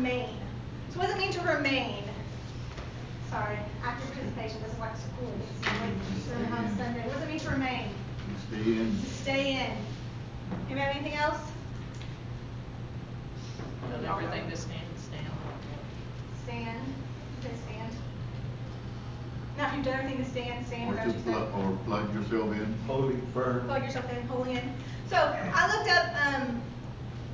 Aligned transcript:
remain. 0.00 0.34
So 0.92 0.98
what 0.98 1.08
does 1.08 1.16
it 1.16 1.18
mean 1.18 1.32
to 1.32 1.40
remain? 1.42 2.04
Sorry, 3.28 3.58
active 3.84 4.10
participation. 4.12 4.62
This 4.62 4.72
is 4.72 4.78
like 4.78 4.96
school. 4.96 5.30
It's 5.60 6.52
on 6.52 6.76
Sunday. 6.78 7.02
What 7.06 7.14
does 7.14 7.22
it 7.22 7.28
mean 7.28 7.38
to 7.40 7.50
remain? 7.50 7.90
Stay 8.48 8.72
in. 8.80 8.98
To 8.98 9.06
stay 9.06 9.52
in. 9.52 9.76
Anybody 10.66 10.80
have 10.80 10.96
anything 10.96 11.18
else? 11.18 11.38
Tell 14.02 14.18
everything 14.18 14.50
to 14.50 14.56
stand, 14.56 14.80
stand. 14.96 15.26
Stand. 16.44 16.80
You 16.86 17.42
said 17.42 17.58
stand. 17.68 17.92
Now, 19.58 19.68
if 19.68 19.76
you've 19.76 19.84
done 19.84 20.00
everything 20.00 20.24
to 20.24 20.30
stand, 20.30 20.66
stand. 20.66 20.94
Or 20.94 21.00
is 21.02 21.12
that 21.12 21.14
you 21.14 21.32
plug, 21.32 21.54
or 21.54 21.78
plug 21.84 22.14
yourself 22.14 22.52
in. 22.52 22.74
Holding 22.86 23.26
firm. 23.34 23.66
plug 23.66 23.82
yourself 23.82 24.10
in, 24.10 24.26
pulling 24.28 24.56
in. 24.56 24.74
So 25.10 25.16
I 25.16 25.76
looked 25.76 25.90
up, 25.90 26.40
um, 26.40 26.62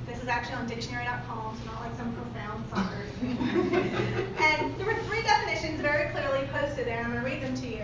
this 0.07 0.21
is 0.23 0.27
actually 0.29 0.55
on 0.55 0.67
dictionary.com, 0.67 1.57
so 1.57 1.71
not 1.71 1.81
like 1.81 1.95
some 1.97 2.13
profound 2.13 2.63
suckers. 2.69 3.09
and 3.21 4.75
there 4.77 4.85
were 4.85 4.95
three 5.03 5.21
definitions 5.21 5.81
very 5.81 6.09
clearly 6.11 6.47
posted 6.47 6.87
there, 6.87 6.97
and 6.99 7.07
I'm 7.07 7.11
going 7.11 7.23
to 7.23 7.29
read 7.29 7.43
them 7.43 7.55
to 7.55 7.67
you. 7.67 7.83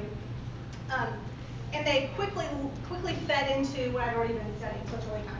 Um, 0.90 1.10
and 1.74 1.86
they 1.86 2.10
quickly 2.16 2.46
quickly 2.88 3.14
fed 3.28 3.58
into 3.58 3.92
what 3.92 4.04
I'd 4.04 4.16
already 4.16 4.36
been 4.36 4.58
studying, 4.60 4.84
so 4.90 4.96
it's 4.96 5.06
really 5.08 5.22
kind 5.22 5.38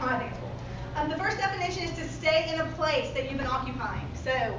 of, 0.00 0.08
I 0.08 0.18
think 0.18 0.30
it's 0.30 0.40
cool. 0.40 0.52
Um, 0.96 1.10
the 1.10 1.16
first 1.16 1.38
definition 1.38 1.84
is 1.84 1.96
to 1.96 2.08
stay 2.08 2.50
in 2.52 2.60
a 2.60 2.66
place 2.72 3.10
that 3.12 3.28
you've 3.28 3.38
been 3.38 3.46
occupying. 3.46 4.08
So 4.22 4.58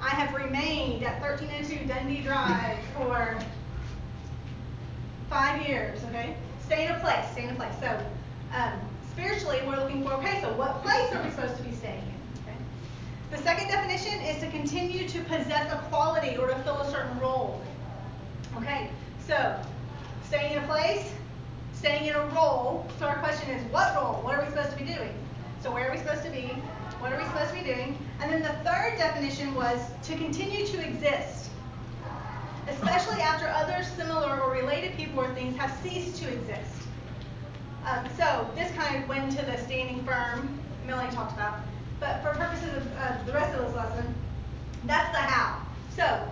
I 0.00 0.10
have 0.10 0.34
remained 0.34 1.02
at 1.02 1.20
1302 1.20 1.88
Dundee 1.88 2.20
Drive 2.20 2.78
for 2.96 3.38
five 5.30 5.66
years, 5.66 6.02
okay? 6.04 6.36
Stay 6.64 6.86
in 6.86 6.92
a 6.92 7.00
place, 7.00 7.24
stay 7.32 7.44
in 7.44 7.50
a 7.50 7.54
place. 7.54 7.74
So, 7.80 8.06
um, 8.54 8.78
spiritually, 9.18 9.60
we're 9.66 9.76
looking 9.76 10.04
for, 10.04 10.12
okay, 10.14 10.40
so 10.40 10.52
what 10.54 10.82
place 10.82 11.12
are 11.12 11.22
we 11.22 11.30
supposed 11.30 11.56
to 11.56 11.62
be 11.64 11.74
staying 11.74 11.98
in? 11.98 12.42
Okay? 12.42 12.56
The 13.32 13.38
second 13.38 13.66
definition 13.66 14.20
is 14.20 14.40
to 14.40 14.50
continue 14.50 15.08
to 15.08 15.20
possess 15.24 15.72
a 15.72 15.78
quality 15.90 16.36
or 16.36 16.46
to 16.46 16.54
fill 16.60 16.78
a 16.78 16.90
certain 16.90 17.18
role. 17.18 17.60
Okay, 18.56 18.90
so 19.26 19.60
staying 20.24 20.52
in 20.52 20.62
a 20.62 20.66
place, 20.66 21.10
staying 21.74 22.06
in 22.06 22.14
a 22.14 22.26
role. 22.28 22.86
So 22.98 23.06
our 23.06 23.18
question 23.18 23.50
is, 23.50 23.72
what 23.72 23.94
role? 23.96 24.22
What 24.22 24.36
are 24.36 24.44
we 24.44 24.50
supposed 24.50 24.70
to 24.70 24.78
be 24.78 24.84
doing? 24.84 25.12
So 25.62 25.72
where 25.72 25.88
are 25.88 25.92
we 25.92 25.98
supposed 25.98 26.22
to 26.22 26.30
be? 26.30 26.46
What 27.00 27.12
are 27.12 27.18
we 27.18 27.24
supposed 27.24 27.50
to 27.50 27.56
be 27.56 27.64
doing? 27.64 27.98
And 28.20 28.32
then 28.32 28.42
the 28.42 28.70
third 28.70 28.98
definition 28.98 29.54
was 29.54 29.80
to 30.04 30.14
continue 30.16 30.64
to 30.66 30.86
exist 30.86 31.50
especially 32.68 33.22
after 33.22 33.48
other 33.48 33.82
similar 33.96 34.40
or 34.42 34.52
related 34.52 34.94
people 34.94 35.20
or 35.20 35.34
things 35.34 35.56
have 35.56 35.74
ceased 35.82 36.22
to 36.22 36.30
exist. 36.30 36.87
Um, 37.88 38.06
so 38.16 38.50
this 38.54 38.70
kind 38.72 39.02
of 39.02 39.08
went 39.08 39.30
to 39.38 39.44
the 39.46 39.56
standing 39.58 40.04
firm 40.04 40.58
Melanie 40.88 41.14
talked 41.14 41.34
about. 41.34 41.60
But 42.00 42.22
for 42.22 42.30
purposes 42.30 42.76
of 42.76 42.86
uh, 42.98 43.22
the 43.26 43.32
rest 43.32 43.54
of 43.54 43.66
this 43.66 43.76
lesson, 43.76 44.14
that's 44.84 45.12
the 45.12 45.18
how. 45.18 45.60
So 45.94 46.28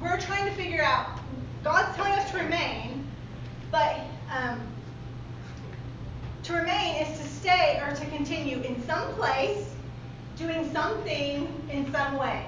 we're 0.00 0.20
trying 0.20 0.46
to 0.46 0.52
figure 0.52 0.82
out, 0.82 1.18
God's 1.64 1.94
telling 1.96 2.12
us 2.12 2.30
to 2.30 2.38
remain, 2.38 3.04
but 3.72 3.98
um, 4.30 4.60
to 6.44 6.52
remain 6.52 7.02
is 7.04 7.18
to 7.18 7.26
stay 7.26 7.82
or 7.84 7.94
to 7.94 8.06
continue 8.06 8.60
in 8.60 8.80
some 8.86 9.12
place, 9.14 9.74
doing 10.38 10.70
something 10.72 11.48
in 11.70 11.90
some 11.92 12.16
way. 12.16 12.46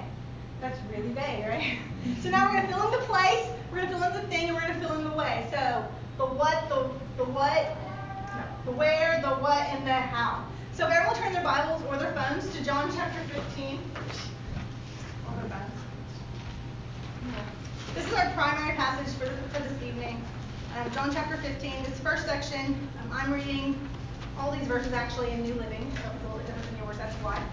That's 0.61 0.79
really 0.91 1.09
vague, 1.09 1.45
right? 1.45 1.77
so 2.21 2.29
now 2.29 2.45
we're 2.45 2.53
going 2.53 2.67
to 2.67 2.73
fill 2.73 2.93
in 2.93 2.99
the 2.99 3.05
place, 3.05 3.47
we're 3.71 3.79
going 3.79 3.89
to 3.89 3.97
fill 3.97 4.07
in 4.07 4.13
the 4.13 4.27
thing, 4.27 4.45
and 4.47 4.55
we're 4.55 4.61
going 4.61 4.79
to 4.79 4.87
fill 4.87 4.97
in 4.97 5.03
the 5.03 5.15
way. 5.15 5.45
So 5.51 5.85
the 6.17 6.25
what, 6.25 6.69
the, 6.69 6.89
the 7.17 7.29
what, 7.31 7.75
the 8.65 8.71
where, 8.71 9.21
the 9.21 9.29
what, 9.29 9.67
and 9.67 9.85
the 9.85 9.93
how. 9.93 10.45
So 10.73 10.85
if 10.87 10.93
everyone 10.93 11.15
turn 11.15 11.33
their 11.33 11.43
Bibles 11.43 11.81
or 11.89 11.97
their 11.97 12.13
phones 12.13 12.47
to 12.55 12.63
John 12.63 12.91
chapter 12.95 13.19
15. 13.33 13.79
Or 15.27 15.35
their 15.41 15.49
phones. 15.49 15.71
This 17.95 18.05
is 18.05 18.13
our 18.13 18.31
primary 18.31 18.75
passage 18.75 19.13
for, 19.15 19.25
for 19.25 19.63
this 19.63 19.83
evening. 19.83 20.23
Um, 20.77 20.91
John 20.91 21.11
chapter 21.11 21.37
15, 21.37 21.83
this 21.83 21.99
first 21.99 22.25
section, 22.25 22.87
um, 23.01 23.11
I'm 23.11 23.33
reading 23.33 23.79
all 24.37 24.51
these 24.51 24.67
verses 24.67 24.93
actually 24.93 25.31
in 25.31 25.43
New 25.43 25.55
Living, 25.55 25.91
so 25.95 26.09
it's 26.13 26.23
a 26.23 26.25
little 26.25 26.37
bit 26.37 26.47
different 26.47 26.69
than 26.69 26.77
yours, 26.85 26.97
that's 26.97 27.15
why. 27.15 27.43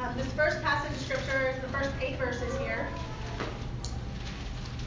Um, 0.00 0.16
this 0.16 0.26
first 0.32 0.62
passage 0.62 0.90
of 0.92 0.98
scripture 0.98 1.50
is 1.54 1.60
the 1.62 1.68
first 1.68 1.90
eight 2.00 2.16
verses 2.16 2.56
here. 2.58 2.88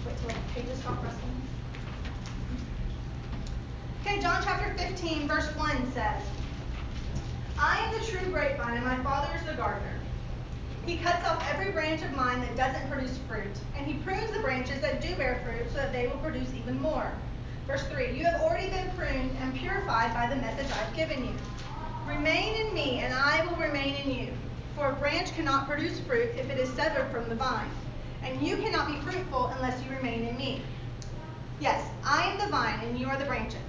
Wait 0.06 0.18
till 0.18 0.28
the 0.28 0.36
pages 0.54 0.80
stop 0.80 1.02
rustling. 1.04 1.39
Okay, 4.02 4.22
John 4.22 4.42
chapter 4.42 4.74
15, 4.76 5.28
verse 5.28 5.54
1 5.58 5.92
says, 5.92 6.22
I 7.58 7.80
am 7.80 8.00
the 8.00 8.06
true 8.08 8.32
grapevine, 8.32 8.78
and 8.78 8.86
my 8.86 8.98
Father 9.04 9.28
is 9.36 9.44
the 9.46 9.56
gardener. 9.56 10.00
He 10.86 10.96
cuts 10.96 11.28
off 11.28 11.46
every 11.54 11.74
branch 11.74 12.02
of 12.02 12.16
mine 12.16 12.40
that 12.40 12.56
doesn't 12.56 12.90
produce 12.90 13.20
fruit, 13.28 13.52
and 13.76 13.86
he 13.86 13.96
prunes 13.96 14.32
the 14.32 14.40
branches 14.40 14.80
that 14.80 15.02
do 15.02 15.14
bear 15.16 15.42
fruit 15.44 15.70
so 15.72 15.76
that 15.80 15.92
they 15.92 16.08
will 16.08 16.18
produce 16.18 16.48
even 16.54 16.80
more. 16.82 17.12
Verse 17.68 17.84
3 17.88 18.18
You 18.18 18.24
have 18.24 18.40
already 18.42 18.70
been 18.70 18.90
pruned 18.92 19.32
and 19.42 19.54
purified 19.54 20.14
by 20.14 20.34
the 20.34 20.42
message 20.42 20.72
I've 20.72 20.96
given 20.96 21.26
you. 21.26 21.34
Remain 22.08 22.68
in 22.68 22.74
me, 22.74 23.02
and 23.02 23.14
I 23.14 23.46
will 23.46 23.58
remain 23.58 23.96
in 23.96 24.12
you. 24.12 24.34
For 24.76 24.92
a 24.92 24.96
branch 24.96 25.36
cannot 25.36 25.68
produce 25.68 26.00
fruit 26.00 26.32
if 26.38 26.50
it 26.50 26.58
is 26.58 26.70
severed 26.70 27.12
from 27.12 27.28
the 27.28 27.36
vine, 27.36 27.70
and 28.24 28.42
you 28.42 28.56
cannot 28.56 28.88
be 28.88 29.12
fruitful 29.12 29.48
unless 29.48 29.84
you 29.84 29.92
remain 29.92 30.24
in 30.24 30.38
me. 30.38 30.62
Yes, 31.60 31.86
I 32.06 32.24
am 32.24 32.40
the 32.40 32.48
vine, 32.48 32.80
and 32.86 32.98
you 32.98 33.08
are 33.08 33.18
the 33.18 33.26
branches. 33.26 33.69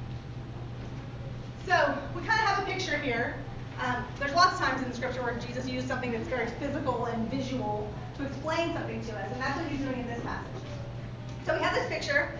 So, 1.67 1.97
we 2.15 2.21
kind 2.21 2.39
of 2.41 2.47
have 2.47 2.63
a 2.63 2.65
picture 2.65 2.97
here. 2.97 3.35
Um, 3.79 4.03
there's 4.19 4.33
lots 4.33 4.53
of 4.53 4.59
times 4.59 4.81
in 4.81 4.89
the 4.89 4.95
scripture 4.95 5.21
where 5.21 5.37
Jesus 5.37 5.67
used 5.67 5.87
something 5.87 6.11
that's 6.11 6.27
very 6.27 6.47
physical 6.59 7.05
and 7.05 7.29
visual 7.29 7.91
to 8.17 8.25
explain 8.25 8.73
something 8.73 9.01
to 9.05 9.11
us, 9.17 9.31
and 9.31 9.41
that's 9.41 9.59
what 9.59 9.67
he's 9.67 9.79
doing 9.79 9.99
in 9.99 10.07
this 10.07 10.21
passage. 10.23 10.63
So, 11.45 11.53
we 11.55 11.63
have 11.63 11.75
this 11.75 11.87
picture. 11.87 12.31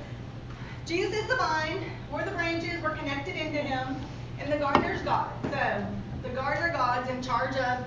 Jesus 0.85 1.13
is 1.13 1.27
the 1.27 1.35
vine, 1.35 1.83
we're 2.11 2.25
the 2.25 2.31
branches, 2.31 2.81
we're 2.81 2.95
connected 2.95 3.35
into 3.35 3.59
him, 3.59 3.95
and 4.39 4.51
the 4.51 4.57
gardener's 4.57 5.01
God. 5.03 5.31
So, 5.43 5.85
the 6.23 6.29
gardener 6.29 6.69
God's 6.69 7.09
in 7.09 7.21
charge 7.21 7.55
of 7.57 7.85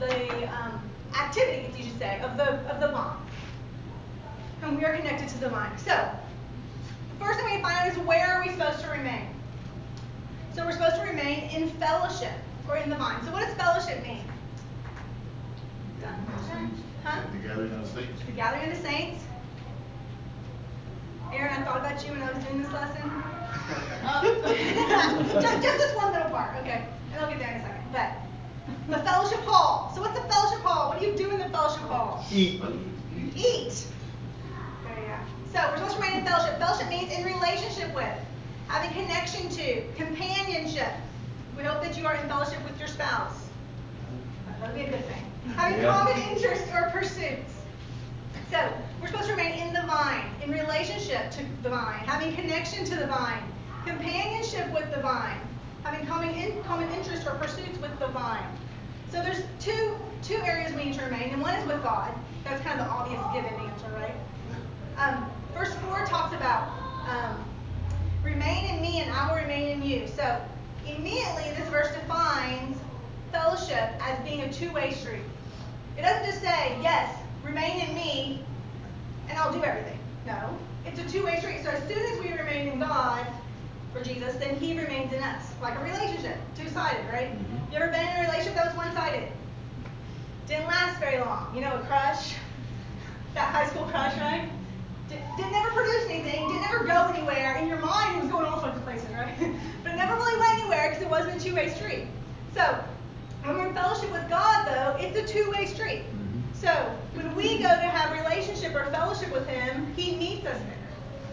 the 0.00 0.52
um, 0.52 0.82
activities, 1.18 1.76
you 1.78 1.84
should 1.84 1.98
say, 1.98 2.20
of 2.20 2.36
the 2.36 2.58
of 2.68 2.80
the 2.80 2.88
vine. 2.88 3.16
And 4.62 4.76
we 4.76 4.84
are 4.84 4.96
connected 4.96 5.28
to 5.28 5.38
the 5.38 5.48
vine. 5.48 5.76
So, 5.78 6.10
the 7.18 7.24
first 7.24 7.38
thing 7.38 7.54
we 7.54 7.62
find 7.62 7.76
out 7.76 7.92
is 7.92 7.98
where 7.98 8.26
are 8.26 8.42
we 8.44 8.50
supposed 8.50 8.80
to 8.80 8.90
remain? 8.90 9.28
So 10.56 10.64
we're 10.64 10.72
supposed 10.72 10.96
to 10.96 11.02
remain 11.02 11.50
in 11.50 11.68
fellowship 12.06 12.38
or 12.68 12.76
in 12.76 12.90
the 12.90 12.96
vine. 12.96 13.24
So 13.24 13.32
what 13.32 13.46
does 13.46 13.54
fellowship 13.54 14.02
mean? 14.02 14.22
Huh? 17.04 17.22
The 17.32 17.38
gathering 17.38 17.72
of 17.72 17.82
the 17.82 18.00
saints. 18.00 18.22
The 18.24 18.32
gathering 18.32 18.70
of 18.70 18.76
the 18.76 18.82
saints. 18.82 19.24
Aaron, 21.32 21.52
I 21.52 21.64
thought 21.64 21.78
about 21.78 22.04
you 22.04 22.12
when 22.12 22.22
I 22.22 22.32
was 22.32 22.44
doing 22.44 22.62
this 22.62 22.72
lesson. 22.72 23.10
Oh. 24.08 24.22
just, 25.40 25.62
just 25.62 25.78
this 25.78 25.96
one 25.96 26.12
little 26.12 26.30
part, 26.30 26.56
okay? 26.60 26.86
And 27.12 27.20
I'll 27.20 27.28
get 27.28 27.40
there 27.40 27.50
in 27.50 27.56
a 27.56 27.62
second. 27.62 27.82
But 27.90 28.96
the 28.96 29.02
fellowship 29.02 29.40
hall. 29.40 29.90
So 29.92 30.00
what's 30.00 30.16
the 30.16 30.24
fellowship 30.28 30.60
hall? 30.60 30.90
What 30.90 31.00
do 31.00 31.06
you 31.06 31.16
do 31.16 31.30
in 31.30 31.38
the 31.40 31.48
fellowship 31.48 31.82
hall? 31.82 32.24
Eat. 32.30 32.62
Eat. 33.34 33.86
There 34.84 35.02
you 35.02 35.08
go. 35.08 35.18
So 35.52 35.58
we're 35.70 35.78
supposed 35.78 35.96
to 35.96 36.02
remain 36.02 36.20
in 36.20 36.26
fellowship. 36.26 36.58
Fellowship 36.60 36.88
means 36.88 37.10
in 37.10 37.24
relationship 37.24 37.92
with, 37.96 38.16
having 38.68 38.90
connection 38.92 39.48
to, 39.48 39.82
companionship. 39.96 40.92
We 41.56 41.62
hope 41.64 41.82
that 41.82 41.96
you 41.96 42.06
are 42.06 42.14
in 42.14 42.28
fellowship 42.28 42.62
with 42.64 42.78
your 42.78 42.88
spouse. 42.88 43.48
That 44.60 44.60
would 44.60 44.74
be 44.74 44.82
a 44.86 44.90
good 44.90 45.04
thing. 45.06 45.24
Having 45.56 45.82
Yeah. 45.82 45.92
common 45.92 46.22
interests 46.30 46.68
or 46.74 46.90
pursuits. 46.90 47.52
So 48.50 48.72
we're 49.00 49.08
supposed 49.08 49.26
to 49.28 49.32
remain 49.32 49.66
in 49.66 49.72
the 49.72 49.82
vine, 49.82 50.26
in 50.44 50.50
relationship 50.50 51.30
to 51.32 51.42
the 51.62 51.70
vine, 51.70 52.00
having 52.06 52.34
connection 52.34 52.84
to 52.84 52.94
the 52.94 53.06
vine, 53.06 53.42
companionship 53.86 54.70
with 54.72 54.92
the 54.94 55.00
vine, 55.00 55.40
having 55.82 56.06
common 56.06 56.30
in, 56.30 56.62
common 56.64 56.88
interests 56.90 57.26
or 57.26 57.34
pursuits 57.36 57.78
with 57.80 57.98
the 57.98 58.08
vine. 58.08 58.44
So 59.10 59.22
there's 59.22 59.42
two 59.60 59.96
two 60.22 60.40
areas 60.44 60.74
we 60.74 60.84
need 60.84 60.94
to 60.94 61.04
remain, 61.04 61.30
and 61.32 61.40
one 61.40 61.54
is 61.54 61.66
with 61.66 61.82
God. 61.82 62.12
That's 62.44 62.62
kind 62.62 62.80
of 62.80 62.86
the 62.86 62.92
obvious 62.92 63.22
given 63.32 63.52
answer, 63.68 63.88
right? 63.94 64.14
Um, 64.98 65.30
verse 65.54 65.74
four 65.76 66.04
talks 66.06 66.34
about 66.34 66.68
um, 67.08 67.44
remain 68.24 68.74
in 68.74 68.82
me, 68.82 69.00
and 69.00 69.10
I 69.12 69.28
will 69.28 69.40
remain 69.40 69.68
in 69.70 69.82
you. 69.82 70.06
So 70.08 70.40
immediately 70.86 71.44
this 71.56 71.68
verse 71.68 71.92
defines 71.94 72.76
fellowship 73.32 73.90
as 74.00 74.18
being 74.24 74.42
a 74.42 74.52
two-way 74.52 74.92
street. 74.92 75.22
It 75.98 76.02
doesn't 76.02 76.24
just 76.26 76.40
say 76.42 76.78
yes, 76.82 77.14
remain 77.42 77.88
in 77.88 77.94
me, 77.94 78.44
and 79.28 79.38
I'll 79.38 79.52
do 79.52 79.62
everything. 79.64 79.98
No. 80.26 80.56
It's 80.84 80.98
a 80.98 81.08
two-way 81.08 81.38
street. 81.40 81.62
So 81.64 81.70
as 81.70 81.82
soon 81.88 81.98
as 82.12 82.20
we 82.20 82.32
remain 82.32 82.68
in 82.68 82.78
God, 82.78 83.26
for 83.92 84.04
Jesus, 84.04 84.36
then 84.36 84.56
He 84.56 84.78
remains 84.78 85.12
in 85.12 85.22
us. 85.22 85.42
Like 85.62 85.78
a 85.78 85.82
relationship, 85.82 86.36
two-sided, 86.56 87.06
right? 87.10 87.32
Mhm. 87.32 87.72
You 87.72 87.78
ever 87.78 87.90
been 87.90 88.06
in 88.06 88.16
a 88.16 88.28
relationship 88.28 88.54
that 88.54 88.66
was 88.66 88.76
one-sided? 88.76 89.28
Didn't 90.46 90.66
last 90.66 91.00
very 91.00 91.18
long. 91.18 91.52
You 91.54 91.62
know, 91.62 91.74
a 91.74 91.78
crush, 91.80 92.34
that 93.34 93.52
high 93.54 93.66
school 93.68 93.84
crush, 93.86 94.16
right? 94.18 94.48
Did, 95.08 95.20
didn't 95.36 95.54
ever 95.54 95.70
produce 95.70 96.04
anything, 96.10 96.48
didn't 96.48 96.64
ever 96.64 96.84
go 96.84 97.06
anywhere. 97.14 97.56
In 97.56 97.68
your 97.68 97.78
mind, 97.78 98.16
it 98.16 98.22
was 98.22 98.30
going 98.30 98.46
all 98.46 98.60
sorts 98.60 98.76
of 98.76 98.84
places, 98.84 99.08
right? 99.10 99.34
but 99.82 99.92
it 99.92 99.96
never 99.96 100.14
really 100.14 100.38
went 100.38 100.58
anywhere 100.60 100.88
because 100.88 101.02
it 101.02 101.10
wasn't 101.10 101.40
a 101.40 101.44
two-way 101.44 101.70
street. 101.70 102.06
So 102.54 102.78
when 103.44 103.56
we're 103.56 103.66
in 103.68 103.74
fellowship 103.74 104.10
with 104.10 104.28
God, 104.28 104.66
though, 104.66 104.96
it's 104.98 105.16
a 105.16 105.32
two-way 105.32 105.66
street. 105.66 106.02
Mhm. 106.12 106.42
So 106.54 106.70
when 107.14 107.34
we 107.36 107.58
go 107.58 107.68
to 107.68 107.88
have 107.88 108.12
relationship 108.18 108.74
or 108.74 108.86
fellowship 108.86 109.32
with 109.32 109.46
Him, 109.46 109.92
He 109.96 110.16
meets 110.16 110.46
us 110.46 110.58
there. 110.58 110.72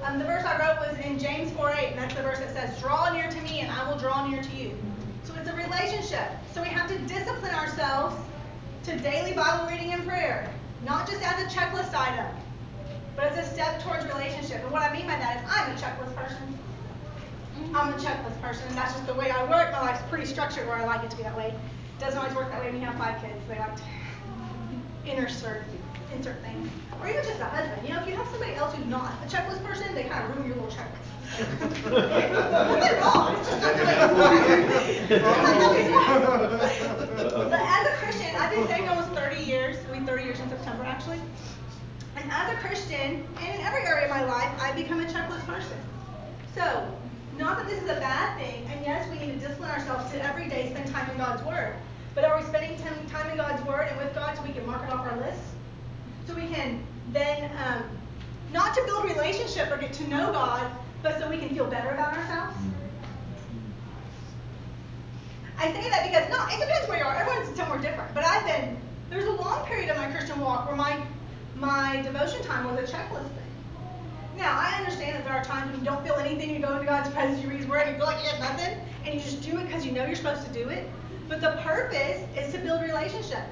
Um, 0.04 0.20
the 0.20 0.25
verse 0.25 0.44
I 0.44 0.60
wrote 0.60 0.86
was 0.88 0.98
in 1.06 1.18
James 1.18 1.52
4:8, 1.54 1.92
and 1.92 2.00
that's 2.00 2.14
the 2.14 2.22
verse 2.22 2.40
that 2.40 2.54
says, 2.54 2.78
"Draw 2.80 3.14
near 3.14 3.30
to 3.30 3.42
me, 3.42 3.62
and 3.62 3.72
I 3.72 3.90
will 3.90 3.98
draw 3.98 4.28
near 4.28 4.44
to 4.44 4.56
you." 4.56 4.78
So 5.24 5.34
it's 5.40 5.50
a 5.50 5.56
relationship. 5.56 6.30
So 6.54 6.62
we 6.62 6.68
have 6.68 6.90
to 6.90 6.98
discipline 7.00 7.56
ourselves 7.56 8.16
to 8.84 9.00
daily 9.00 9.31
Bible 9.31 9.66
reading 9.72 9.94
and 9.94 10.06
prayer, 10.06 10.50
not 10.86 11.10
just 11.10 11.24
as 11.24 11.42
a 11.42 11.48
checklist 11.58 11.96
item, 11.96 12.28
but 13.15 13.25
it's 13.25 13.38
a 13.38 13.54
step 13.54 13.81
towards 13.81 14.06
relationship. 14.06 14.63
And 14.63 14.71
what 14.71 14.81
I 14.81 14.92
mean 14.94 15.06
by 15.06 15.18
that 15.18 15.44
is, 15.44 15.50
I'm 15.50 15.71
a 15.71 15.80
checklist 15.80 16.15
person. 16.15 16.60
Mm-hmm. 17.57 17.75
I'm 17.75 17.94
a 17.94 17.98
checklist 17.98 18.42
person, 18.42 18.68
and 18.68 18.77
that's 18.77 18.94
just 18.94 19.06
the 19.06 19.13
way 19.13 19.30
I 19.30 19.44
work. 19.50 19.71
My 19.71 19.81
life's 19.81 20.01
pretty 20.10 20.25
structured 20.25 20.68
where 20.68 20.77
I 20.77 20.86
like 20.86 21.04
it 21.04 21.12
to 21.12 21.18
be 21.18 21.24
that 21.24 21.38
way. 21.38 21.54
Doesn't 22.00 22.18
always 22.18 22.36
work 22.36 22.50
that 22.51 22.62
way 22.62 22.71
when 22.71 22.81
you 22.81 22.88
have 22.88 22.98
five 22.98 23.21
kids. 23.21 23.39
They 23.48 23.60
like 23.60 23.75
to 23.75 23.83
insert 25.06 25.63
insert 26.15 26.42
things. 26.42 26.69
Or 27.01 27.10
even 27.10 27.24
just 27.24 27.39
a 27.39 27.45
husband. 27.45 27.88
You 27.88 27.94
know, 27.94 28.01
if 28.01 28.07
you 28.07 28.15
have 28.15 28.27
somebody 28.27 28.54
else 28.54 28.75
who's 28.75 28.86
not 28.86 29.13
a 29.24 29.27
checklist 29.27 29.63
person, 29.65 29.94
they 29.95 30.04
kind 30.04 30.24
of 30.24 30.36
ruin 30.38 30.48
your 30.48 30.57
little 30.57 30.71
checklist. 30.71 31.10
Nothing 31.89 33.01
wrong. 33.01 33.36
It's 33.39 33.50
just 33.50 33.62
not 33.62 33.75
the 33.77 33.86
way 33.86 33.95
it's 33.98 34.13
wired. 34.13 34.69
It's 35.10 35.89
not 35.89 36.04
how 36.06 36.19
it's 36.19 37.33
wired. 37.33 37.50
But 37.50 37.62
as 37.62 37.88
a 37.88 37.92
Christian, 37.98 38.36
I've 38.36 38.51
been 38.51 38.68
saved 38.68 38.88
almost 38.88 39.10
30 39.10 39.44
years. 39.44 39.77
It'll 39.89 40.06
30 40.06 40.24
years 40.24 40.39
in 40.39 40.50
September, 40.50 40.83
actually. 40.83 41.19
And 42.24 42.31
as 42.31 42.54
a 42.54 42.56
Christian, 42.66 43.28
and 43.42 43.60
in 43.60 43.62
every 43.66 43.86
area 43.86 44.06
of 44.06 44.10
my 44.10 44.24
life, 44.24 44.50
I've 44.62 44.78
become 44.78 45.02
a 45.02 45.06
checklist 45.06 45.46
person. 45.46 45.78
So, 46.56 46.88
not 47.38 47.58
that 47.58 47.68
this 47.68 47.84
is 47.84 47.90
a 47.90 48.00
bad 48.00 48.38
thing, 48.38 48.66
and 48.72 48.80
yes, 48.86 49.06
we 49.12 49.20
need 49.20 49.34
to 49.34 49.46
discipline 49.46 49.70
ourselves 49.70 50.10
to 50.14 50.24
every 50.24 50.48
day 50.48 50.70
spend 50.72 50.90
time 50.90 51.10
in 51.10 51.18
God's 51.18 51.44
Word. 51.44 51.75
But 52.16 52.24
are 52.24 52.40
we 52.40 52.46
spending 52.46 52.80
time 52.80 53.06
time 53.08 53.30
in 53.30 53.36
God's 53.36 53.62
Word 53.66 53.90
and 53.90 53.98
with 53.98 54.16
God 54.16 54.38
so 54.38 54.44
we 54.44 54.54
can 54.54 54.66
mark 54.66 54.84
it 54.84 54.90
off 54.90 55.06
our 55.06 55.18
list? 55.18 55.42
So 56.25 56.34
we 56.34 56.48
can 56.48 56.81
then, 57.12 57.52
um, 57.58 57.84
not 58.54 58.74
to 58.75 58.84
build 58.86 59.04
relationship 59.04 59.70
or 59.70 59.78
get 59.78 59.92
to 59.94 60.08
know 60.08 60.31
God, 60.31 60.72
but 61.02 61.20
so 61.20 61.30
we 61.30 61.38
can 61.38 61.50
feel 61.50 61.66
better 61.66 61.90
about 61.90 62.16
ourselves? 62.16 62.56
I 65.58 65.74
say 65.74 65.90
that 65.90 66.10
because 66.10 66.30
no, 66.30 66.46
it 66.48 66.60
depends 66.62 66.88
where 66.88 67.00
you 67.00 67.04
are. 67.04 67.16
Everyone's 67.16 67.54
somewhere 67.58 67.80
different. 67.80 68.14
But 68.14 68.24
I've 68.24 68.46
been 68.46 68.78
there's 69.10 69.25
a 69.25 69.31
long 69.31 69.66
period 69.66 69.90
of 69.90 69.98
my 69.98 70.10
Christian 70.10 70.40
walk 70.40 70.66
where 70.68 70.75
my 70.75 71.04
my 71.63 72.01
devotion 72.01 72.44
time 72.44 72.65
was 72.65 72.77
a 72.77 72.94
checklist 72.94 73.30
thing. 73.30 74.38
Now 74.38 74.60
I 74.60 74.75
understand 74.77 75.15
that 75.15 75.24
there 75.24 75.33
are 75.33 75.44
times 75.44 75.71
when 75.71 75.80
you 75.80 75.86
don't 75.86 76.04
feel 76.04 76.15
anything, 76.15 76.50
you 76.50 76.60
go 76.60 76.74
into 76.74 76.86
God's 76.86 77.10
presence, 77.10 77.42
you 77.42 77.50
read 77.50 77.60
His 77.60 77.68
Word, 77.68 77.83
and 77.88 77.92
you 77.92 77.98
feel 77.98 78.06
like 78.06 78.21
you 78.21 78.30
have 78.30 78.39
nothing, 78.39 78.77
and 79.06 79.13
you 79.13 79.21
just 79.21 79.42
do 79.42 79.57
it 79.57 79.68
because 79.68 79.86
you 79.86 79.94
know 79.94 80.06
you're 80.06 80.15
supposed 80.15 80.45
to 80.45 80.51
do 80.51 80.68
it. 80.68 80.89
But 81.30 81.39
the 81.39 81.57
purpose 81.63 82.21
is 82.36 82.54
to 82.54 82.60
build 82.60 82.81
relationship. 82.81 83.44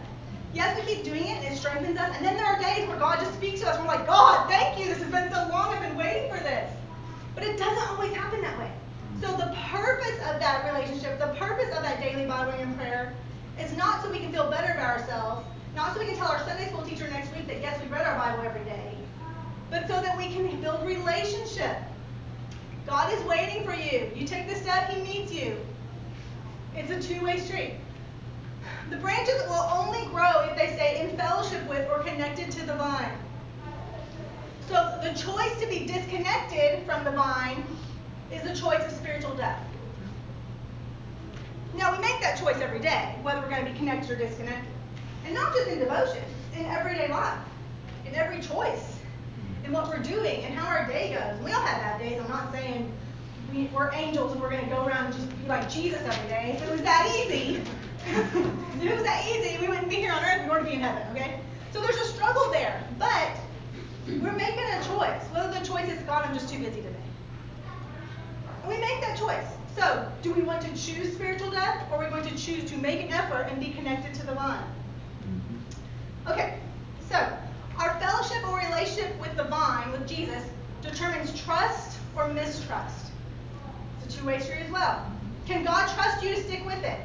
Yes, 0.54 0.78
we 0.78 0.94
keep 0.94 1.06
doing 1.06 1.24
it 1.24 1.38
and 1.38 1.54
it 1.54 1.58
strengthens 1.58 1.98
us. 1.98 2.14
And 2.18 2.26
then 2.26 2.36
there 2.36 2.46
are 2.46 2.60
days 2.60 2.86
where 2.90 2.98
God 2.98 3.20
just 3.20 3.34
speaks 3.36 3.62
to 3.62 3.70
us. 3.70 3.78
And 3.78 3.88
we're 3.88 3.96
like, 3.96 4.06
God, 4.06 4.50
thank 4.50 4.78
you. 4.78 4.88
This 4.88 4.98
has 4.98 5.10
been 5.10 5.32
so 5.32 5.48
long. 5.48 5.74
I've 5.74 5.82
been 5.82 5.96
waiting 5.96 6.30
for 6.30 6.44
this. 6.44 6.70
But 7.34 7.46
it 7.46 7.58
doesn't 7.58 7.90
always 7.90 8.14
happen 8.14 8.42
that 8.42 8.60
way. 8.60 8.70
So 9.22 9.32
the 9.38 9.56
purpose 9.72 10.18
of 10.28 10.42
that 10.42 10.70
relationship, 10.74 11.20
the 11.20 11.34
purpose 11.40 11.74
of 11.74 11.84
that 11.84 12.02
daily 12.02 12.26
Bible 12.26 12.52
and 12.52 12.76
prayer, 12.76 13.14
is 13.58 13.72
not 13.78 14.04
so 14.04 14.12
we 14.12 14.20
can 14.20 14.34
feel 14.34 14.52
better 14.52 14.74
about 14.74 15.00
ourselves, 15.00 15.46
not 15.76 15.94
so 15.94 16.00
we 16.00 16.06
can 16.06 16.18
tell 16.18 16.28
our 16.28 16.40
Sunday 16.46 16.68
school 16.68 16.84
teacher 16.84 17.08
next 17.08 17.34
week 17.36 17.48
that 17.48 17.62
yes, 17.62 17.82
we 17.82 17.88
read 17.88 18.06
our 18.06 18.18
Bible 18.18 18.44
every 18.44 18.64
day, 18.66 18.96
but 19.70 19.88
so 19.88 20.02
that 20.02 20.18
we 20.18 20.28
can 20.28 20.60
build 20.62 20.86
relationship. 20.86 21.78
God 22.86 23.14
is 23.14 23.24
waiting 23.24 23.64
for 23.64 23.74
you. 23.74 24.12
You 24.16 24.28
take 24.28 24.50
the 24.50 24.56
step, 24.56 24.90
He 24.90 25.02
meets 25.02 25.32
you. 25.32 25.58
It's 26.76 26.92
a 26.92 27.02
two-way 27.02 27.40
street. 27.40 27.76
The 28.90 28.98
branches 28.98 29.42
will 29.48 29.68
only 29.72 30.06
grow 30.08 30.42
if 30.50 30.58
they 30.58 30.74
stay 30.76 31.02
in 31.02 31.18
fellowship 31.18 31.68
with 31.70 31.88
or 31.90 32.00
connected 32.00 32.52
to 32.52 32.66
the 32.66 32.74
vine. 32.76 33.18
So 34.68 35.00
the 35.04 35.14
choice 35.18 35.60
to 35.62 35.68
be 35.68 35.86
disconnected 35.86 36.86
from 36.86 37.04
the 37.04 37.12
vine 37.12 37.64
is 38.32 38.42
the 38.44 38.56
choice 38.56 38.84
of 38.86 38.92
spiritual 38.92 39.36
death. 39.36 39.62
Now 41.76 41.92
we 41.92 42.00
make 42.00 42.20
that 42.22 42.38
choice 42.38 42.58
every 42.58 42.80
day, 42.80 43.16
whether 43.22 43.42
we're 43.42 43.50
going 43.50 43.66
to 43.66 43.72
be 43.72 43.78
connected 43.78 44.12
or 44.12 44.16
disconnected. 44.16 44.72
And 45.26 45.34
not 45.34 45.54
just 45.54 45.68
in 45.68 45.80
devotion, 45.80 46.24
in 46.56 46.66
everyday 46.66 47.08
life, 47.10 47.40
in 48.06 48.16
every 48.16 48.40
choice, 48.40 48.80
mm-hmm. 48.80 49.66
in 49.66 49.72
what 49.72 49.88
we're 49.88 50.00
doing 50.00 50.44
and 50.44 50.54
how 50.54 50.68
our 50.68 50.88
day 50.88 51.14
goes. 51.14 51.44
We 51.44 51.52
all 51.52 51.62
have 51.62 51.82
bad 51.82 52.00
days. 52.00 52.20
I'm 52.22 52.30
not 52.30 52.52
saying 52.52 52.92
we, 53.54 53.66
we're 53.74 53.92
angels 53.94 54.32
and 54.32 54.42
we're 54.42 54.50
going 54.50 54.64
to 54.64 54.70
go 54.70 54.86
around 54.86 55.08
and 55.08 55.16
just 55.16 55.42
be 55.42 55.48
like 55.48 55.70
Jesus 55.70 56.02
every 56.02 56.30
day. 56.30 56.56
If 56.58 56.64
it 56.64 56.72
was 56.72 56.82
that 56.82 57.12
easy, 57.16 57.62
if 58.08 58.84
it 58.84 58.94
was 58.94 59.04
that 59.04 59.26
easy, 59.28 59.58
we 59.62 59.68
wouldn't 59.68 59.90
be 59.90 59.98
here 59.98 60.12
on 60.12 60.24
earth. 60.24 60.44
We 60.44 60.50
wouldn't 60.50 60.68
be 60.68 60.76
in 60.76 60.82
heaven, 60.82 61.04
okay? 61.16 61.40
So 61.72 61.82
there's 61.82 61.98
a 61.98 62.06
struggle 62.06 62.50
there. 62.52 62.84
But 62.98 63.32
we're 64.08 64.32
making 64.34 64.64
a 64.64 64.84
choice. 64.84 65.22
Whether 65.32 65.60
the 65.60 65.66
choice 65.66 65.90
is, 65.90 66.02
God, 66.04 66.26
I'm 66.26 66.34
just 66.34 66.52
too 66.52 66.60
busy 66.60 66.82
today. 66.82 66.96
And 68.64 68.72
we 68.72 68.78
make 68.78 69.02
that 69.02 69.18
choice. 69.18 69.46
So, 69.76 70.12
do 70.22 70.34
we 70.34 70.42
want 70.42 70.62
to 70.64 70.70
choose 70.70 71.14
spiritual 71.14 71.50
death 71.50 71.88
or 71.92 71.98
are 71.98 72.04
we 72.04 72.10
going 72.10 72.28
to 72.28 72.38
choose 72.38 72.70
to 72.72 72.78
make 72.78 73.02
an 73.02 73.14
effort 73.14 73.48
and 73.50 73.60
be 73.60 73.70
connected 73.70 74.14
to 74.16 74.26
the 74.26 74.34
vine? 74.34 74.64
Okay, 76.28 76.60
so 77.10 77.16
our 77.80 78.00
fellowship 78.00 78.48
or 78.48 78.60
relationship 78.60 79.20
with 79.20 79.36
the 79.36 79.44
vine, 79.46 79.92
with 79.92 80.08
Jesus, 80.08 80.44
determines 80.82 81.40
trust 81.42 81.98
or 82.16 82.28
mistrust. 82.28 83.12
It's 84.04 84.14
a 84.14 84.20
two 84.20 84.26
way 84.26 84.40
street 84.40 84.62
as 84.66 84.72
well. 84.72 85.06
Can 85.48 85.64
God 85.64 85.92
trust 85.96 86.24
you 86.24 86.36
to 86.36 86.44
stick 86.44 86.66
with 86.66 86.84
it? 86.84 87.00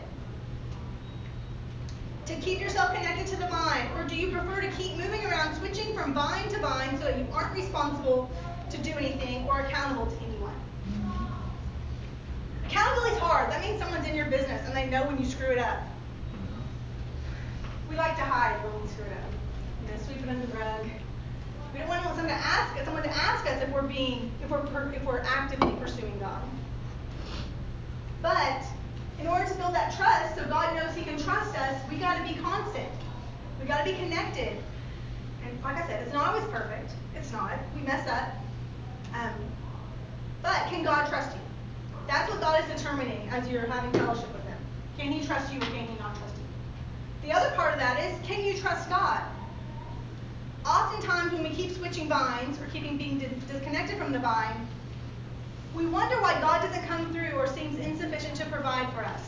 To 2.27 2.35
keep 2.37 2.61
yourself 2.61 2.95
connected 2.95 3.27
to 3.29 3.37
the 3.37 3.47
vine? 3.47 3.89
Or 3.97 4.05
do 4.05 4.17
you 4.17 4.31
prefer 4.31 4.61
to 4.61 4.71
keep 4.73 4.97
moving 4.97 5.25
around, 5.25 5.57
switching 5.57 5.95
from 5.95 6.13
vine 6.13 6.49
to 6.51 6.59
vine 6.59 6.99
so 6.99 7.05
that 7.05 7.19
you 7.19 7.27
aren't 7.33 7.55
responsible 7.55 8.31
to 8.69 8.79
do 8.79 8.91
anything 8.93 9.47
or 9.47 9.61
accountable 9.61 10.07
to 10.07 10.17
anyone? 10.25 10.55
Accountability 12.67 13.15
is 13.15 13.21
hard. 13.21 13.51
That 13.51 13.63
means 13.63 13.81
someone's 13.81 14.07
in 14.07 14.15
your 14.15 14.27
business 14.27 14.61
and 14.67 14.77
they 14.77 14.87
know 14.91 15.07
when 15.07 15.19
you 15.19 15.25
screw 15.25 15.47
it 15.47 15.59
up. 15.59 15.79
We 17.89 17.97
like 17.97 18.17
to 18.17 18.23
hide 18.23 18.63
when 18.65 18.83
we 18.83 18.89
screw 18.89 19.05
up. 19.05 19.33
You 19.83 19.93
know, 19.93 20.03
sweep 20.05 20.23
it 20.23 20.29
under 20.29 20.47
the 20.47 20.57
rug. 20.59 20.87
We 21.73 21.81
don't 21.81 21.89
want 21.89 22.05
someone 22.05 22.29
to 22.29 22.33
ask 22.33 22.77
us, 22.79 22.85
someone 22.85 23.03
to 23.03 23.15
ask 23.15 23.47
us 23.47 23.63
if 23.63 23.69
we're 23.71 23.83
being, 23.83 24.31
if 24.43 24.51
we're, 24.51 24.93
if 24.93 25.05
we're 25.05 25.21
actively 25.21 25.73
pursuing 25.77 26.19
God. 26.19 26.43
But 28.23 28.63
in 29.21 29.27
order 29.27 29.47
to 29.47 29.55
build 29.55 29.75
that 29.75 29.95
trust, 29.97 30.37
so 30.37 30.45
God 30.49 30.75
knows 30.75 30.95
He 30.95 31.03
can 31.03 31.19
trust 31.19 31.59
us, 31.59 31.81
we 31.91 31.97
got 31.97 32.17
to 32.19 32.35
be 32.35 32.41
constant. 32.41 32.89
We 33.61 33.67
got 33.67 33.85
to 33.85 33.93
be 33.93 33.97
connected. 33.97 34.57
And 35.45 35.63
like 35.63 35.77
I 35.77 35.87
said, 35.87 36.03
it's 36.03 36.13
not 36.13 36.35
always 36.35 36.49
perfect. 36.51 36.91
It's 37.15 37.33
not. 37.33 37.53
We 37.75 37.83
mess 37.83 38.09
up. 38.09 38.29
Um, 39.15 39.33
but 40.43 40.67
can 40.69 40.83
God 40.85 41.09
trust 41.09 41.35
you? 41.35 41.43
That's 42.07 42.31
what 42.31 42.41
God 42.41 42.63
is 42.63 42.81
determining 42.81 43.29
as 43.31 43.49
you're 43.49 43.67
having 43.67 43.91
fellowship 43.93 44.33
with 44.33 44.45
Him. 44.45 44.59
Can 44.99 45.13
He 45.13 45.27
trust 45.27 45.53
you 45.53 45.59
or 45.59 45.67
can 45.67 45.87
He 45.87 45.99
not 45.99 46.17
trust 46.17 46.36
you? 46.36 46.36
The 47.27 47.33
other 47.33 47.51
part 47.57 47.73
of 47.73 47.81
that 47.81 47.99
is, 47.99 48.25
can 48.25 48.45
you 48.45 48.57
trust 48.57 48.89
God? 48.89 49.21
Oftentimes, 50.65 51.33
when 51.33 51.43
we 51.43 51.51
keep 51.51 51.73
switching 51.73 52.09
vines 52.09 52.61
or 52.61 52.67
keeping 52.67 52.97
being 52.97 53.19
disconnected 53.49 53.99
from 53.99 54.13
the 54.13 54.21
vine, 54.21 54.69
we 55.75 55.87
wonder 55.87 56.21
why 56.23 56.41
God 56.41 56.63
doesn't 56.63 56.87
come 56.87 57.13
through 57.13 57.33
or 57.33 57.49
seems 57.49 57.81
insufficient 57.81 58.37
to 58.37 58.47
provide 58.47 58.93
for 58.93 59.05
us. 59.05 59.21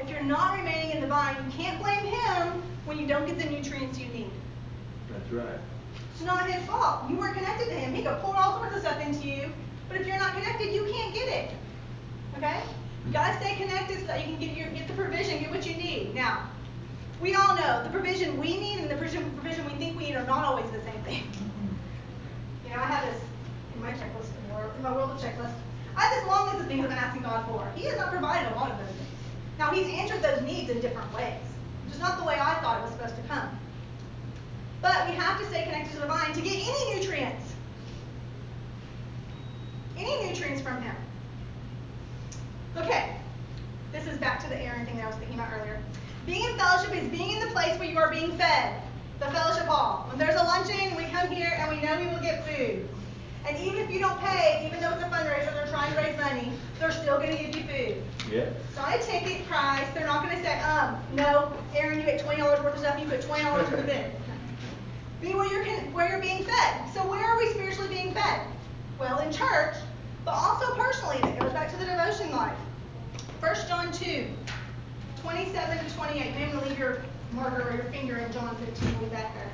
If 0.00 0.10
you're 0.10 0.24
not 0.24 0.58
remaining 0.58 0.90
in 0.90 1.00
the 1.00 1.06
vine, 1.06 1.36
you 1.46 1.52
can't 1.52 1.80
blame 1.80 2.04
Him 2.04 2.62
when 2.86 2.98
you 2.98 3.06
don't 3.06 3.24
get 3.24 3.38
the 3.38 3.48
nutrients 3.48 3.96
you 3.96 4.08
need. 4.08 4.30
That's 5.12 5.30
right. 5.30 5.60
It's 6.12 6.24
not 6.24 6.50
His 6.50 6.64
fault. 6.66 7.08
You 7.08 7.16
weren't 7.16 7.36
connected 7.36 7.66
to 7.66 7.74
Him. 7.74 7.94
He 7.94 8.02
could 8.02 8.18
pour 8.18 8.36
all 8.36 8.58
sorts 8.58 8.74
of 8.74 8.82
stuff 8.82 9.00
into 9.00 9.28
you, 9.28 9.52
but 9.88 10.00
if 10.00 10.08
you're 10.08 10.18
not 10.18 10.34
connected, 10.34 10.74
you 10.74 10.84
can't 10.90 11.14
get 11.14 11.28
it. 11.28 11.50
Okay? 12.36 12.60
Gotta 13.12 13.38
stay 13.40 13.56
connected 13.56 14.00
so 14.00 14.06
that 14.06 14.20
you 14.20 14.36
can 14.36 14.38
get 14.38 14.56
your 14.56 14.68
get 14.68 14.86
the 14.86 14.94
provision, 14.94 15.40
get 15.40 15.50
what 15.50 15.66
you 15.66 15.74
need. 15.76 16.14
Now, 16.14 16.48
we 17.22 17.34
all 17.34 17.56
know 17.56 17.82
the 17.82 17.90
provision 17.90 18.38
we 18.38 18.60
need 18.60 18.80
and 18.80 18.90
the 18.90 18.96
provision 18.96 19.30
provision 19.32 19.64
we 19.64 19.72
think 19.72 19.98
we 19.98 20.06
need 20.06 20.14
are 20.14 20.26
not 20.26 20.44
always 20.44 20.70
the 20.70 20.82
same 20.82 21.02
thing. 21.04 21.22
You 22.64 22.70
know, 22.70 22.82
I 22.82 22.86
have 22.86 23.06
this 23.06 23.22
in 23.74 23.82
my 23.82 23.92
checklist 23.92 24.28
in 24.76 24.82
my 24.82 24.92
world 24.92 25.10
of 25.10 25.20
checklist. 25.20 25.54
I 25.96 26.02
have 26.02 26.14
this 26.14 26.26
long 26.26 26.46
list 26.48 26.60
of 26.60 26.66
things 26.66 26.82
I've 26.82 26.90
been 26.90 26.98
asking 26.98 27.22
God 27.22 27.46
for. 27.46 27.70
He 27.74 27.86
has 27.86 27.96
not 27.96 28.10
provided 28.10 28.52
a 28.52 28.54
lot 28.54 28.72
of 28.72 28.78
those 28.78 28.94
things. 28.94 29.08
Now 29.58 29.70
He's 29.70 29.86
answered 29.88 30.20
those 30.20 30.42
needs 30.42 30.68
in 30.68 30.80
different 30.80 31.12
ways, 31.14 31.40
which 31.86 31.94
is 31.94 32.00
not 32.00 32.18
the 32.18 32.24
way 32.24 32.34
I 32.34 32.60
thought 32.60 32.80
it 32.80 32.82
was 32.82 32.92
supposed 32.92 33.16
to 33.16 33.22
come. 33.22 33.48
But 34.82 35.08
we 35.08 35.14
have 35.14 35.40
to 35.40 35.46
stay 35.46 35.64
connected 35.64 35.94
to 35.94 36.00
the 36.00 36.06
vine 36.06 36.32
to 36.34 36.40
get 36.42 36.54
any 36.54 36.94
nutrients. 36.94 37.54
Any 39.96 40.26
nutrients 40.26 40.60
from 40.60 40.82
him. 40.82 40.94
Okay, 42.80 43.16
this 43.92 44.06
is 44.06 44.18
back 44.18 44.40
to 44.44 44.48
the 44.48 44.56
Aaron 44.60 44.86
thing 44.86 44.96
that 44.96 45.04
I 45.04 45.08
was 45.08 45.16
thinking 45.16 45.38
about 45.38 45.52
earlier. 45.52 45.82
Being 46.26 46.44
in 46.44 46.56
fellowship 46.56 46.94
is 46.94 47.08
being 47.08 47.32
in 47.32 47.40
the 47.40 47.52
place 47.52 47.76
where 47.78 47.88
you 47.88 47.98
are 47.98 48.10
being 48.10 48.36
fed, 48.38 48.80
the 49.18 49.26
fellowship 49.26 49.66
hall. 49.66 50.06
When 50.08 50.18
there's 50.18 50.40
a 50.40 50.44
luncheon, 50.44 50.94
we 50.96 51.04
come 51.06 51.28
here 51.28 51.56
and 51.58 51.74
we 51.74 51.82
know 51.84 51.98
we 51.98 52.06
will 52.06 52.22
get 52.22 52.46
food. 52.46 52.88
And 53.46 53.56
even 53.58 53.80
if 53.80 53.90
you 53.90 53.98
don't 53.98 54.18
pay, 54.20 54.64
even 54.66 54.80
though 54.80 54.90
it's 54.92 55.02
a 55.02 55.06
fundraiser, 55.06 55.52
they're 55.54 55.66
trying 55.68 55.92
to 55.92 55.98
raise 55.98 56.16
money, 56.18 56.52
they're 56.78 56.92
still 56.92 57.16
going 57.16 57.36
to 57.36 57.42
give 57.42 57.56
you 57.56 57.62
food. 57.62 58.02
Yeah. 58.30 58.40
It's 58.68 58.76
not 58.76 58.94
a 58.94 58.98
ticket 59.02 59.46
price. 59.48 59.86
They're 59.94 60.06
not 60.06 60.22
going 60.22 60.36
to 60.36 60.42
say, 60.42 60.60
um, 60.60 61.02
no, 61.14 61.52
Aaron, 61.74 61.98
you 61.98 62.04
get 62.04 62.20
twenty 62.20 62.40
dollars 62.40 62.60
worth 62.60 62.74
of 62.74 62.80
stuff. 62.80 63.00
You 63.00 63.06
put 63.06 63.22
twenty 63.22 63.42
dollars 63.42 63.68
worth 63.70 63.88
in. 63.88 64.12
Be 65.20 65.34
where 65.34 65.50
you're 65.50 65.64
where 65.90 66.08
you're 66.10 66.20
being 66.20 66.44
fed. 66.44 66.88
So 66.94 67.00
where 67.08 67.24
are 67.24 67.38
we 67.38 67.48
spiritually 67.48 67.88
being 67.88 68.14
fed? 68.14 68.42
Well, 69.00 69.18
in 69.18 69.32
church, 69.32 69.74
but 70.24 70.32
also 70.32 70.74
personally. 70.76 71.18
That 71.22 71.40
goes 71.40 71.52
back 71.52 71.70
to 71.70 71.76
the 71.76 71.86
devotion 71.86 72.30
life. 72.30 72.56
1 73.40 73.54
John 73.68 73.92
2, 73.92 74.26
27 75.22 75.78
to 75.78 75.94
28. 75.94 76.34
Maybe 76.34 76.52
leave 76.58 76.78
your 76.78 77.02
marker 77.32 77.68
or 77.68 77.72
your 77.72 77.84
finger 77.84 78.16
in 78.16 78.32
John 78.32 78.56
15. 78.56 78.90
We'll 78.92 79.08
be 79.08 79.14
back 79.14 79.32
there. 79.34 79.52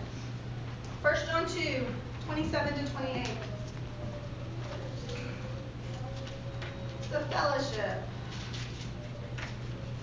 1 1.02 1.16
John 1.26 1.46
2, 1.46 1.84
27 2.24 2.84
to 2.84 2.92
28. 2.92 3.28
The 7.12 7.20
fellowship. 7.26 7.98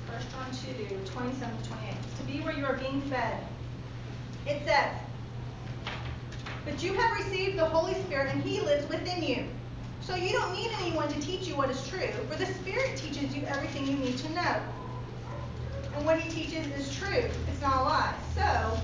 1 0.07 0.21
John 0.31 0.51
2, 0.77 0.99
27 1.05 1.57
to 1.57 1.69
28. 1.69 1.95
To 2.17 2.23
be 2.23 2.39
where 2.41 2.53
you 2.53 2.65
are 2.65 2.77
being 2.77 3.01
fed. 3.01 3.43
It 4.45 4.61
says, 4.63 4.93
But 6.65 6.83
you 6.83 6.93
have 6.93 7.17
received 7.17 7.57
the 7.57 7.65
Holy 7.65 7.95
Spirit, 8.03 8.31
and 8.31 8.43
He 8.43 8.61
lives 8.61 8.87
within 8.89 9.23
you. 9.23 9.45
So 10.11 10.17
you 10.17 10.33
don't 10.33 10.51
need 10.51 10.69
anyone 10.81 11.07
to 11.07 11.17
teach 11.21 11.47
you 11.47 11.55
what 11.55 11.69
is 11.69 11.87
true, 11.87 12.11
for 12.29 12.35
the 12.35 12.45
Spirit 12.45 12.97
teaches 12.97 13.33
you 13.33 13.45
everything 13.45 13.87
you 13.87 13.95
need 13.95 14.17
to 14.17 14.29
know. 14.33 14.61
And 15.95 16.05
what 16.05 16.19
He 16.19 16.29
teaches 16.29 16.67
is 16.77 16.93
true, 16.93 17.29
it's 17.49 17.61
not 17.61 17.77
a 17.77 17.83
lie. 17.83 18.13
So, 18.35 18.77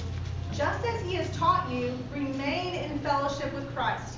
just 0.53 0.85
as 0.85 1.01
He 1.01 1.15
has 1.15 1.29
taught 1.35 1.69
you, 1.69 1.99
remain 2.13 2.75
in 2.75 2.99
fellowship 2.99 3.53
with 3.53 3.69
Christ. 3.75 4.17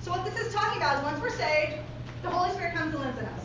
So, 0.00 0.10
what 0.10 0.24
this 0.24 0.36
is 0.36 0.52
talking 0.52 0.82
about 0.82 0.98
is 0.98 1.04
once 1.04 1.20
we're 1.22 1.30
saved, 1.30 1.76
the 2.22 2.30
Holy 2.30 2.50
Spirit 2.54 2.74
comes 2.74 2.92
and 2.92 3.04
lives 3.04 3.18
in 3.20 3.26
us. 3.26 3.44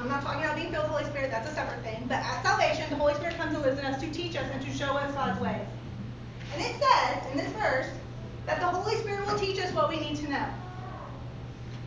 I'm 0.00 0.08
not 0.08 0.22
talking 0.22 0.42
about 0.42 0.56
being 0.56 0.72
filled 0.72 0.84
with 0.84 0.92
the 0.92 0.98
Holy 0.98 1.10
Spirit, 1.10 1.30
that's 1.30 1.50
a 1.50 1.54
separate 1.54 1.82
thing. 1.82 2.06
But 2.08 2.20
at 2.24 2.42
salvation, 2.42 2.88
the 2.88 2.96
Holy 2.96 3.12
Spirit 3.12 3.36
comes 3.36 3.54
and 3.54 3.62
lives 3.62 3.78
in 3.78 3.84
us 3.84 4.00
to 4.00 4.10
teach 4.10 4.36
us 4.36 4.48
and 4.54 4.62
to 4.62 4.72
show 4.72 4.96
us 4.96 5.12
God's 5.12 5.38
ways. 5.38 5.68
And 6.54 6.62
it 6.62 6.76
says 6.80 7.30
in 7.30 7.36
this 7.36 7.52
verse 7.52 7.90
that 8.46 8.58
the 8.58 8.66
Holy 8.66 8.96
Spirit 9.02 9.26
will 9.26 9.38
teach 9.38 9.60
us 9.60 9.70
what 9.74 9.90
we 9.90 10.00
need 10.00 10.16
to 10.16 10.30
know. 10.30 10.48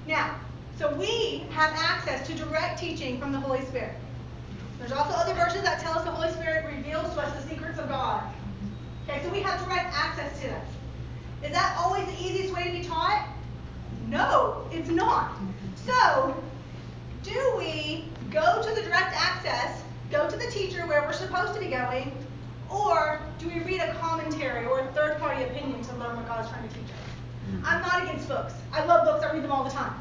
Now, 0.09 0.39
so 0.79 0.91
we 0.95 1.43
have 1.51 1.71
access 1.77 2.25
to 2.25 2.33
direct 2.33 2.79
teaching 2.79 3.19
from 3.19 3.31
the 3.31 3.39
Holy 3.39 3.63
Spirit. 3.65 3.93
There's 4.79 4.91
also 4.91 5.13
other 5.13 5.35
verses 5.35 5.61
that 5.61 5.79
tell 5.81 5.99
us 5.99 6.03
the 6.03 6.09
Holy 6.09 6.31
Spirit 6.33 6.65
reveals 6.65 7.13
to 7.13 7.21
us 7.21 7.43
the 7.43 7.47
secrets 7.47 7.77
of 7.77 7.89
God. 7.89 8.23
Okay, 9.07 9.21
so 9.23 9.29
we 9.29 9.41
have 9.41 9.63
direct 9.63 9.93
access 9.95 10.35
to 10.41 10.47
this. 10.47 10.67
Is 11.43 11.51
that 11.51 11.77
always 11.77 12.07
the 12.07 12.25
easiest 12.25 12.55
way 12.55 12.63
to 12.63 12.71
be 12.71 12.83
taught? 12.83 13.27
No, 14.07 14.67
it's 14.71 14.89
not. 14.89 15.37
So, 15.85 16.35
do 17.21 17.53
we 17.59 18.05
go 18.31 18.63
to 18.63 18.69
the 18.73 18.81
direct 18.81 19.13
access, 19.15 19.83
go 20.09 20.27
to 20.27 20.35
the 20.35 20.49
teacher 20.49 20.87
where 20.87 21.03
we're 21.03 21.13
supposed 21.13 21.53
to 21.53 21.59
be 21.59 21.67
going, 21.67 22.17
or 22.67 23.21
do 23.37 23.47
we 23.47 23.59
read 23.59 23.81
a 23.81 23.93
commentary 23.93 24.65
or 24.65 24.79
a 24.79 24.87
third 24.93 25.19
party 25.19 25.43
opinion 25.43 25.83
to 25.83 25.95
learn 25.97 26.17
what 26.17 26.27
God 26.27 26.43
is 26.43 26.49
trying 26.49 26.67
to 26.67 26.73
teach 26.73 26.85
us? 26.85 27.08
Mm. 27.49 27.63
I'm 27.65 27.81
not 27.81 28.03
against 28.03 28.27
books. 28.27 28.53
I 28.71 28.85
love 28.85 29.05
books, 29.05 29.23
I 29.23 29.33
read 29.33 29.43
them 29.43 29.51
all 29.51 29.63
the 29.63 29.71
time. 29.71 29.93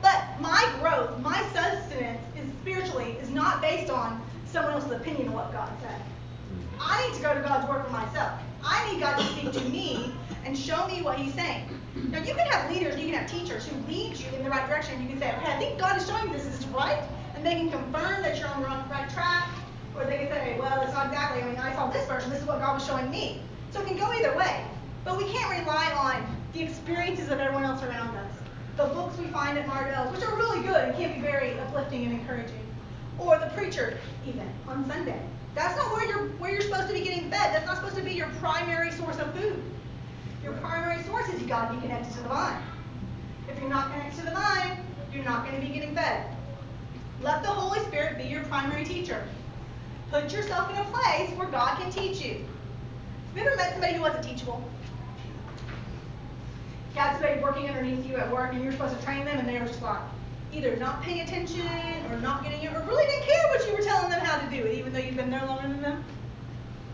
But 0.00 0.22
my 0.40 0.72
growth, 0.80 1.18
my 1.20 1.42
sustenance 1.52 2.20
is 2.36 2.48
spiritually 2.60 3.16
is 3.20 3.30
not 3.30 3.60
based 3.60 3.90
on 3.90 4.20
someone 4.46 4.74
else's 4.74 4.92
opinion 4.92 5.28
of 5.28 5.34
what 5.34 5.52
God 5.52 5.70
said. 5.82 6.00
Mm. 6.00 6.64
I 6.80 7.08
need 7.08 7.16
to 7.16 7.22
go 7.22 7.34
to 7.34 7.40
God's 7.40 7.68
word 7.68 7.84
for 7.84 7.92
myself. 7.92 8.40
I 8.62 8.92
need 8.92 9.00
God 9.00 9.16
to 9.18 9.24
speak 9.24 9.52
to 9.52 9.64
me 9.70 10.12
and 10.44 10.56
show 10.56 10.86
me 10.86 11.02
what 11.02 11.18
He's 11.18 11.34
saying. 11.34 11.68
Now 12.10 12.18
you 12.18 12.34
can 12.34 12.46
have 12.48 12.70
leaders, 12.70 12.98
you 12.98 13.06
can 13.06 13.14
have 13.14 13.30
teachers 13.30 13.66
who 13.66 13.76
lead 13.86 14.16
you 14.16 14.26
in 14.36 14.44
the 14.44 14.50
right 14.50 14.68
direction. 14.68 15.00
You 15.02 15.08
can 15.08 15.18
say, 15.18 15.34
okay, 15.36 15.52
I 15.52 15.58
think 15.58 15.78
God 15.78 15.96
is 15.96 16.06
showing 16.06 16.28
you 16.28 16.32
this. 16.32 16.46
Is 16.46 16.64
right? 16.74 17.02
And 17.34 17.44
they 17.44 17.54
can 17.54 17.70
confirm 17.70 18.22
that 18.22 18.38
you're 18.38 18.48
on 18.48 18.62
the 18.62 18.68
right 18.68 19.08
track. 19.10 19.48
Or 19.96 20.04
they 20.04 20.18
can 20.18 20.30
say, 20.30 20.56
well, 20.58 20.82
it's 20.82 20.92
not 20.92 21.06
exactly. 21.06 21.42
I 21.42 21.46
mean, 21.46 21.56
I 21.56 21.74
saw 21.74 21.88
this 21.90 22.06
version. 22.08 22.30
This 22.30 22.40
is 22.40 22.46
what 22.46 22.60
God 22.60 22.74
was 22.74 22.84
showing 22.84 23.10
me. 23.10 23.40
So 23.70 23.80
it 23.80 23.86
can 23.86 23.96
go 23.96 24.12
either 24.12 24.36
way. 24.36 24.64
But 25.04 25.18
we 25.18 25.24
can't 25.32 25.50
rely 25.50 25.92
on 25.92 26.36
the 26.54 26.62
experiences 26.62 27.30
of 27.30 27.40
everyone 27.40 27.64
else 27.64 27.82
around 27.82 28.16
us. 28.16 28.32
The 28.76 28.84
books 28.84 29.18
we 29.18 29.26
find 29.26 29.58
at 29.58 29.66
Mardel's, 29.66 30.12
which 30.12 30.24
are 30.24 30.36
really 30.36 30.62
good 30.62 30.76
and 30.76 30.96
can 30.96 31.14
be 31.14 31.20
very 31.20 31.58
uplifting 31.58 32.04
and 32.04 32.12
encouraging. 32.12 32.60
Or 33.18 33.38
the 33.38 33.46
preacher, 33.46 33.98
even 34.26 34.48
on 34.68 34.88
Sunday. 34.88 35.20
That's 35.54 35.76
not 35.76 35.92
where 35.92 36.06
you're 36.06 36.28
where 36.38 36.52
you're 36.52 36.62
supposed 36.62 36.88
to 36.88 36.94
be 36.94 37.00
getting 37.00 37.30
fed. 37.30 37.54
That's 37.54 37.66
not 37.66 37.76
supposed 37.76 37.96
to 37.96 38.02
be 38.02 38.12
your 38.12 38.28
primary 38.40 38.90
source 38.92 39.18
of 39.18 39.32
food. 39.34 39.62
Your 40.42 40.52
primary 40.54 41.02
source 41.04 41.28
is 41.28 41.40
you 41.40 41.46
got 41.46 41.68
to 41.68 41.74
be 41.74 41.80
connected 41.80 42.12
to 42.14 42.22
the 42.22 42.28
vine. 42.28 42.62
If 43.48 43.58
you're 43.60 43.68
not 43.68 43.92
connected 43.92 44.18
to 44.20 44.24
the 44.24 44.32
vine, 44.32 44.78
you're 45.12 45.24
not 45.24 45.44
going 45.44 45.60
to 45.60 45.66
be 45.66 45.72
getting 45.72 45.94
fed. 45.94 46.26
Let 47.20 47.42
the 47.42 47.48
Holy 47.48 47.80
Spirit 47.86 48.18
be 48.18 48.24
your 48.24 48.42
primary 48.44 48.84
teacher. 48.84 49.24
Put 50.10 50.32
yourself 50.32 50.70
in 50.70 50.76
a 50.76 50.84
place 50.84 51.30
where 51.36 51.48
God 51.48 51.78
can 51.78 51.90
teach 51.90 52.24
you. 52.24 52.44
Have 53.34 53.42
you 53.42 53.42
ever 53.42 53.56
met 53.56 53.72
somebody 53.72 53.94
who 53.94 54.02
wasn't 54.02 54.24
teachable? 54.24 54.62
Had 56.94 57.14
somebody 57.14 57.40
working 57.40 57.68
underneath 57.68 58.06
you 58.06 58.16
at 58.16 58.30
work 58.30 58.52
and 58.52 58.62
you're 58.62 58.72
supposed 58.72 58.96
to 58.96 59.04
train 59.04 59.24
them 59.24 59.38
and 59.38 59.48
they 59.48 59.58
were 59.58 59.66
just 59.66 59.82
like 59.82 60.00
either 60.52 60.76
not 60.76 61.02
paying 61.02 61.20
attention 61.20 61.66
or 62.10 62.20
not 62.20 62.44
getting 62.44 62.62
it 62.62 62.72
or 62.72 62.80
really 62.86 63.04
didn't 63.06 63.26
care 63.26 63.48
what 63.48 63.66
you 63.66 63.74
were 63.74 63.82
telling 63.82 64.10
them 64.10 64.20
how 64.20 64.38
to 64.38 64.56
do 64.56 64.64
it 64.64 64.78
even 64.78 64.92
though 64.92 65.00
you've 65.00 65.16
been 65.16 65.30
there 65.30 65.44
longer 65.44 65.66
than 65.66 65.82
them. 65.82 66.04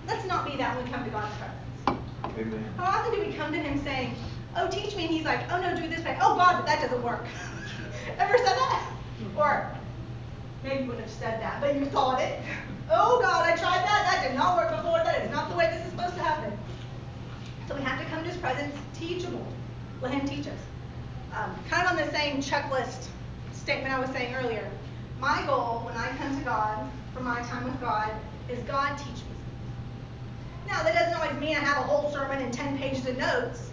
Let's 0.06 0.26
not 0.26 0.46
be 0.46 0.56
that 0.56 0.74
when 0.74 0.86
we 0.86 0.90
come 0.90 1.04
to 1.04 1.10
God's 1.10 1.34
presence. 1.36 2.04
Amen. 2.38 2.64
How 2.78 2.98
often 2.98 3.12
do 3.12 3.26
we 3.26 3.34
come 3.34 3.52
to 3.52 3.58
him 3.58 3.82
saying, 3.84 4.14
Oh, 4.56 4.68
teach 4.68 4.96
me, 4.96 5.04
and 5.04 5.14
he's 5.14 5.24
like, 5.24 5.40
Oh 5.52 5.60
no, 5.60 5.76
do 5.76 5.84
it 5.84 5.90
this 5.90 6.04
way. 6.04 6.18
Oh 6.20 6.34
God, 6.34 6.56
but 6.56 6.66
that 6.66 6.80
doesn't 6.80 7.02
work. 7.02 7.26
Ever 8.18 8.38
said 8.38 8.46
that? 8.46 8.92
Or 9.36 9.70
maybe 10.64 10.82
you 10.82 10.86
wouldn't 10.86 11.06
have 11.06 11.14
said 11.14 11.40
that, 11.40 11.60
but 11.60 11.76
you 11.76 11.84
thought 11.84 12.20
it. 12.22 12.40
Oh 12.90 13.20
God, 13.20 13.44
I 13.44 13.54
tried 13.56 13.84
that. 13.84 14.08
That 14.10 14.26
did 14.26 14.36
not 14.36 14.56
work 14.56 14.70
before. 14.70 14.98
That 15.04 15.22
is 15.22 15.30
not 15.30 15.50
the 15.50 15.56
way 15.56 15.70
this 15.72 15.84
is 15.84 15.92
supposed 15.92 16.14
to 16.14 16.22
happen. 16.22 16.56
So 17.68 17.76
we 17.76 17.82
have 17.82 18.00
to 18.00 18.04
come 18.06 18.24
to 18.24 18.28
his 18.28 18.38
presence 18.38 18.74
teachable. 18.94 19.46
Let 20.02 20.12
him 20.14 20.26
teach 20.26 20.46
us. 20.46 20.58
Um, 21.34 21.54
kind 21.68 21.86
of 21.86 21.92
on 21.92 21.96
the 21.96 22.10
same 22.12 22.38
checklist 22.38 23.08
statement 23.52 23.94
I 23.94 24.00
was 24.00 24.10
saying 24.10 24.34
earlier. 24.34 24.68
My 25.18 25.44
goal 25.46 25.82
when 25.84 25.94
I 25.96 26.08
come 26.16 26.36
to 26.38 26.44
God 26.44 26.90
for 27.14 27.20
my 27.20 27.40
time 27.42 27.64
with 27.64 27.78
God 27.80 28.10
is 28.48 28.58
God 28.64 28.96
teach 28.96 29.16
me. 29.16 29.30
Now, 30.66 30.82
that 30.82 30.94
doesn't 30.94 31.14
always 31.14 31.38
mean 31.40 31.56
I 31.56 31.60
have 31.60 31.78
a 31.78 31.86
whole 31.86 32.10
sermon 32.10 32.38
and 32.38 32.52
10 32.52 32.78
pages 32.78 33.06
of 33.06 33.18
notes, 33.18 33.70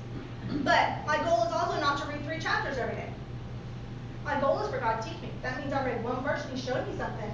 but 0.63 1.05
my 1.05 1.17
goal 1.24 1.43
is 1.46 1.53
also 1.53 1.79
not 1.79 1.98
to 2.01 2.07
read 2.07 2.24
three 2.25 2.39
chapters 2.39 2.77
every 2.77 2.96
day. 2.96 3.10
My 4.25 4.39
goal 4.41 4.60
is 4.60 4.69
for 4.69 4.79
God 4.79 5.01
to 5.01 5.10
teach 5.10 5.22
me. 5.22 5.29
That 5.41 5.60
means 5.60 5.72
I 5.72 5.86
read 5.86 6.03
one 6.03 6.22
verse 6.24 6.43
and 6.43 6.57
He 6.57 6.65
showed 6.65 6.86
me 6.88 6.98
something. 6.98 7.31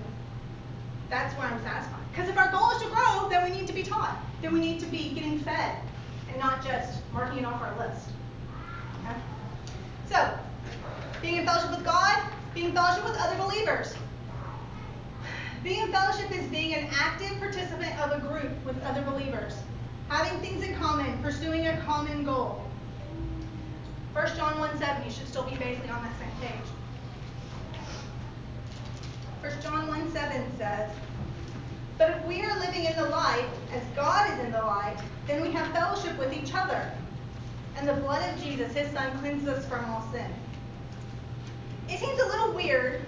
That's 1.09 1.35
where 1.37 1.47
I'm 1.47 1.61
satisfied. 1.63 2.01
Because 2.11 2.29
if 2.29 2.37
our 2.37 2.51
goal 2.51 2.69
is 2.71 2.81
to 2.83 2.89
grow, 2.89 3.29
then 3.29 3.49
we 3.49 3.57
need 3.57 3.67
to 3.67 3.73
be 3.73 3.83
taught. 3.83 4.17
Then 4.41 4.53
we 4.53 4.59
need 4.59 4.79
to 4.81 4.85
be 4.85 5.09
getting 5.09 5.39
fed 5.39 5.77
and 6.29 6.37
not 6.39 6.63
just 6.63 7.01
marking 7.11 7.39
it 7.39 7.45
off 7.45 7.61
our 7.61 7.75
list. 7.77 8.09
So, 10.09 10.37
being 11.21 11.37
in 11.37 11.45
fellowship 11.45 11.71
with 11.71 11.85
God, 11.85 12.23
being 12.53 12.67
in 12.67 12.73
fellowship 12.73 13.03
with 13.05 13.17
other 13.17 13.37
believers. 13.37 13.95
Being 15.63 15.83
in 15.83 15.91
fellowship 15.91 16.29
is 16.31 16.45
being 16.47 16.75
an 16.75 16.89
active 16.91 17.39
participant 17.39 17.97
of 18.01 18.11
a 18.11 18.19
group 18.19 18.51
with 18.65 18.81
other 18.83 19.01
believers, 19.01 19.55
having 20.09 20.37
things 20.39 20.63
in 20.63 20.75
common, 20.75 21.17
pursuing 21.23 21.67
a 21.67 21.77
common 21.81 22.25
goal. 22.25 22.61
1 24.11 24.27
John 24.35 24.59
1 24.59 24.77
7, 24.77 25.05
you 25.05 25.11
should 25.11 25.27
still 25.27 25.43
be 25.43 25.55
basically 25.55 25.89
on 25.89 26.03
that 26.03 26.13
same 26.19 26.49
page. 26.49 26.69
1 29.41 29.61
John 29.61 29.87
1 29.87 30.11
7 30.11 30.57
says, 30.57 30.91
But 31.97 32.11
if 32.11 32.25
we 32.25 32.43
are 32.43 32.59
living 32.59 32.83
in 32.83 32.95
the 32.95 33.09
light, 33.09 33.47
as 33.73 33.81
God 33.95 34.31
is 34.33 34.45
in 34.45 34.51
the 34.51 34.61
light, 34.61 34.97
then 35.27 35.41
we 35.41 35.51
have 35.51 35.71
fellowship 35.71 36.17
with 36.19 36.33
each 36.33 36.53
other. 36.53 36.91
And 37.77 37.87
the 37.87 37.93
blood 37.93 38.33
of 38.33 38.41
Jesus, 38.41 38.73
his 38.73 38.91
son, 38.91 39.17
cleanses 39.19 39.47
us 39.47 39.65
from 39.65 39.85
all 39.85 40.07
sin. 40.11 40.31
It 41.89 41.99
seems 41.99 42.19
a 42.19 42.25
little 42.25 42.53
weird 42.53 43.05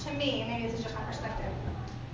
to 0.00 0.12
me, 0.12 0.44
maybe 0.48 0.66
this 0.66 0.78
is 0.78 0.84
just 0.84 0.94
my 0.94 1.02
perspective, 1.02 1.52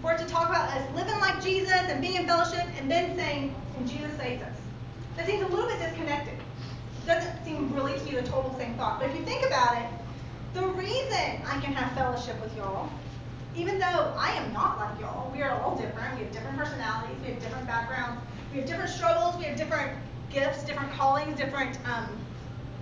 for 0.01 0.13
it 0.13 0.19
to 0.19 0.27
talk 0.27 0.49
about 0.49 0.69
us 0.71 0.95
living 0.95 1.19
like 1.21 1.43
Jesus 1.43 1.71
and 1.71 2.01
being 2.01 2.15
in 2.15 2.27
fellowship 2.27 2.67
and 2.79 2.91
then 2.91 3.17
saying, 3.17 3.55
and 3.77 3.89
Jesus 3.89 4.17
saves 4.17 4.43
us. 4.43 4.57
That 5.17 5.27
seems 5.27 5.43
a 5.43 5.49
little 5.49 5.67
bit 5.67 5.79
disconnected. 5.79 6.35
It 6.35 7.07
doesn't 7.07 7.45
seem 7.45 7.73
really 7.75 7.99
to 7.99 8.05
be 8.05 8.13
the 8.13 8.23
total 8.23 8.55
same 8.59 8.75
thought. 8.75 9.01
But 9.01 9.11
if 9.11 9.17
you 9.17 9.25
think 9.25 9.47
about 9.47 9.77
it, 9.79 9.89
the 10.55 10.67
reason 10.69 11.43
I 11.47 11.61
can 11.61 11.73
have 11.73 11.93
fellowship 11.95 12.41
with 12.41 12.57
y'all, 12.57 12.89
even 13.57 13.79
though 13.79 14.15
I 14.19 14.33
am 14.33 14.53
not 14.53 14.79
like 14.79 15.01
y'all, 15.01 15.31
we 15.31 15.43
are 15.43 15.61
all 15.61 15.77
different. 15.77 16.17
We 16.17 16.25
have 16.25 16.33
different 16.33 16.59
personalities, 16.59 17.17
we 17.23 17.33
have 17.33 17.43
different 17.43 17.67
backgrounds, 17.67 18.23
we 18.53 18.61
have 18.61 18.69
different 18.69 18.91
struggles, 18.91 19.37
we 19.37 19.45
have 19.45 19.57
different 19.57 19.99
gifts, 20.35 20.65
different 20.65 20.93
callings, 20.93 21.39
different 21.39 21.79
um, 21.87 22.09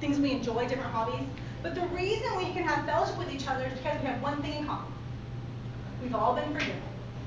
things 0.01 0.19
we 0.19 0.33
enjoy, 0.33 0.67
different 0.67 0.91
hobbies. 0.91 1.27
But 1.63 1.75
the 1.75 1.87
reason 1.89 2.37
we 2.37 2.47
can 2.47 2.65
have 2.65 2.85
fellowship 2.87 3.19
with 3.19 3.33
each 3.33 3.47
other 3.47 3.67
is 3.67 3.75
because 3.75 4.01
we 4.01 4.07
have 4.09 4.21
one 4.21 4.43
thing 4.43 4.59
in 4.59 4.67
common. 4.67 4.93
We've 6.03 6.15
all 6.15 6.35
been 6.35 6.53
forgiven. 6.53 6.83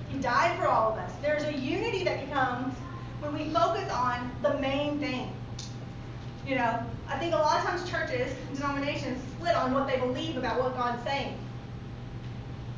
He 0.10 0.20
died 0.20 0.58
for 0.60 0.68
all 0.68 0.92
of 0.92 1.00
us. 1.00 1.12
There's 1.22 1.44
a 1.44 1.54
unity 1.54 2.04
that 2.04 2.30
comes 2.32 2.74
when 3.22 3.34
we 3.34 3.54
focus 3.54 3.90
on 3.92 4.32
the 4.42 4.58
main 4.60 5.00
thing. 5.00 5.32
You 6.46 6.56
know, 6.56 6.80
I 7.08 7.18
think 7.18 7.34
a 7.34 7.38
lot 7.38 7.60
of 7.60 7.66
times 7.66 7.90
churches, 7.90 8.34
and 8.48 8.58
denominations 8.58 9.22
split 9.36 9.56
on 9.56 9.74
what 9.74 9.88
they 9.88 9.98
believe 9.98 10.38
about 10.38 10.62
what 10.62 10.76
God's 10.76 11.04
saying. 11.04 11.38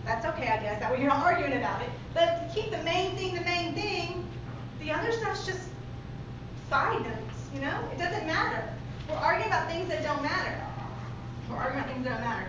That's 0.05 0.25
okay, 0.25 0.47
I 0.47 0.57
guess. 0.61 0.79
That 0.79 0.91
way 0.91 0.99
you're 0.99 1.09
not 1.09 1.25
arguing 1.25 1.53
about 1.53 1.81
it. 1.81 1.89
But 2.13 2.49
keep 2.53 2.71
the 2.71 2.81
main 2.83 3.15
thing 3.17 3.35
the 3.35 3.41
main 3.41 3.73
thing, 3.73 4.25
the 4.79 4.91
other 4.91 5.11
stuff's 5.11 5.45
just 5.45 5.67
side 6.69 7.01
notes, 7.03 7.26
you 7.57 7.65
know? 7.65 7.89
It 7.91 7.97
doesn't 7.97 8.27
matter. 8.27 8.63
We're 9.09 9.15
arguing 9.15 9.49
about 9.49 9.69
things 9.69 9.89
that 9.89 10.03
don't 10.03 10.21
matter. 10.21 10.61
We're 11.49 11.55
arguing 11.57 11.79
about 11.79 11.91
things 11.91 12.05
that 12.05 12.13
don't 12.13 12.29
matter. 12.29 12.47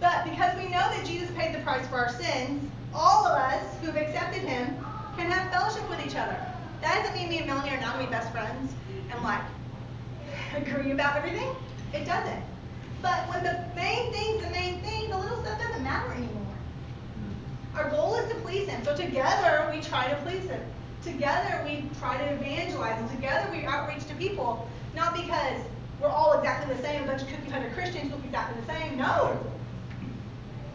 But 0.00 0.24
because 0.24 0.56
we 0.56 0.64
know 0.64 0.88
that 0.88 1.04
Jesus 1.04 1.30
paid 1.36 1.54
the 1.54 1.60
price 1.60 1.86
for 1.88 1.96
our 1.96 2.08
sins, 2.08 2.70
all 2.94 3.26
of 3.26 3.38
us 3.38 3.64
who've 3.82 3.96
accepted 3.96 4.42
him 4.42 4.76
can 5.16 5.30
have 5.30 5.52
fellowship 5.52 5.88
with 5.90 6.04
each 6.06 6.16
other. 6.16 6.36
That 6.80 7.02
doesn't 7.02 7.14
mean 7.14 7.28
me 7.28 7.38
and 7.38 7.46
Melanie 7.46 7.70
are 7.70 7.80
not 7.80 7.94
going 7.94 8.06
to 8.06 8.10
be 8.10 8.16
best 8.16 8.32
friends 8.32 8.72
and 9.12 9.22
like 9.22 9.42
agree 10.56 10.92
about 10.92 11.16
everything. 11.16 11.54
It 11.92 12.06
doesn't. 12.06 12.42
But 13.02 13.28
when 13.28 13.44
the 13.44 13.64
main 13.76 14.12
thing's 14.12 14.42
the 14.42 14.50
main 14.50 14.80
thing, 14.80 15.10
the 15.10 15.18
little 15.18 15.42
stuff 15.42 15.60
doesn't 15.60 15.82
matter 15.82 16.12
anymore. 16.12 16.56
Our 17.76 17.90
goal 17.90 18.14
is 18.14 18.32
to 18.32 18.34
please 18.40 18.68
him. 18.68 18.82
So 18.84 18.96
together 18.96 19.70
we 19.74 19.80
try 19.82 20.08
to 20.08 20.16
please 20.16 20.48
him. 20.48 20.62
Together 21.02 21.62
we 21.64 21.84
try 21.98 22.16
to 22.16 22.34
evangelize 22.34 23.00
and 23.00 23.10
together 23.10 23.50
we 23.50 23.64
outreach 23.64 24.06
to 24.06 24.14
people. 24.14 24.68
Not 24.94 25.14
because 25.14 25.60
we're 26.00 26.08
all 26.08 26.32
exactly 26.38 26.74
the 26.74 26.82
same, 26.82 27.04
a 27.04 27.06
bunch 27.06 27.22
of 27.22 27.28
cookie 27.28 27.50
cutter 27.50 27.70
Christians 27.74 28.10
look 28.10 28.24
exactly 28.24 28.60
the 28.60 28.72
same. 28.72 28.96
No. 28.96 29.38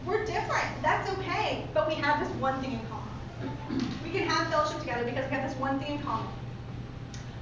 We're 0.06 0.26
different. 0.26 0.68
That's 0.82 1.10
okay. 1.12 1.68
But 1.74 1.88
we 1.88 1.96
have 1.96 2.20
this 2.20 2.34
one 2.40 2.60
thing 2.62 2.74
in 2.74 2.80
common. 2.88 3.88
We 4.04 4.12
can 4.12 4.28
have 4.28 4.48
fellowship 4.50 4.80
together 4.80 5.04
because 5.04 5.30
we 5.30 5.36
have 5.36 5.50
this 5.50 5.60
one 5.60 5.80
thing 5.80 5.98
in 5.98 6.04
common. 6.04 6.28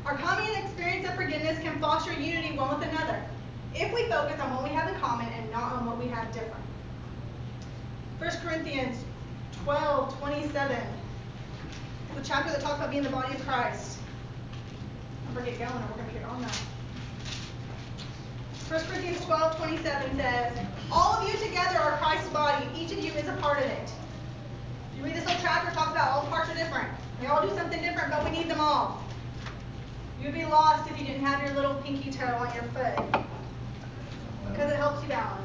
Our 0.06 0.18
common 0.18 0.46
experience 0.63 1.08
of 1.08 1.15
forgiveness 1.15 1.60
can 1.60 1.80
foster 1.80 2.13
unity 2.13 2.56
one 2.56 2.77
with 2.77 2.88
another 2.88 3.24
if 3.74 3.94
we 3.94 4.08
focus 4.08 4.39
on 4.39 4.54
what 4.54 4.63
we 4.63 4.70
have 4.70 4.88
in 4.88 5.00
common 5.00 5.27
and 5.27 5.51
not 5.51 5.74
on 5.74 5.86
what 5.86 5.98
we 5.98 6.08
have 6.08 6.32
different. 6.32 6.63
1 8.20 8.30
Corinthians 8.44 9.04
12, 9.63 10.20
27. 10.20 10.77
The 12.15 12.22
chapter 12.24 12.51
that 12.51 12.62
talks 12.62 12.77
about 12.77 12.91
being 12.91 13.03
the 13.03 13.10
body 13.10 13.36
of 13.36 13.45
Christ. 13.45 14.00
I'm 15.27 15.34
going 15.34 15.45
to 15.45 15.51
get 15.51 15.60
going 15.60 15.81
and 15.81 15.89
we're 15.89 15.98
going 15.98 16.07
to 16.07 16.13
get 16.13 16.24
on 16.24 16.41
that. 16.41 16.62
1 18.69 18.81
Corinthians 18.86 19.24
12, 19.25 19.57
27 19.57 20.17
says, 20.17 20.57
All 20.91 21.13
of 21.13 21.27
you 21.27 21.38
together 21.45 21.77
are 21.77 21.98
Christ's 21.98 22.29
body. 22.29 22.65
Each 22.75 22.91
of 22.91 23.03
you 23.03 23.12
is 23.12 23.27
a 23.27 23.34
part 23.34 23.60
of 23.60 23.65
it. 23.65 23.91
You 24.98 25.03
read 25.03 25.15
this 25.15 25.25
whole 25.25 25.38
chapter, 25.41 25.69
it 25.69 25.74
talks 25.74 25.91
about 25.91 26.12
all 26.12 26.24
the 26.24 26.29
parts 26.29 26.50
are 26.50 26.55
different. 26.55 26.88
They 27.19 27.27
all 27.27 27.45
do 27.45 27.53
something 27.53 27.81
different, 27.81 28.12
but 28.12 28.24
we 28.24 28.31
need 28.31 28.48
them 28.48 28.60
all. 28.60 29.03
You'd 30.22 30.34
be 30.34 30.45
lost 30.45 30.89
if 30.89 30.98
you 30.98 31.05
didn't 31.05 31.24
have 31.24 31.43
your 31.43 31.53
little 31.53 31.75
pinky 31.84 32.12
toe 32.12 32.25
on 32.25 32.53
your 32.55 32.63
foot. 32.74 33.24
Because 34.50 34.72
it 34.72 34.77
helps 34.77 35.03
you 35.03 35.10
balance. 35.10 35.41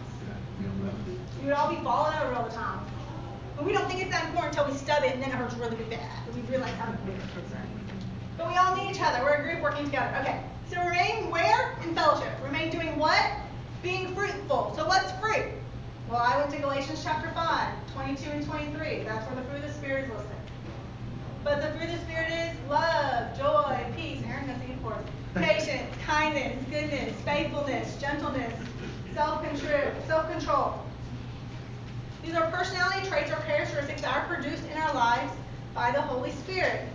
You 1.41 1.47
would 1.47 1.53
all 1.53 1.69
be 1.69 1.83
falling 1.83 2.17
over 2.21 2.33
all 2.35 2.45
the 2.45 2.55
time. 2.55 2.81
But 3.57 3.67
we 3.67 3.73
don't 3.73 3.89
think 3.89 4.03
it's 4.03 4.10
that 4.91 5.05
important 5.05 5.05
until 5.05 5.05
we 5.05 5.05
stub 5.05 5.05
it 5.05 5.15
and 5.15 5.23
then 5.23 5.31
it 5.31 5.35
hurts 5.35 5.55
really 5.55 5.77
bad. 5.85 6.35
We 6.35 6.41
realize 6.51 6.75
how 6.75 6.91
important 6.91 7.23
it 7.37 7.45
is. 7.45 8.05
But 8.37 8.49
we 8.49 8.57
all 8.57 8.77
need 8.77 8.91
each 8.91 9.03
other. 9.03 9.23
We're 9.23 9.35
a 9.35 9.43
group 9.43 9.63
working 9.63 9.85
together. 9.85 10.17
Okay. 10.21 10.43
So 10.71 10.83
remain 10.85 11.31
where? 11.31 11.77
In 11.83 11.95
fellowship. 11.95 12.33
Remain 12.43 12.71
doing 12.71 12.99
what? 12.99 13.25
Being 13.83 14.15
fruitful. 14.15 14.73
So 14.77 14.87
what's 14.87 15.13
fruit? 15.21 15.53
Well, 16.09 16.21
I 16.21 16.39
went 16.39 16.51
to 16.53 16.59
Galatians 16.59 17.03
chapter 17.05 17.31
5, 17.31 17.95
22 17.95 18.31
and 18.31 18.47
23. 18.47 19.05
That's 19.05 19.27
where 19.27 19.37
the 19.37 19.49
fruit 19.49 19.63
of 19.65 19.69
the 19.69 19.73
Spirit 19.75 20.05
is 20.07 20.11
listed. 20.11 20.37
But 21.45 21.63
the 21.63 21.69
fruit 21.79 21.91
of 21.91 21.99
the 21.99 22.05
Spirit 22.05 22.33
is 22.33 22.57
love, 22.69 23.39
joy, 23.39 23.85
peace. 23.97 24.23
Aaron's 24.27 24.47
going 24.49 24.61
to 24.61 24.67
sing 24.67 24.79
for 24.83 24.95
us. 24.95 25.05
Patience, 25.35 25.95
kindness, 26.05 26.65
goodness, 26.69 27.15
faithfulness, 27.25 27.97
gentleness, 28.01 28.53
self-control. 29.15 29.93
Self-control. 30.07 30.90
These 32.23 32.35
are 32.35 32.51
personality 32.51 33.09
traits 33.09 33.31
or 33.31 33.37
characteristics 33.47 34.03
that 34.03 34.15
are 34.15 34.27
produced 34.27 34.65
in 34.71 34.77
our 34.77 34.95
lives 34.95 35.33
by 35.75 35.91
the 35.91 36.03
Holy 36.03 36.33
Spirit. 36.33 36.87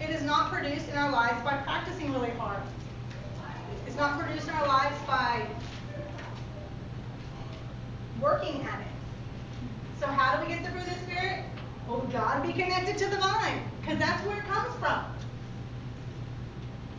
It 0.00 0.10
is 0.10 0.22
not 0.22 0.52
produced 0.52 0.88
in 0.88 0.96
our 0.96 1.10
lives 1.10 1.42
by 1.42 1.56
practicing 1.58 2.12
really 2.12 2.30
hard. 2.30 2.62
It's 3.86 3.96
not 3.96 4.18
produced 4.20 4.48
in 4.48 4.54
our 4.54 4.68
lives 4.68 4.96
by 5.06 5.46
working 8.20 8.62
at 8.62 8.80
it. 8.80 8.86
So 9.98 10.06
how 10.06 10.36
do 10.36 10.46
we 10.46 10.54
get 10.54 10.62
the 10.62 10.70
fruit 10.70 10.82
of 10.82 10.88
the 10.88 11.00
Spirit? 11.04 11.44
Oh, 11.88 11.94
well, 11.94 12.06
we 12.06 12.12
got 12.12 12.40
to 12.40 12.46
be 12.46 12.52
connected 12.52 12.98
to 12.98 13.06
the 13.08 13.16
vine 13.16 13.62
because 13.80 13.98
that's 13.98 14.24
where 14.24 14.38
it 14.38 14.44
comes 14.44 14.72
from. 14.76 15.04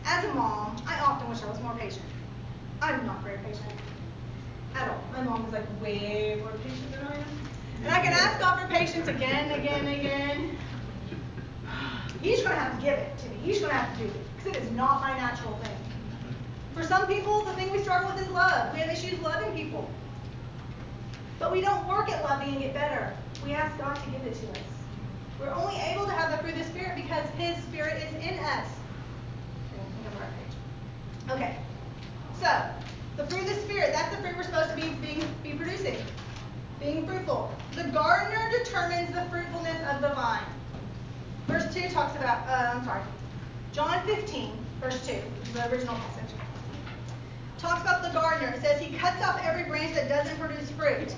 As 0.04 0.24
a 0.24 0.34
mom, 0.34 0.76
I 0.86 1.00
often 1.00 1.30
wish 1.30 1.42
I 1.42 1.48
was 1.48 1.60
more 1.60 1.74
patient. 1.76 2.04
I'm 2.82 3.06
not 3.06 3.22
very 3.22 3.38
patient 3.38 3.72
at 4.74 4.88
all. 4.88 5.02
My 5.12 5.22
mom 5.22 5.46
is 5.46 5.52
like 5.52 5.82
way 5.82 6.36
more 6.40 6.52
patient 6.62 6.92
than 6.92 7.06
I 7.06 7.14
am. 7.16 7.24
And 7.84 7.94
I 7.94 8.00
can 8.00 8.12
ask 8.12 8.38
God 8.38 8.60
for 8.60 8.68
patience 8.68 9.08
again, 9.08 9.50
and 9.50 9.60
again, 9.60 9.86
and 9.86 10.00
again. 10.00 10.58
He's 12.20 12.42
going 12.42 12.54
to 12.54 12.60
have 12.60 12.78
to 12.78 12.84
give 12.84 12.94
it 12.94 13.18
to 13.18 13.28
me. 13.30 13.36
He's 13.42 13.58
going 13.58 13.70
to 13.70 13.76
have 13.76 13.96
to 13.98 14.04
do 14.04 14.08
it 14.08 14.36
because 14.36 14.56
it 14.56 14.62
is 14.62 14.70
not 14.72 15.00
my 15.00 15.16
natural 15.16 15.56
thing. 15.56 15.76
For 16.74 16.84
some 16.84 17.06
people, 17.06 17.44
the 17.44 17.52
thing 17.54 17.72
we 17.72 17.78
struggle 17.82 18.12
with 18.12 18.22
is 18.22 18.28
love. 18.30 18.72
We 18.72 18.80
have 18.80 18.90
issues 18.90 19.18
loving 19.20 19.54
people. 19.54 19.90
But 21.38 21.50
we 21.50 21.60
don't 21.60 21.86
work 21.88 22.08
at 22.08 22.22
loving 22.22 22.50
and 22.50 22.60
get 22.60 22.74
better. 22.74 23.16
We 23.44 23.52
ask 23.52 23.76
God 23.78 23.96
to 23.96 24.10
give 24.10 24.22
it 24.22 24.34
to 24.34 24.50
us. 24.52 24.66
We're 25.40 25.52
only 25.52 25.74
able 25.76 26.06
to 26.06 26.12
have 26.12 26.30
the 26.30 26.38
fruit 26.38 26.52
of 26.52 26.60
the 26.60 26.64
Spirit 26.66 26.94
because 26.94 27.28
His 27.30 27.56
Spirit 27.64 27.96
is 27.96 28.14
in 28.24 28.38
us. 28.38 28.68
Okay. 31.30 31.56
So, 32.40 32.48
the 33.16 33.26
fruit 33.26 33.42
of 33.42 33.46
the 33.46 33.60
Spirit, 33.62 33.92
that's 33.92 34.14
the 34.14 34.22
fruit 34.22 34.36
we're 34.36 34.42
supposed 34.42 34.70
to 34.70 34.76
be, 34.76 34.88
being, 35.04 35.22
be 35.42 35.52
producing. 35.52 35.96
Being 36.80 37.06
fruitful. 37.06 37.52
The 37.74 37.84
gardener 37.84 38.50
determines 38.58 39.14
the 39.14 39.22
fruitfulness 39.30 39.80
of 39.92 40.00
the 40.00 40.08
vine. 40.08 40.44
Verse 41.46 41.72
2 41.74 41.90
talks 41.90 42.16
about, 42.16 42.46
uh, 42.48 42.76
I'm 42.76 42.84
sorry, 42.84 43.02
John 43.72 44.04
15, 44.06 44.52
verse 44.80 45.06
2, 45.06 45.16
the 45.52 45.70
original 45.70 45.94
passage, 45.94 46.34
talks 47.58 47.82
about 47.82 48.02
the 48.02 48.10
gardener. 48.10 48.52
It 48.56 48.62
says 48.62 48.80
he 48.80 48.96
cuts 48.96 49.22
off 49.24 49.40
every 49.44 49.64
branch 49.64 49.94
that 49.94 50.08
doesn't 50.08 50.38
produce 50.38 50.70
fruit. 50.70 51.14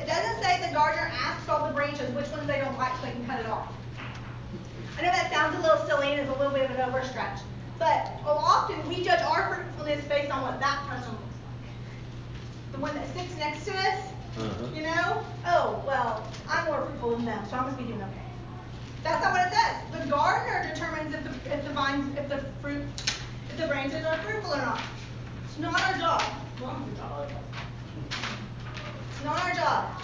It 0.00 0.06
doesn't 0.06 0.42
say 0.42 0.66
the 0.66 0.74
gardener 0.74 1.10
asks 1.12 1.48
all 1.48 1.66
the 1.68 1.72
branches 1.72 2.10
which 2.14 2.28
ones 2.30 2.46
they 2.46 2.58
don't 2.58 2.76
like 2.76 2.94
so 2.96 3.06
they 3.06 3.12
can 3.12 3.26
cut 3.26 3.40
it 3.40 3.46
off. 3.46 3.72
I 4.98 5.02
know 5.02 5.08
that 5.08 5.32
sounds 5.32 5.56
a 5.56 5.60
little 5.60 5.86
silly 5.86 6.12
and 6.12 6.20
is 6.20 6.28
a 6.28 6.38
little 6.38 6.52
bit 6.52 6.70
of 6.70 6.76
an 6.76 6.92
overstretch, 6.92 7.40
but 7.78 8.12
often 8.26 8.88
we 8.88 9.02
judge 9.02 9.20
our 9.22 9.54
fruitfulness 9.54 10.04
based 10.06 10.30
on 10.30 10.42
what 10.42 10.60
that 10.60 10.86
person 10.88 11.12
looks 11.12 11.38
like. 11.44 12.72
The 12.72 12.78
one 12.78 12.94
that 12.94 13.06
sits 13.14 13.36
next 13.36 13.64
to 13.66 13.76
us, 13.76 13.98
uh-huh. 14.38 14.66
you 14.74 14.82
know? 14.82 15.24
Oh, 15.46 15.82
well, 15.86 16.26
I'm 16.48 16.66
more 16.66 16.86
fruitful 16.86 17.16
than 17.16 17.24
them, 17.26 17.44
so 17.48 17.56
I 17.56 17.62
must 17.62 17.78
be 17.78 17.84
doing 17.84 18.02
okay. 18.02 18.24
That's 19.02 19.22
not 19.22 19.32
what 19.32 19.46
it 19.46 19.52
says. 19.52 20.04
The 20.04 20.10
gardener 20.10 20.72
determines 20.72 21.14
if 21.14 21.22
the, 21.24 21.54
if 21.54 21.64
the 21.64 21.70
vines, 21.70 22.16
if 22.16 22.28
the 22.28 22.38
fruit, 22.62 22.82
if 23.50 23.58
the 23.58 23.66
branches 23.66 24.04
are 24.04 24.16
fruitful 24.18 24.54
or 24.54 24.58
not. 24.58 24.80
It's 25.44 25.58
not 25.58 25.80
our 25.80 25.98
job. 25.98 26.22
It's 29.10 29.24
not 29.24 29.44
our 29.44 29.54
job. 29.54 30.02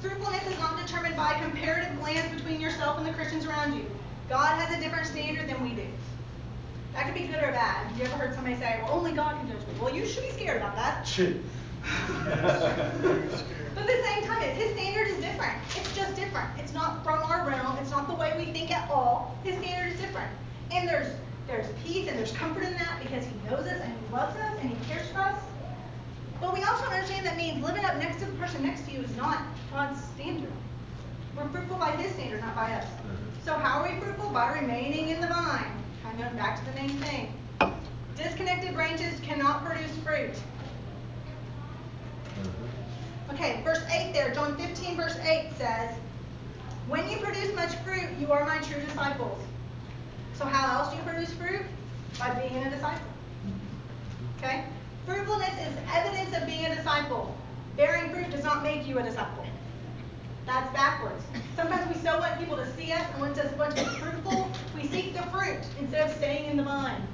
Fruitfulness 0.00 0.46
is 0.46 0.58
not 0.58 0.84
determined 0.84 1.16
by 1.16 1.34
comparative 1.40 1.98
glance 2.00 2.34
between 2.34 2.60
yourself 2.60 2.98
and 2.98 3.06
the 3.06 3.12
Christians 3.12 3.46
around 3.46 3.74
you. 3.74 3.86
God 4.32 4.58
has 4.58 4.74
a 4.74 4.80
different 4.80 5.06
standard 5.06 5.46
than 5.46 5.62
we 5.62 5.74
do. 5.74 5.84
That 6.94 7.04
could 7.04 7.14
be 7.14 7.26
good 7.26 7.44
or 7.44 7.52
bad. 7.52 7.86
Have 7.86 7.98
you 7.98 8.04
ever 8.04 8.14
heard 8.16 8.34
somebody 8.34 8.56
say, 8.56 8.80
well, 8.82 8.94
only 8.94 9.12
God 9.12 9.36
can 9.36 9.46
judge 9.46 9.60
me? 9.68 9.74
Well, 9.78 9.94
you 9.94 10.06
should 10.06 10.22
be 10.22 10.30
scared 10.30 10.56
about 10.56 10.74
that. 10.74 11.06
Shit. 11.06 11.36
But 13.74 13.88
at 13.88 13.96
the 13.96 14.04
same 14.04 14.24
time, 14.24 14.42
his 14.54 14.70
standard 14.72 15.08
is 15.08 15.16
different. 15.16 15.54
It's 15.74 15.96
just 15.96 16.14
different. 16.14 16.48
It's 16.58 16.74
not 16.74 17.02
from 17.02 17.22
our 17.22 17.46
realm. 17.48 17.78
It's 17.78 17.90
not 17.90 18.06
the 18.06 18.14
way 18.14 18.34
we 18.36 18.52
think 18.52 18.70
at 18.70 18.90
all. 18.90 19.36
His 19.44 19.58
standard 19.58 19.94
is 19.94 20.00
different. 20.00 20.30
And 20.70 20.86
there's 20.86 21.08
there's 21.46 21.66
peace 21.82 22.06
and 22.06 22.18
there's 22.18 22.32
comfort 22.32 22.64
in 22.64 22.74
that 22.74 23.00
because 23.02 23.24
he 23.24 23.32
knows 23.48 23.66
us 23.66 23.80
and 23.80 23.92
he 23.92 24.14
loves 24.14 24.36
us 24.36 24.58
and 24.60 24.70
he 24.70 24.76
cares 24.84 25.08
for 25.08 25.20
us. 25.20 25.38
But 26.38 26.52
we 26.52 26.62
also 26.64 26.84
understand 26.84 27.24
that 27.24 27.38
means 27.38 27.64
living 27.64 27.84
up 27.86 27.96
next 27.96 28.18
to 28.20 28.26
the 28.26 28.32
person 28.32 28.62
next 28.62 28.84
to 28.86 28.92
you 28.92 29.00
is 29.00 29.16
not 29.16 29.42
God's 29.72 29.98
standard. 30.14 30.52
We're 31.34 31.48
fruitful 31.48 31.78
by 31.78 31.92
his 31.92 32.12
standard, 32.12 32.42
not 32.42 32.54
by 32.54 32.72
us. 32.72 32.84
Mm-hmm. 32.84 33.31
So 33.44 33.54
how 33.54 33.80
are 33.80 33.92
we 33.92 33.98
fruitful? 33.98 34.30
By 34.30 34.52
remaining 34.52 35.08
in 35.08 35.20
the 35.20 35.26
vine. 35.26 35.72
I'm 36.06 36.16
going 36.16 36.36
back 36.36 36.58
to 36.60 36.64
the 36.70 36.76
main 36.76 36.90
thing. 36.98 37.34
Disconnected 38.16 38.72
branches 38.74 39.18
cannot 39.20 39.64
produce 39.64 39.90
fruit. 40.04 40.34
Okay, 43.32 43.60
verse 43.64 43.82
8 43.90 44.12
there, 44.12 44.32
John 44.32 44.56
15, 44.56 44.96
verse 44.96 45.16
8 45.16 45.50
says, 45.58 45.90
When 46.86 47.08
you 47.10 47.16
produce 47.18 47.52
much 47.56 47.74
fruit, 47.76 48.10
you 48.20 48.30
are 48.30 48.44
my 48.46 48.58
true 48.58 48.80
disciples. 48.80 49.40
So 50.34 50.44
how 50.44 50.78
else 50.78 50.92
do 50.92 50.98
you 50.98 51.02
produce 51.02 51.32
fruit? 51.32 51.62
By 52.20 52.34
being 52.34 52.62
a 52.62 52.70
disciple. 52.70 53.06
Okay? 54.38 54.64
Fruitfulness 55.04 55.54
is 55.66 55.76
evidence 55.92 56.36
of 56.36 56.46
being 56.46 56.66
a 56.66 56.74
disciple. 56.76 57.34
Bearing 57.76 58.10
fruit 58.10 58.30
does 58.30 58.44
not 58.44 58.62
make 58.62 58.86
you 58.86 58.98
a 58.98 59.02
disciple. 59.02 59.44
That's 60.46 60.72
backwards. 60.72 61.22
Sometimes 61.56 61.94
we 61.94 62.02
so 62.02 62.18
want 62.18 62.38
people 62.38 62.56
to 62.56 62.76
see 62.76 62.92
us 62.92 63.04
and 63.12 63.20
want 63.20 63.38
us 63.38 63.50
to 63.50 63.84
be 63.84 63.98
fruitful, 64.00 64.50
we 64.74 64.88
seek 64.88 65.14
the 65.14 65.22
fruit 65.24 65.60
instead 65.78 66.10
of 66.10 66.16
staying 66.16 66.50
in 66.50 66.56
the 66.56 66.62
vine. 66.64 67.06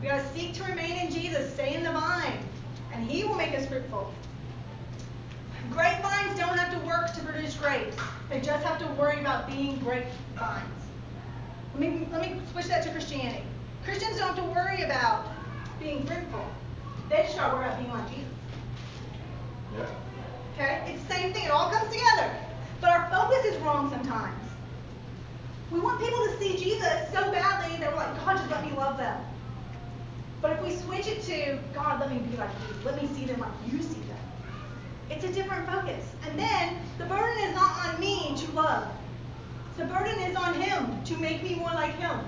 We 0.00 0.08
gotta 0.08 0.28
seek 0.34 0.52
to 0.54 0.64
remain 0.64 1.06
in 1.06 1.12
Jesus, 1.12 1.52
stay 1.54 1.74
in 1.74 1.82
the 1.82 1.92
vine, 1.92 2.38
and 2.92 3.10
He 3.10 3.24
will 3.24 3.36
make 3.36 3.54
us 3.54 3.66
fruitful. 3.66 4.12
Grapevines 5.70 6.38
don't 6.38 6.58
have 6.58 6.72
to 6.78 6.86
work 6.86 7.14
to 7.14 7.20
produce 7.22 7.54
grapes. 7.54 7.96
They 8.28 8.40
just 8.40 8.64
have 8.64 8.78
to 8.80 8.86
worry 9.00 9.20
about 9.20 9.48
being 9.48 9.78
grapevines. 9.78 10.68
Let 11.74 11.80
me 11.80 12.06
let 12.12 12.20
me 12.20 12.40
switch 12.52 12.66
that 12.66 12.82
to 12.82 12.90
Christianity. 12.90 13.44
Christians 13.84 14.18
don't 14.18 14.34
have 14.34 14.36
to 14.36 14.50
worry 14.50 14.82
about 14.82 15.26
being 15.80 16.04
fruitful. 16.04 16.44
They 17.08 17.22
just 17.22 17.36
gotta 17.36 17.56
worry 17.56 17.66
about 17.66 17.78
being 17.78 17.90
like 17.92 18.08
Jesus. 18.10 18.24
Yeah. 19.76 19.86
Okay? 20.54 20.92
It's 20.92 21.02
the 21.04 21.14
same 21.14 21.32
thing. 21.32 21.44
It 21.44 21.50
all 21.50 21.70
comes 21.70 21.90
together. 21.90 22.34
But 22.80 22.90
our 22.90 23.08
focus 23.10 23.44
is 23.44 23.56
wrong 23.62 23.90
sometimes. 23.90 24.42
We 25.70 25.80
want 25.92 26.04
people 26.04 26.24
to 26.24 26.38
see 26.38 26.64
Jesus 26.64 27.12
so 27.12 27.30
badly 27.30 27.76
that 27.78 27.90
we're 27.92 27.98
like, 27.98 28.24
God, 28.24 28.36
just 28.38 28.50
let 28.50 28.64
me 28.64 28.72
love 28.72 28.96
them. 28.96 29.20
But 30.40 30.52
if 30.52 30.62
we 30.62 30.74
switch 30.76 31.06
it 31.06 31.22
to, 31.24 31.58
God, 31.74 32.00
let 32.00 32.10
me 32.10 32.18
be 32.18 32.36
like 32.36 32.50
you. 32.50 32.84
Let 32.84 33.00
me 33.00 33.08
see 33.14 33.26
them 33.26 33.40
like 33.40 33.52
you 33.70 33.82
see 33.82 34.00
them. 34.00 34.18
It's 35.10 35.24
a 35.24 35.32
different 35.32 35.68
focus. 35.68 36.04
And 36.26 36.38
then 36.38 36.78
the 36.98 37.04
burden 37.04 37.44
is 37.44 37.54
not 37.54 37.86
on 37.86 38.00
me 38.00 38.34
to 38.36 38.52
love. 38.52 38.88
The 39.76 39.84
burden 39.84 40.18
is 40.20 40.36
on 40.36 40.54
him 40.60 41.02
to 41.04 41.16
make 41.18 41.42
me 41.42 41.56
more 41.56 41.72
like 41.72 41.94
him. 41.96 42.18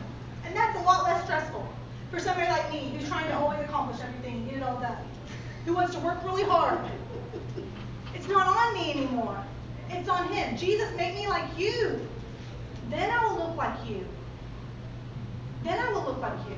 And 0.45 0.55
that's 0.55 0.79
a 0.79 0.83
lot 0.83 1.05
less 1.05 1.25
stressful 1.25 1.67
for 2.11 2.21
somebody 2.21 2.49
like 2.49 2.71
me 2.71 2.95
who's 2.97 3.09
trying 3.09 3.27
to 3.29 3.37
always 3.37 3.61
accomplish 3.61 4.01
everything 4.03 4.35
and 4.35 4.51
get 4.51 4.59
it 4.59 4.63
all 4.63 4.79
done. 4.79 4.97
Who 5.65 5.75
wants 5.75 5.95
to 5.95 6.01
work 6.01 6.23
really 6.25 6.45
hard. 6.45 6.79
It's 8.15 8.29
not 8.29 8.47
on 8.47 8.75
me 8.75 8.91
anymore. 8.93 9.43
It's 9.89 10.09
on 10.09 10.31
him. 10.33 10.57
Jesus, 10.57 10.95
make 10.97 11.15
me 11.15 11.27
like 11.27 11.59
you. 11.59 12.07
Then 12.91 13.11
I 13.11 13.27
will 13.27 13.37
look 13.37 13.57
like 13.57 13.89
you. 13.89 14.07
Then 15.63 15.79
I 15.79 15.93
will 15.93 16.05
look 16.05 16.21
like 16.21 16.39
you. 16.49 16.57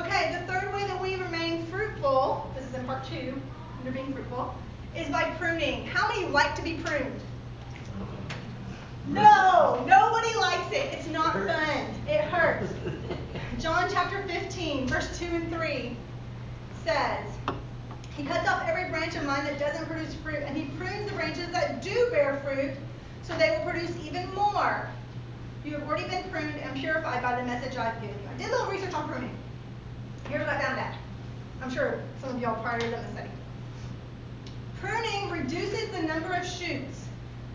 Okay, 0.00 0.38
the 0.38 0.52
third 0.52 0.72
way 0.72 0.86
that 0.86 1.00
we 1.00 1.16
remain 1.16 1.66
fruitful, 1.66 2.50
this 2.54 2.66
is 2.66 2.74
in 2.74 2.84
part 2.84 3.04
two, 3.04 3.40
under 3.78 3.90
being 3.90 4.12
fruitful, 4.12 4.54
is 4.94 5.08
by 5.08 5.24
pruning. 5.38 5.86
How 5.86 6.08
many 6.08 6.26
like 6.26 6.54
to 6.54 6.62
be 6.62 6.74
pruned? 6.74 7.20
No, 9.08 9.84
nobody 9.86 10.34
likes 10.36 10.70
it. 10.72 10.92
It's 10.92 11.08
not 11.08 11.32
fun. 11.32 11.86
It 12.06 12.20
hurts. 12.20 12.72
John 13.58 13.88
chapter 13.90 14.22
15, 14.28 14.86
verse 14.86 15.18
2 15.18 15.24
and 15.24 15.52
3 15.52 15.96
says, 16.84 17.26
He 18.16 18.24
cuts 18.24 18.48
off 18.48 18.62
every 18.68 18.90
branch 18.90 19.16
of 19.16 19.24
mine 19.24 19.44
that 19.44 19.58
doesn't 19.58 19.86
produce 19.86 20.14
fruit, 20.14 20.42
and 20.44 20.56
He 20.56 20.64
prunes 20.76 21.10
the 21.10 21.16
branches 21.16 21.50
that 21.52 21.82
do 21.82 22.08
bear 22.10 22.40
fruit, 22.44 22.72
so 23.28 23.36
they 23.36 23.50
will 23.50 23.70
produce 23.70 23.94
even 24.04 24.34
more. 24.34 24.88
You 25.64 25.72
have 25.72 25.82
already 25.86 26.08
been 26.08 26.24
pruned 26.30 26.56
and 26.56 26.74
purified 26.74 27.22
by 27.22 27.38
the 27.38 27.46
message 27.46 27.76
I've 27.76 28.00
given 28.00 28.16
you. 28.16 28.28
I 28.34 28.38
did 28.38 28.48
a 28.48 28.52
little 28.52 28.72
research 28.72 28.94
on 28.94 29.06
pruning. 29.06 29.36
Here's 30.28 30.40
what 30.40 30.48
I 30.48 30.60
found 30.60 30.80
out. 30.80 30.94
I'm 31.62 31.70
sure 31.70 32.00
some 32.22 32.34
of 32.34 32.40
y'all 32.40 32.62
probably 32.62 32.88
done 32.90 33.04
the 33.04 33.12
study. 33.12 33.30
Pruning 34.80 35.30
reduces 35.30 35.90
the 35.90 36.02
number 36.02 36.32
of 36.32 36.46
shoots 36.46 37.06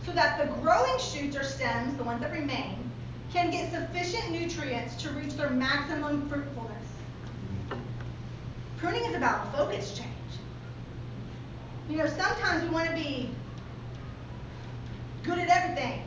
so 0.05 0.11
that 0.11 0.37
the 0.37 0.53
growing 0.61 0.99
shoots 0.99 1.35
or 1.35 1.43
stems, 1.43 1.97
the 1.97 2.03
ones 2.03 2.21
that 2.21 2.31
remain, 2.31 2.77
can 3.31 3.49
get 3.49 3.71
sufficient 3.71 4.31
nutrients 4.31 4.95
to 5.01 5.09
reach 5.11 5.33
their 5.33 5.49
maximum 5.49 6.29
fruitfulness. 6.29 6.85
Pruning 8.77 9.05
is 9.05 9.15
about 9.15 9.51
focus 9.55 9.97
change. 9.97 10.09
You 11.89 11.97
know, 11.97 12.07
sometimes 12.07 12.63
we 12.63 12.69
want 12.69 12.89
to 12.89 12.95
be 12.95 13.29
good 15.23 15.39
at 15.39 15.49
everything, 15.49 16.03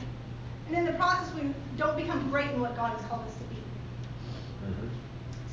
and 0.69 0.77
in 0.77 0.85
the 0.85 0.93
process, 0.93 1.33
we 1.35 1.53
don't 1.77 1.97
become 1.97 2.31
great 2.31 2.51
in 2.51 2.61
what 2.61 2.77
God 2.77 2.97
has 2.97 3.07
called 3.09 3.27
us 3.27 3.35
to 3.35 3.45
be. 3.45 3.63
Mhm. 4.67 4.89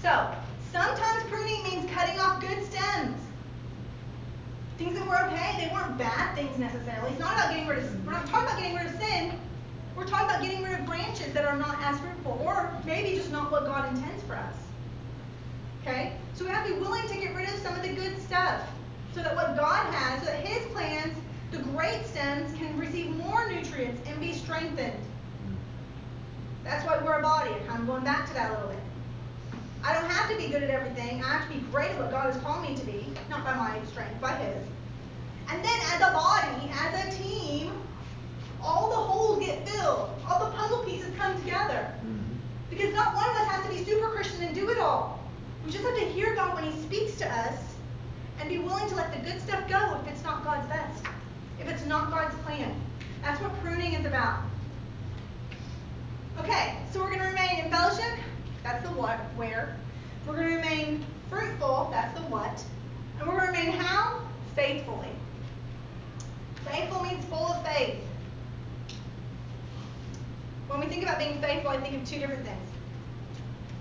So, 0.02 0.36
sometimes 0.72 1.24
pruning 1.30 1.64
means 1.64 1.92
cutting 1.92 2.20
off 2.20 2.40
good 2.42 2.64
stems. 2.66 3.20
Things 4.78 4.98
that 4.98 5.08
were 5.08 5.18
okay, 5.28 5.66
they 5.66 5.74
weren't 5.74 5.98
bad 5.98 6.36
things 6.36 6.58
necessarily. 6.58 7.12
It's 7.12 7.20
not 7.20 7.34
about 7.34 7.52
getting 7.52 7.68
rid 7.68 7.80
of, 7.80 8.06
we're 8.06 8.12
not 8.12 8.26
talking 8.28 8.48
about 8.48 8.60
getting 8.60 8.76
rid 8.76 8.88
of 8.88 9.00
sin. 9.00 9.40
We're 9.96 10.06
talking 10.06 10.30
about 10.30 10.42
getting 10.42 10.64
rid 10.64 10.80
of 10.80 10.86
branches 10.86 11.32
that 11.34 11.46
are 11.46 11.56
not 11.56 11.78
as 11.84 12.00
fruitful, 12.00 12.42
or 12.44 12.72
maybe 12.84 13.16
just 13.16 13.32
not 13.32 13.52
what 13.52 13.66
God 13.66 13.96
intends 13.96 14.24
for 14.24 14.36
us. 14.36 14.56
Okay? 15.82 16.14
So 16.34 16.44
we 16.44 16.50
have 16.50 16.66
to 16.66 16.74
be 16.74 16.80
willing 16.80 17.08
to 17.08 17.16
get 17.16 17.36
rid 17.36 17.48
of 17.48 17.56
some 17.60 17.76
of 17.76 17.84
the 17.84 17.94
good 17.94 18.20
stuff 18.24 18.62
so 19.14 19.22
that 19.22 19.36
what 19.36 19.56
God 19.56 19.94
has, 19.94 20.22
so 20.22 20.26
that 20.26 20.46
His 20.46 20.66
plans, 20.74 21.16
the 21.54 21.60
great 21.60 22.06
stems, 22.08 22.52
can 22.58 22.78
receive 22.80 23.16
more 23.16 23.48
nutrients 23.48 24.02
and 24.08 24.20
be 24.20 24.34
strengthened. 24.34 25.00
That's 26.64 26.84
why 26.86 26.98
we're 27.04 27.20
a 27.20 27.22
body. 27.22 27.54
I'm 27.70 27.86
going 27.86 28.04
back 28.04 28.28
to 28.28 28.34
that 28.34 28.50
a 28.52 28.54
little 28.54 28.70
bit. 28.70 28.80
I 29.84 29.94
don't 29.94 30.10
have 30.10 30.30
to 30.32 30.38
be 30.38 30.48
good 30.48 30.64
at 30.64 30.70
everything. 30.70 31.24
I 31.24 31.28
have 31.28 31.48
to 31.48 31.54
be 31.54 31.60
great 31.72 31.92
at 31.92 32.00
what 32.00 32.10
God 32.10 32.34
has 32.34 32.42
called 32.42 32.68
me 32.68 32.76
to 32.76 32.86
be, 32.86 33.06
not 33.30 33.44
by 33.44 33.54
my 33.54 33.80
strength, 33.92 34.20
by 34.20 34.34
His. 34.34 34.66
And 35.50 35.64
then 35.64 35.80
as 35.94 36.02
a 36.02 36.12
body, 36.14 36.72
as 36.72 37.06
a 37.06 37.22
team, 37.22 37.72
all 38.62 38.90
the 38.90 38.96
holes 38.96 39.46
get 39.46 39.68
filled. 39.68 40.10
All 40.28 40.40
the 40.40 40.52
puzzle 40.52 40.84
pieces 40.86 41.14
come 41.18 41.38
together. 41.42 41.94
Mhm. 42.04 42.40
Because 42.70 42.94
not 42.94 43.14
one 43.14 43.30
of 43.30 43.36
us 43.36 43.48
has 43.50 43.64
to 43.66 43.70
be 43.70 43.84
super 43.84 44.10
Christian 44.10 44.42
and 44.44 44.56
do 44.56 44.70
it 44.70 44.80
all. 44.80 45.20
We 45.66 45.72
just 45.72 45.84
have 45.84 45.96
to 45.96 46.06
hear 46.06 46.34
God 46.34 46.56
when 46.56 46.64
He 46.64 46.82
speaks 46.82 47.18
to 47.18 47.28
us 47.30 47.60
and 48.40 48.50
be 48.50 48.58
willing 48.58 48.88
to 48.88 48.96
let 48.96 49.12
the 49.12 49.20
good 49.20 49.42
stuff 49.42 49.68
go 49.68 50.00
if 50.02 50.08
it's 50.08 50.24
not 50.24 50.44
God's 50.46 50.68
best, 50.68 51.04
if 51.64 51.72
it's 51.72 51.86
not 51.86 52.12
God's 52.12 52.36
plan. 52.44 52.76
That's 53.22 53.42
what 53.42 53.58
pruning 53.62 53.94
is 53.94 54.06
about. 54.06 54.44
Okay, 56.40 56.78
so 56.92 57.00
we're 57.00 57.10
going 57.10 57.22
to 57.22 57.28
remain 57.28 57.64
in 57.64 57.72
fellowship. 57.72 58.20
That's 58.64 58.84
the 58.84 58.94
what, 58.94 59.18
where. 59.36 59.78
We're 60.28 60.36
going 60.36 60.50
to 60.50 60.56
remain 60.56 61.06
fruitful. 61.30 61.90
That's 61.92 62.20
the 62.20 62.26
what. 62.28 62.64
And 63.20 63.28
we're 63.28 63.38
going 63.38 63.54
to 63.54 63.60
remain 63.60 63.72
how? 63.80 64.20
Faithfully. 64.56 65.10
Faithful 66.66 67.04
means 67.04 67.24
full 67.26 67.48
of 67.48 67.66
faith. 67.66 67.98
When 70.68 70.80
we 70.80 70.88
think 70.88 71.04
about 71.04 71.20
being 71.20 71.40
faithful, 71.42 71.70
I 71.70 71.80
think 71.80 72.02
of 72.02 72.08
two 72.08 72.20
different 72.20 72.46
things. 72.46 72.60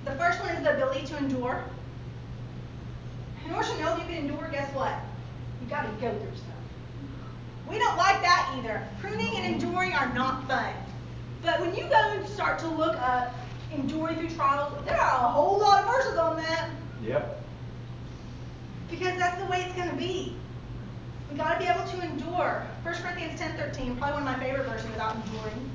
The 0.05 0.13
first 0.13 0.41
one 0.41 0.51
is 0.51 0.63
the 0.63 0.75
ability 0.75 1.07
to 1.07 1.17
endure. 1.17 1.65
In 3.47 3.55
order 3.55 3.69
to 3.69 3.79
know 3.79 3.97
that 3.97 3.99
you 4.01 4.05
can 4.05 4.31
endure, 4.31 4.49
guess 4.53 4.73
what? 4.75 4.95
You've 5.61 5.71
got 5.71 5.83
to 5.83 5.89
go 6.01 6.11
through 6.13 6.37
stuff. 6.37 6.62
We 7.69 7.79
don't 7.79 7.97
like 7.97 8.21
that 8.23 8.55
either. 8.59 8.87
Pruning 9.01 9.37
and 9.37 9.55
enduring 9.55 9.93
are 9.95 10.13
not 10.15 10.47
fun. 10.49 10.73
But 11.43 11.61
when 11.61 11.75
you 11.75 11.85
go 11.85 12.13
and 12.13 12.27
start 12.29 12.59
to 12.61 12.69
look 12.69 12.97
up 13.01 13.35
enduring 13.73 14.17
through 14.19 14.31
trials, 14.31 14.73
there 14.85 15.01
are 15.01 15.25
a 15.25 15.29
whole 15.29 15.59
lot 15.59 15.81
of 15.83 15.87
verses 15.91 16.17
on 16.19 16.37
that 16.37 16.69
Yep. 17.03 17.43
because 18.91 19.19
that's 19.19 19.41
the 19.43 19.47
way 19.51 19.63
it's 19.63 19.75
going 19.75 19.89
to 19.91 19.97
be. 19.97 20.37
We've 21.29 21.39
got 21.39 21.55
to 21.55 21.59
be 21.59 21.65
able 21.71 21.85
to 21.85 22.01
endure. 22.05 22.63
1 22.83 22.95
Corinthians 22.95 23.41
10:13, 23.41 23.97
probably 23.99 24.23
one 24.23 24.23
of 24.23 24.39
my 24.39 24.45
favorite 24.45 24.67
verses 24.69 24.91
about 24.95 25.17
enduring. 25.17 25.71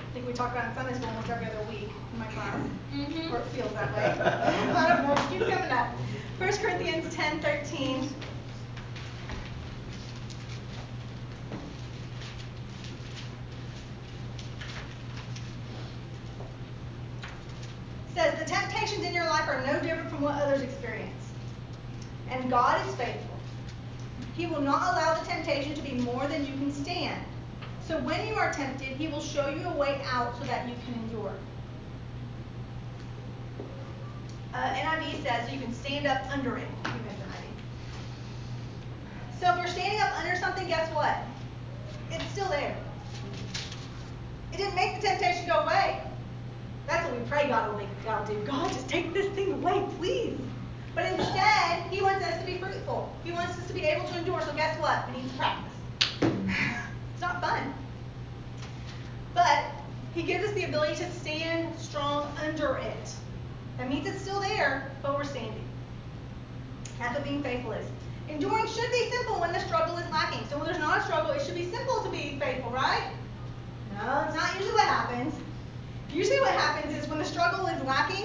I 0.00 0.12
think 0.14 0.26
we 0.26 0.32
talk 0.32 0.52
about 0.52 0.64
it 0.64 0.68
in 0.70 0.74
Sunday 0.74 0.94
school 0.94 1.08
almost 1.10 1.28
every 1.28 1.46
other 1.46 1.60
week 1.68 1.90
in 2.12 2.18
my 2.18 2.26
class, 2.26 2.56
Mhm. 2.94 3.30
or 3.32 3.36
it 3.38 3.44
feels 3.52 3.72
that 3.74 3.94
way. 3.94 4.04
I 4.74 4.88
don't 4.88 5.06
know, 5.06 5.12
it 5.12 5.28
keeps 5.28 5.50
coming 5.54 5.70
up. 5.70 5.88
1 6.38 6.58
Corinthians 6.58 7.14
10:13. 7.14 8.08
Says 18.16 18.38
the 18.38 18.46
temptations 18.46 19.04
in 19.04 19.12
your 19.12 19.26
life 19.26 19.46
are 19.46 19.62
no 19.66 19.78
different 19.80 20.08
from 20.08 20.22
what 20.22 20.40
others 20.40 20.62
experience. 20.62 21.12
And 22.30 22.48
God 22.48 22.84
is 22.88 22.94
faithful. 22.94 23.36
He 24.34 24.46
will 24.46 24.62
not 24.62 24.94
allow 24.94 25.20
the 25.20 25.26
temptation 25.26 25.74
to 25.74 25.82
be 25.82 25.92
more 26.00 26.26
than 26.26 26.46
you 26.46 26.52
can 26.54 26.72
stand. 26.72 27.22
So 27.86 27.98
when 28.00 28.26
you 28.26 28.34
are 28.34 28.52
tempted, 28.52 28.88
he 28.88 29.08
will 29.08 29.20
show 29.20 29.48
you 29.48 29.68
a 29.68 29.76
way 29.76 30.00
out 30.10 30.36
so 30.38 30.44
that 30.44 30.66
you 30.66 30.74
can 30.86 30.94
endure. 31.04 31.32
Uh, 34.54 34.72
NIV 34.72 35.22
says 35.22 35.52
you 35.52 35.60
can 35.60 35.74
stand 35.74 36.06
up 36.06 36.22
under 36.32 36.56
it. 36.56 36.68
So 39.38 39.52
if 39.52 39.58
you're 39.58 39.66
standing 39.66 40.00
up 40.00 40.18
under 40.18 40.34
something, 40.36 40.66
guess 40.66 40.90
what? 40.94 41.18
It's 42.10 42.24
still 42.32 42.48
there. 42.48 42.76
It 44.52 44.56
didn't 44.56 44.74
make 44.74 45.00
the 45.00 45.06
temptation 45.06 45.46
go 45.46 45.58
away. 45.58 46.05
That's 46.86 47.04
what 47.08 47.18
we 47.18 47.26
pray 47.26 47.48
God 47.48 47.70
will 47.70 47.78
make 47.78 48.04
God 48.04 48.26
do. 48.26 48.40
God, 48.44 48.72
just 48.72 48.88
take 48.88 49.12
this 49.12 49.26
thing 49.34 49.52
away, 49.52 49.84
please. 49.98 50.38
But 50.94 51.06
instead, 51.06 51.90
He 51.90 52.00
wants 52.00 52.24
us 52.24 52.40
to 52.40 52.46
be 52.46 52.58
fruitful. 52.58 53.12
He 53.24 53.32
wants 53.32 53.58
us 53.58 53.66
to 53.66 53.74
be 53.74 53.82
able 53.82 54.08
to 54.08 54.18
endure. 54.18 54.40
So 54.42 54.52
guess 54.54 54.78
what? 54.80 55.08
We 55.10 55.22
need 55.22 55.30
to 55.30 55.36
practice. 55.36 55.72
It's 57.12 57.22
not 57.22 57.40
fun. 57.40 57.72
But 59.34 59.64
He 60.14 60.22
gives 60.22 60.44
us 60.44 60.52
the 60.52 60.64
ability 60.64 60.96
to 60.96 61.10
stand 61.12 61.78
strong 61.78 62.30
under 62.44 62.76
it. 62.76 63.14
That 63.78 63.88
means 63.88 64.06
it's 64.06 64.20
still 64.20 64.40
there, 64.40 64.90
but 65.02 65.14
we're 65.14 65.24
standing. 65.24 65.64
That's 66.98 67.14
what 67.14 67.24
being 67.24 67.42
faithful 67.42 67.72
is. 67.72 67.86
Enduring 68.28 68.66
should 68.66 68.90
be 68.90 69.10
simple 69.10 69.40
when 69.40 69.52
the 69.52 69.60
struggle 69.60 69.96
is 69.96 70.10
lacking. 70.10 70.46
So 70.48 70.56
when 70.56 70.66
there's 70.66 70.78
not 70.78 70.98
a 70.98 71.02
struggle, 71.04 71.30
it 71.32 71.42
should 71.42 71.54
be 71.54 71.70
simple 71.70 72.02
to 72.02 72.10
be 72.10 72.38
faithful, 72.40 72.70
right? 72.70 73.12
No, 73.92 74.24
it's 74.26 74.34
not 74.34 74.54
usually 74.54 74.74
what 74.74 74.86
happens. 74.86 75.34
Usually 76.16 76.40
what 76.40 76.52
happens 76.52 76.96
is 76.96 77.06
when 77.10 77.18
the 77.18 77.26
struggle 77.26 77.66
is 77.66 77.82
lacking, 77.82 78.24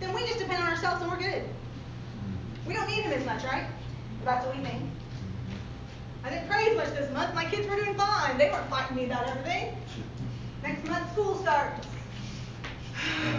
then 0.00 0.12
we 0.12 0.22
just 0.26 0.40
depend 0.40 0.60
on 0.60 0.68
ourselves 0.68 1.00
and 1.02 1.08
we're 1.08 1.18
good. 1.18 1.44
Mm-hmm. 1.44 2.66
We 2.66 2.74
don't 2.74 2.88
need 2.88 3.02
him 3.02 3.12
as 3.12 3.24
much, 3.24 3.44
right? 3.44 3.66
That's 4.24 4.44
what 4.44 4.56
we 4.56 4.64
think. 4.64 4.82
Mm-hmm. 4.82 6.26
I 6.26 6.30
didn't 6.30 6.48
pray 6.48 6.70
as 6.70 6.76
much 6.76 6.90
this 6.98 7.12
month. 7.12 7.32
My 7.32 7.44
kids 7.44 7.68
were 7.68 7.76
doing 7.76 7.94
fine. 7.94 8.38
They 8.38 8.50
weren't 8.50 8.68
fighting 8.68 8.96
me 8.96 9.04
about 9.04 9.28
everything. 9.28 9.76
Next 10.64 10.84
month 10.88 11.12
school 11.12 11.36
starts. 11.36 11.86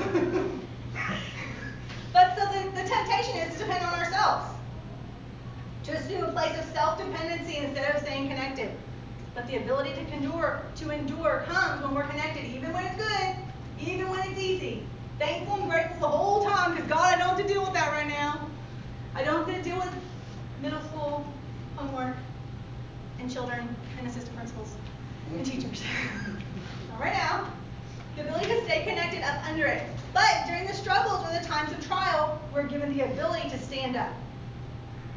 but 2.14 2.38
so 2.38 2.46
the, 2.54 2.70
the 2.70 2.88
temptation 2.88 3.36
is 3.36 3.52
to 3.56 3.66
depend 3.66 3.84
on 3.84 4.00
ourselves. 4.00 4.46
To 5.84 5.92
assume 5.92 6.24
a 6.24 6.32
place 6.32 6.58
of 6.58 6.64
self-dependency 6.72 7.58
instead 7.58 7.94
of 7.94 8.02
staying 8.02 8.30
connected. 8.30 8.72
But 9.36 9.46
the 9.48 9.58
ability 9.58 9.92
to 9.92 10.14
endure, 10.14 10.62
to 10.78 10.90
endure 10.90 11.44
comes 11.50 11.84
when 11.84 11.94
we're 11.94 12.08
connected, 12.08 12.46
even 12.46 12.72
when 12.72 12.86
it's 12.86 12.96
good, 12.96 13.36
even 13.88 14.10
when 14.10 14.22
it's 14.30 14.40
easy. 14.40 14.84
Thankful 15.20 15.56
and 15.56 15.70
grateful 15.70 16.00
the 16.00 16.08
whole 16.08 16.44
time, 16.44 16.74
because 16.74 16.90
God, 16.90 17.14
I 17.14 17.18
don't 17.18 17.30
have 17.30 17.38
to 17.38 17.48
deal 17.48 17.64
with 17.64 17.74
that 17.74 17.92
right 17.92 18.08
now. 18.08 18.48
I 19.16 19.24
don't 19.24 19.48
have 19.48 19.56
to 19.56 19.62
deal 19.62 19.78
with 19.78 19.94
middle 20.62 20.82
school 20.82 21.26
homework 21.76 22.16
and 23.20 23.32
children 23.32 23.76
and 23.98 24.08
assistant 24.08 24.36
principals 24.36 24.76
and 25.32 25.46
teachers. 25.46 25.84
Not 26.90 27.00
right 27.00 27.14
now. 27.14 27.48
The 28.16 28.22
ability 28.24 28.48
to 28.48 28.64
stay 28.66 28.84
connected 28.84 29.24
up 29.24 29.46
under 29.48 29.66
it. 29.66 29.84
But 30.14 30.46
during 30.48 30.68
the 30.68 30.74
struggles 30.74 31.26
or 31.26 31.40
the 31.40 31.46
times 31.46 31.72
of 31.72 31.86
trial, 31.88 32.40
we're 32.54 32.68
given 32.68 32.96
the 32.96 33.06
ability 33.06 33.50
to 33.50 33.60
stand 33.60 33.96
up 33.96 34.14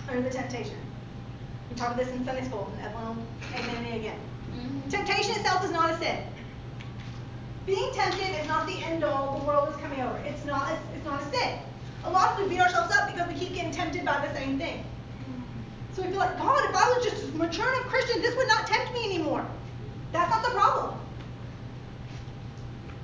under 0.08 0.22
the 0.22 0.30
temptation. 0.30 0.76
We 1.70 1.76
talked 1.76 1.94
about 1.94 2.06
this 2.06 2.14
in 2.14 2.24
Sunday 2.24 2.44
school, 2.44 2.72
and 2.76 2.86
Evelyn 2.86 3.16
will 3.16 3.26
amen 3.54 3.82
me 3.84 3.96
again. 3.98 4.18
Mm-hmm. 4.52 4.88
Temptation 4.88 5.32
itself 5.32 5.64
is 5.64 5.72
not 5.72 5.90
a 5.90 5.98
sin. 5.98 6.18
Being 7.66 7.92
tempted 7.92 8.40
is 8.40 8.46
not 8.46 8.68
the 8.68 8.74
end 8.84 9.02
all 9.02 9.40
the 9.40 9.44
world 9.44 9.68
is 9.68 9.76
coming 9.76 10.00
over. 10.00 10.16
It's 10.18 10.44
not 10.44 10.70
a, 10.70 10.78
it's 10.94 11.04
not 11.04 11.20
a 11.20 11.24
sin. 11.30 11.58
A 12.04 12.10
lot 12.10 12.32
of 12.32 12.44
us 12.44 12.48
beat 12.48 12.60
ourselves 12.60 12.94
up 12.94 13.12
because 13.12 13.28
we 13.28 13.34
keep 13.34 13.54
getting 13.54 13.72
tempted 13.72 14.04
by 14.04 14.24
the 14.24 14.32
same 14.34 14.56
thing. 14.56 14.84
So 15.94 16.02
we 16.02 16.08
feel 16.08 16.18
like, 16.18 16.38
God, 16.38 16.64
if 16.70 16.76
I 16.76 16.88
was 16.90 17.04
just 17.04 17.24
a 17.24 17.36
mature 17.36 17.68
enough 17.68 17.88
Christian, 17.88 18.22
this 18.22 18.36
would 18.36 18.46
not 18.46 18.68
tempt 18.68 18.92
me 18.92 19.06
anymore. 19.06 19.44
That's 20.12 20.30
not 20.30 20.44
the 20.44 20.50
problem. 20.50 20.96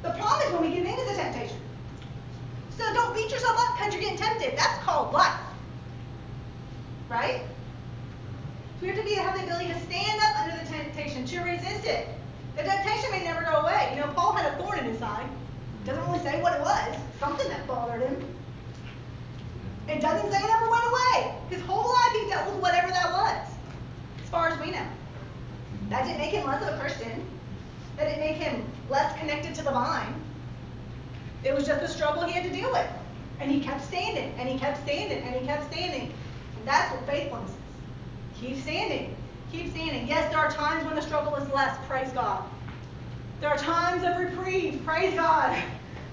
The 0.03 0.11
problem 0.11 0.47
is 0.47 0.53
when 0.53 0.63
we 0.71 0.77
give 0.77 0.87
in 0.87 0.97
to 0.97 1.05
the 1.11 1.17
temptation. 1.21 1.57
So 2.79 2.85
don't 2.95 3.15
beat 3.15 3.31
yourself 3.33 3.57
up 3.59 3.77
because 3.77 3.93
you're 3.95 4.03
getting 4.03 4.19
tempted. 4.19 4.57
That's 4.57 4.79
called 4.85 5.13
life. 5.13 5.41
Right? 7.09 7.43
So 8.79 8.87
we 8.87 8.89
have 8.89 8.97
to 8.97 9.05
be, 9.05 9.15
have 9.15 9.37
the 9.37 9.45
ability 9.45 9.73
to 9.73 9.81
stand 9.81 10.21
up 10.23 10.41
under 10.41 10.65
the 10.65 10.71
temptation, 10.71 11.27
to 11.27 11.41
resist 11.41 11.85
it. 11.85 12.09
The 12.57 12.63
temptation 12.63 13.11
may 13.11 13.25
never 13.25 13.43
go 13.43 13.61
away. 13.61 13.93
You 13.95 14.01
know, 14.01 14.13
Paul 14.15 14.33
had 14.33 14.53
a 14.53 14.57
thorn 14.57 14.79
in 14.79 14.85
his 14.85 14.99
side. 14.99 15.29
Doesn't 15.85 16.05
really 16.07 16.21
say 16.21 16.41
what 16.43 16.53
it 16.53 16.61
was. 16.61 16.97
Something 17.19 17.49
that 17.49 17.67
bothered 17.67 18.03
him. 18.03 18.25
It 19.89 20.01
doesn't 20.01 20.31
say 20.31 20.39
it 20.39 20.51
ever 20.51 20.71
went 20.71 20.85
away. 20.87 21.35
His 21.51 21.61
whole 21.63 21.91
life 21.91 22.13
he 22.13 22.29
dealt 22.29 22.53
with 22.53 22.63
whatever 22.63 22.89
that 22.89 23.13
was, 23.13 23.49
as 24.23 24.31
far 24.31 24.49
as 24.49 24.61
we 24.61 24.71
know. 24.71 24.87
That 25.89 26.05
didn't 26.05 26.19
make 26.19 26.31
him 26.31 26.47
less 26.47 26.63
of 26.63 26.75
a 26.75 26.79
Christian. 26.79 27.27
That 27.97 28.05
didn't 28.05 28.21
make 28.21 28.37
him 28.37 28.65
less 28.89 29.19
connected 29.19 29.55
to 29.57 29.65
the 29.65 29.73
vine. 29.73 30.15
It 31.45 31.55
was 31.55 31.67
just 31.67 31.83
a 31.83 31.89
struggle 31.89 32.23
he 32.25 32.33
had 32.33 32.45
to 32.45 32.51
deal 32.51 32.71
with. 32.71 32.87
And 33.41 33.51
he 33.51 33.61
kept 33.61 33.85
standing, 33.85 34.33
and 34.39 34.49
he 34.49 34.59
kept 34.59 34.81
standing, 34.83 35.19
and 35.25 35.35
he 35.35 35.45
kept 35.45 35.71
standing. 35.73 36.13
And 36.59 36.69
that's 36.69 36.93
what 36.95 37.05
faithfulness 37.07 37.51
is. 37.51 37.57
Keep 38.41 38.63
standing. 38.63 39.17
Keep 39.51 39.71
standing. 39.73 40.07
Yes, 40.07 40.31
there 40.31 40.32
are 40.43 40.51
times 40.51 40.85
when 40.85 40.97
the 40.97 41.03
struggle 41.03 41.37
is 41.37 41.49
less. 41.53 41.77
Praise 41.87 42.11
God. 42.11 42.45
There 43.41 43.49
are 43.49 43.57
times 43.57 44.03
of 44.03 44.19
reprieve. 44.19 44.83
Praise 44.85 45.15
God. 45.15 45.57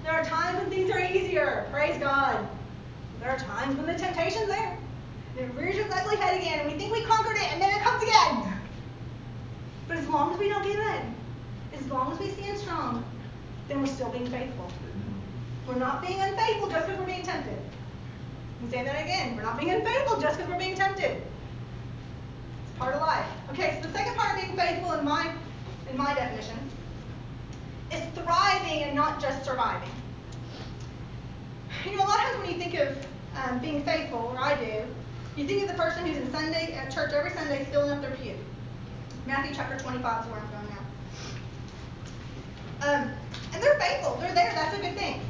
There 0.03 0.13
are 0.13 0.23
times 0.23 0.59
when 0.59 0.69
things 0.69 0.91
are 0.91 0.99
easier. 0.99 1.67
Praise 1.71 1.97
God. 1.99 2.47
There 3.19 3.29
are 3.31 3.39
times 3.39 3.75
when 3.75 3.87
the 3.87 3.95
temptation's 3.95 4.47
there. 4.47 4.77
And 5.37 5.49
it 5.49 5.59
rears 5.59 5.77
its 5.77 5.93
ugly 5.93 6.15
head 6.17 6.39
again, 6.39 6.59
and 6.59 6.71
we 6.71 6.77
think 6.77 6.93
we 6.93 7.03
conquered 7.05 7.37
it, 7.37 7.51
and 7.51 7.61
then 7.61 7.75
it 7.75 7.81
comes 7.81 8.03
again. 8.03 8.53
But 9.87 9.97
as 9.97 10.07
long 10.07 10.33
as 10.33 10.39
we 10.39 10.47
don't 10.47 10.63
give 10.63 10.77
in, 10.77 11.15
as 11.73 11.85
long 11.87 12.13
as 12.13 12.19
we 12.19 12.29
stand 12.29 12.59
strong, 12.59 13.03
then 13.67 13.81
we're 13.81 13.87
still 13.87 14.09
being 14.09 14.29
faithful. 14.29 14.71
We're 15.67 15.75
not 15.75 16.05
being 16.05 16.19
unfaithful 16.19 16.69
just 16.69 16.85
because 16.85 16.99
we're 16.99 17.07
being 17.07 17.23
tempted. 17.23 17.57
Me 18.61 18.69
say 18.69 18.83
that 18.83 19.01
again. 19.01 19.35
We're 19.35 19.43
not 19.43 19.59
being 19.59 19.71
unfaithful 19.71 20.19
just 20.21 20.37
because 20.37 20.51
we're 20.51 20.59
being 20.59 20.75
tempted. 20.75 21.21
Part 22.79 22.95
of 22.95 23.01
life. 23.01 23.25
Okay, 23.51 23.77
so 23.81 23.87
the 23.89 23.93
second 23.93 24.15
part 24.15 24.37
of 24.37 24.41
being 24.41 24.57
faithful 24.57 24.93
in 24.93 25.03
my 25.03 25.33
in 25.89 25.97
my 25.97 26.13
definition 26.13 26.57
is 27.91 28.01
thriving 28.15 28.83
and 28.83 28.95
not 28.95 29.21
just 29.21 29.43
surviving. 29.43 29.89
You 31.85 31.97
know, 31.97 32.03
a 32.03 32.05
lot 32.05 32.15
of 32.15 32.21
times 32.21 32.37
when 32.37 32.51
you 32.51 32.57
think 32.57 32.75
of 32.75 33.05
um, 33.35 33.59
being 33.59 33.83
faithful, 33.83 34.33
or 34.33 34.39
I 34.39 34.55
do, 34.55 34.83
you 35.35 35.45
think 35.45 35.63
of 35.63 35.67
the 35.67 35.81
person 35.81 36.05
who's 36.05 36.17
in 36.17 36.31
Sunday 36.31 36.73
at 36.73 36.89
church 36.93 37.11
every 37.11 37.31
Sunday 37.31 37.65
filling 37.71 37.91
up 37.91 38.01
their 38.01 38.11
pew. 38.11 38.35
Matthew 39.25 39.53
chapter 39.53 39.77
25 39.77 40.25
is 40.25 40.31
where 40.31 40.39
I'm 40.39 40.49
going 40.49 40.69
now. 40.69 40.79
Um, 42.81 43.11
and 43.53 43.61
they're 43.63 43.79
faithful. 43.79 44.15
They're 44.21 44.33
there. 44.33 44.51
That's 44.55 44.77
a 44.77 44.81
good 44.81 44.97
thing. 44.97 45.21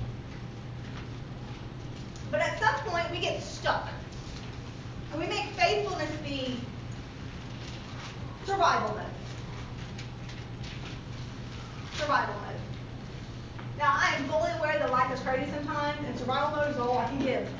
But 2.30 2.42
at 2.42 2.60
some 2.60 2.76
point, 2.92 3.10
we 3.12 3.20
get 3.20 3.42
stuck. 3.42 3.90
And 5.12 5.20
we 5.20 5.28
make 5.28 5.48
faithfulness 5.50 6.12
be 6.24 6.60
survival 8.50 8.96
mode. 8.96 9.06
Survival 11.94 12.34
mode. 12.34 12.56
Now, 13.78 13.94
I 13.96 14.16
am 14.18 14.28
fully 14.28 14.52
aware 14.58 14.80
that 14.80 14.90
life 14.90 15.14
is 15.14 15.20
crazy 15.20 15.52
sometimes, 15.52 16.00
and 16.08 16.18
survival 16.18 16.58
mode 16.58 16.72
is 16.72 16.78
all 16.78 16.98
I 16.98 17.06
can 17.06 17.20
give. 17.20 17.50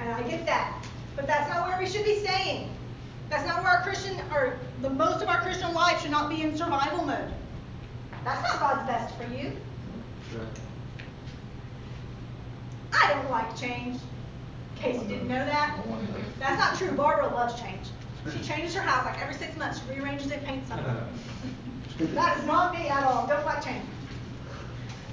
And 0.00 0.12
I 0.12 0.22
get 0.28 0.46
that. 0.46 0.80
But 1.16 1.26
that's 1.26 1.52
not 1.52 1.66
where 1.66 1.76
we 1.76 1.88
should 1.88 2.04
be 2.04 2.20
staying. 2.20 2.70
That's 3.28 3.44
not 3.48 3.64
where 3.64 3.72
our 3.72 3.82
Christian, 3.82 4.16
or 4.32 4.56
the 4.80 4.90
most 4.90 5.22
of 5.22 5.28
our 5.28 5.40
Christian 5.40 5.74
life 5.74 6.00
should 6.00 6.12
not 6.12 6.30
be 6.30 6.42
in 6.42 6.56
survival 6.56 7.04
mode. 7.04 7.32
That's 8.24 8.40
not 8.42 8.60
God's 8.60 8.86
best 8.86 9.16
for 9.16 9.24
you. 9.24 9.56
Right. 10.38 10.60
I 12.92 13.12
don't 13.12 13.28
like 13.28 13.56
change. 13.56 14.00
Casey 14.76 15.04
didn't 15.08 15.26
know 15.26 15.44
that. 15.44 15.80
That's 16.38 16.58
not 16.60 16.78
true. 16.78 16.96
Barbara 16.96 17.34
loves 17.34 17.60
change. 17.60 17.88
She 18.32 18.40
changes 18.40 18.74
her 18.74 18.82
house 18.82 19.06
like 19.06 19.20
every 19.22 19.34
six 19.34 19.56
months. 19.56 19.80
She 19.80 19.90
rearranges 19.90 20.30
it, 20.30 20.44
paints 20.44 20.68
something. 20.68 20.86
that 22.14 22.38
is 22.38 22.44
not 22.44 22.74
me 22.74 22.88
at 22.88 23.04
all. 23.04 23.26
Don't 23.26 23.44
like 23.46 23.64
change. 23.64 23.84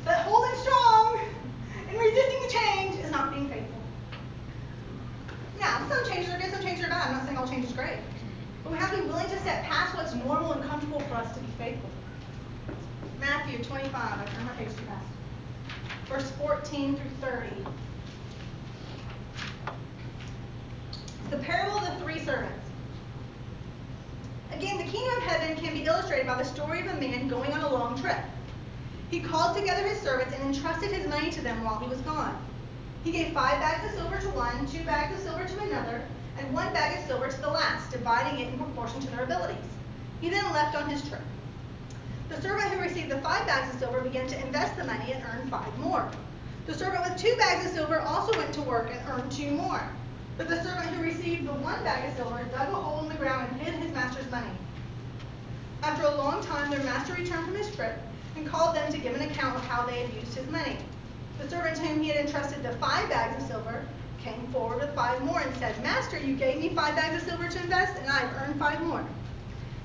But 0.03 0.17
holding 0.19 0.59
strong 0.61 1.19
and 1.87 1.97
resisting 1.97 2.41
the 2.41 2.49
change 2.49 3.03
is 3.03 3.11
not 3.11 3.31
being 3.31 3.47
faithful. 3.49 3.79
Now, 5.59 5.87
some 5.89 6.05
changes 6.11 6.33
are 6.33 6.37
good, 6.37 6.51
some 6.51 6.61
changes 6.61 6.85
are 6.85 6.89
bad. 6.89 7.07
I'm 7.07 7.13
not 7.13 7.25
saying 7.25 7.37
all 7.37 7.47
change 7.47 7.65
is 7.65 7.73
great. 7.73 7.97
But 8.63 8.73
we 8.73 8.77
have 8.77 8.91
to 8.91 8.97
be 9.01 9.07
willing 9.07 9.29
to 9.29 9.39
step 9.39 9.63
past 9.63 9.95
what's 9.95 10.13
normal 10.13 10.53
and 10.53 10.63
comfortable 10.63 10.99
for 11.01 11.15
us 11.15 11.33
to 11.35 11.39
be 11.39 11.47
faithful. 11.57 11.89
Matthew 13.19 13.63
25. 13.63 13.93
I 13.93 14.25
turned 14.25 14.45
my 14.45 14.53
page 14.53 14.69
too 14.69 14.85
fast. 14.85 15.07
Verse 16.07 16.29
14 16.31 16.95
through 16.97 17.09
30. 17.21 17.49
The 21.31 21.37
parable 21.37 21.77
of 21.77 21.85
the 21.85 22.03
three 22.03 22.19
servants. 22.19 22.64
Again, 24.55 24.77
the 24.77 24.85
kingdom 24.85 25.17
of 25.17 25.23
heaven 25.23 25.57
can 25.57 25.73
be 25.73 25.83
illustrated 25.83 26.27
by 26.27 26.35
the 26.35 26.45
story 26.45 26.79
of 26.79 26.87
a 26.87 26.97
man 26.97 27.27
going 27.27 27.51
on 27.51 27.59
a 27.59 27.73
long 27.73 27.99
trip. 27.99 28.15
He 29.11 29.19
called 29.19 29.57
together 29.57 29.85
his 29.85 29.99
servants 29.99 30.33
and 30.33 30.43
entrusted 30.43 30.91
his 30.91 31.09
money 31.09 31.29
to 31.31 31.41
them 31.41 31.65
while 31.65 31.77
he 31.79 31.89
was 31.89 31.99
gone. 31.99 32.37
He 33.03 33.11
gave 33.11 33.33
five 33.33 33.59
bags 33.59 33.85
of 33.85 33.99
silver 33.99 34.17
to 34.17 34.29
one, 34.29 34.65
two 34.65 34.85
bags 34.85 35.13
of 35.13 35.23
silver 35.23 35.43
to 35.43 35.59
another, 35.59 36.01
and 36.39 36.53
one 36.53 36.71
bag 36.71 36.97
of 36.97 37.05
silver 37.05 37.27
to 37.27 37.41
the 37.41 37.49
last, 37.49 37.91
dividing 37.91 38.39
it 38.39 38.47
in 38.47 38.57
proportion 38.57 39.01
to 39.01 39.07
their 39.11 39.25
abilities. 39.25 39.57
He 40.21 40.29
then 40.29 40.45
left 40.53 40.73
on 40.73 40.89
his 40.89 41.05
trip. 41.09 41.21
The 42.29 42.41
servant 42.41 42.69
who 42.69 42.79
received 42.79 43.11
the 43.11 43.19
five 43.19 43.45
bags 43.45 43.73
of 43.73 43.79
silver 43.81 43.99
began 43.99 44.27
to 44.27 44.45
invest 44.45 44.77
the 44.77 44.85
money 44.85 45.11
and 45.11 45.21
earned 45.25 45.51
five 45.51 45.77
more. 45.79 46.09
The 46.65 46.73
servant 46.73 47.03
with 47.03 47.21
two 47.21 47.35
bags 47.35 47.65
of 47.65 47.73
silver 47.73 47.99
also 47.99 48.31
went 48.37 48.53
to 48.53 48.61
work 48.61 48.89
and 48.89 49.01
earned 49.09 49.33
two 49.33 49.51
more. 49.51 49.85
But 50.37 50.49
the 50.49 50.61
servant 50.63 50.89
who 50.89 51.01
received 51.01 51.47
the 51.47 51.53
one 51.53 51.81
bag 51.83 52.09
of 52.09 52.17
silver 52.17 52.43
dug 52.51 52.67
a 52.69 52.75
hole 52.75 53.03
in 53.03 53.09
the 53.09 53.15
ground 53.15 53.51
and 53.51 53.61
hid 53.61 53.75
his 53.75 53.93
master's 53.93 54.29
money. 54.29 54.51
After 55.81 56.03
a 56.07 56.15
long 56.15 56.43
time, 56.43 56.69
their 56.69 56.83
master 56.83 57.13
returned 57.13 57.45
from 57.45 57.55
his 57.55 57.73
trip 57.73 57.97
and 58.35 58.45
called 58.45 58.75
them 58.75 58.91
to 58.91 58.97
give 58.97 59.15
an 59.15 59.29
account 59.29 59.55
of 59.55 59.65
how 59.65 59.85
they 59.85 60.01
had 60.01 60.13
used 60.13 60.33
his 60.33 60.49
money. 60.49 60.77
The 61.39 61.49
servant 61.49 61.77
to 61.77 61.83
whom 61.83 62.01
he 62.01 62.09
had 62.09 62.25
entrusted 62.25 62.63
the 62.63 62.73
five 62.73 63.07
bags 63.09 63.41
of 63.41 63.47
silver 63.47 63.85
came 64.21 64.47
forward 64.47 64.81
with 64.81 64.93
five 64.95 65.21
more 65.23 65.39
and 65.39 65.55
said, 65.55 65.81
Master, 65.83 66.17
you 66.17 66.35
gave 66.35 66.59
me 66.59 66.69
five 66.69 66.95
bags 66.95 67.21
of 67.21 67.29
silver 67.29 67.47
to 67.47 67.63
invest, 67.63 67.97
and 68.01 68.09
I've 68.09 68.33
earned 68.41 68.59
five 68.59 68.81
more. 68.81 69.05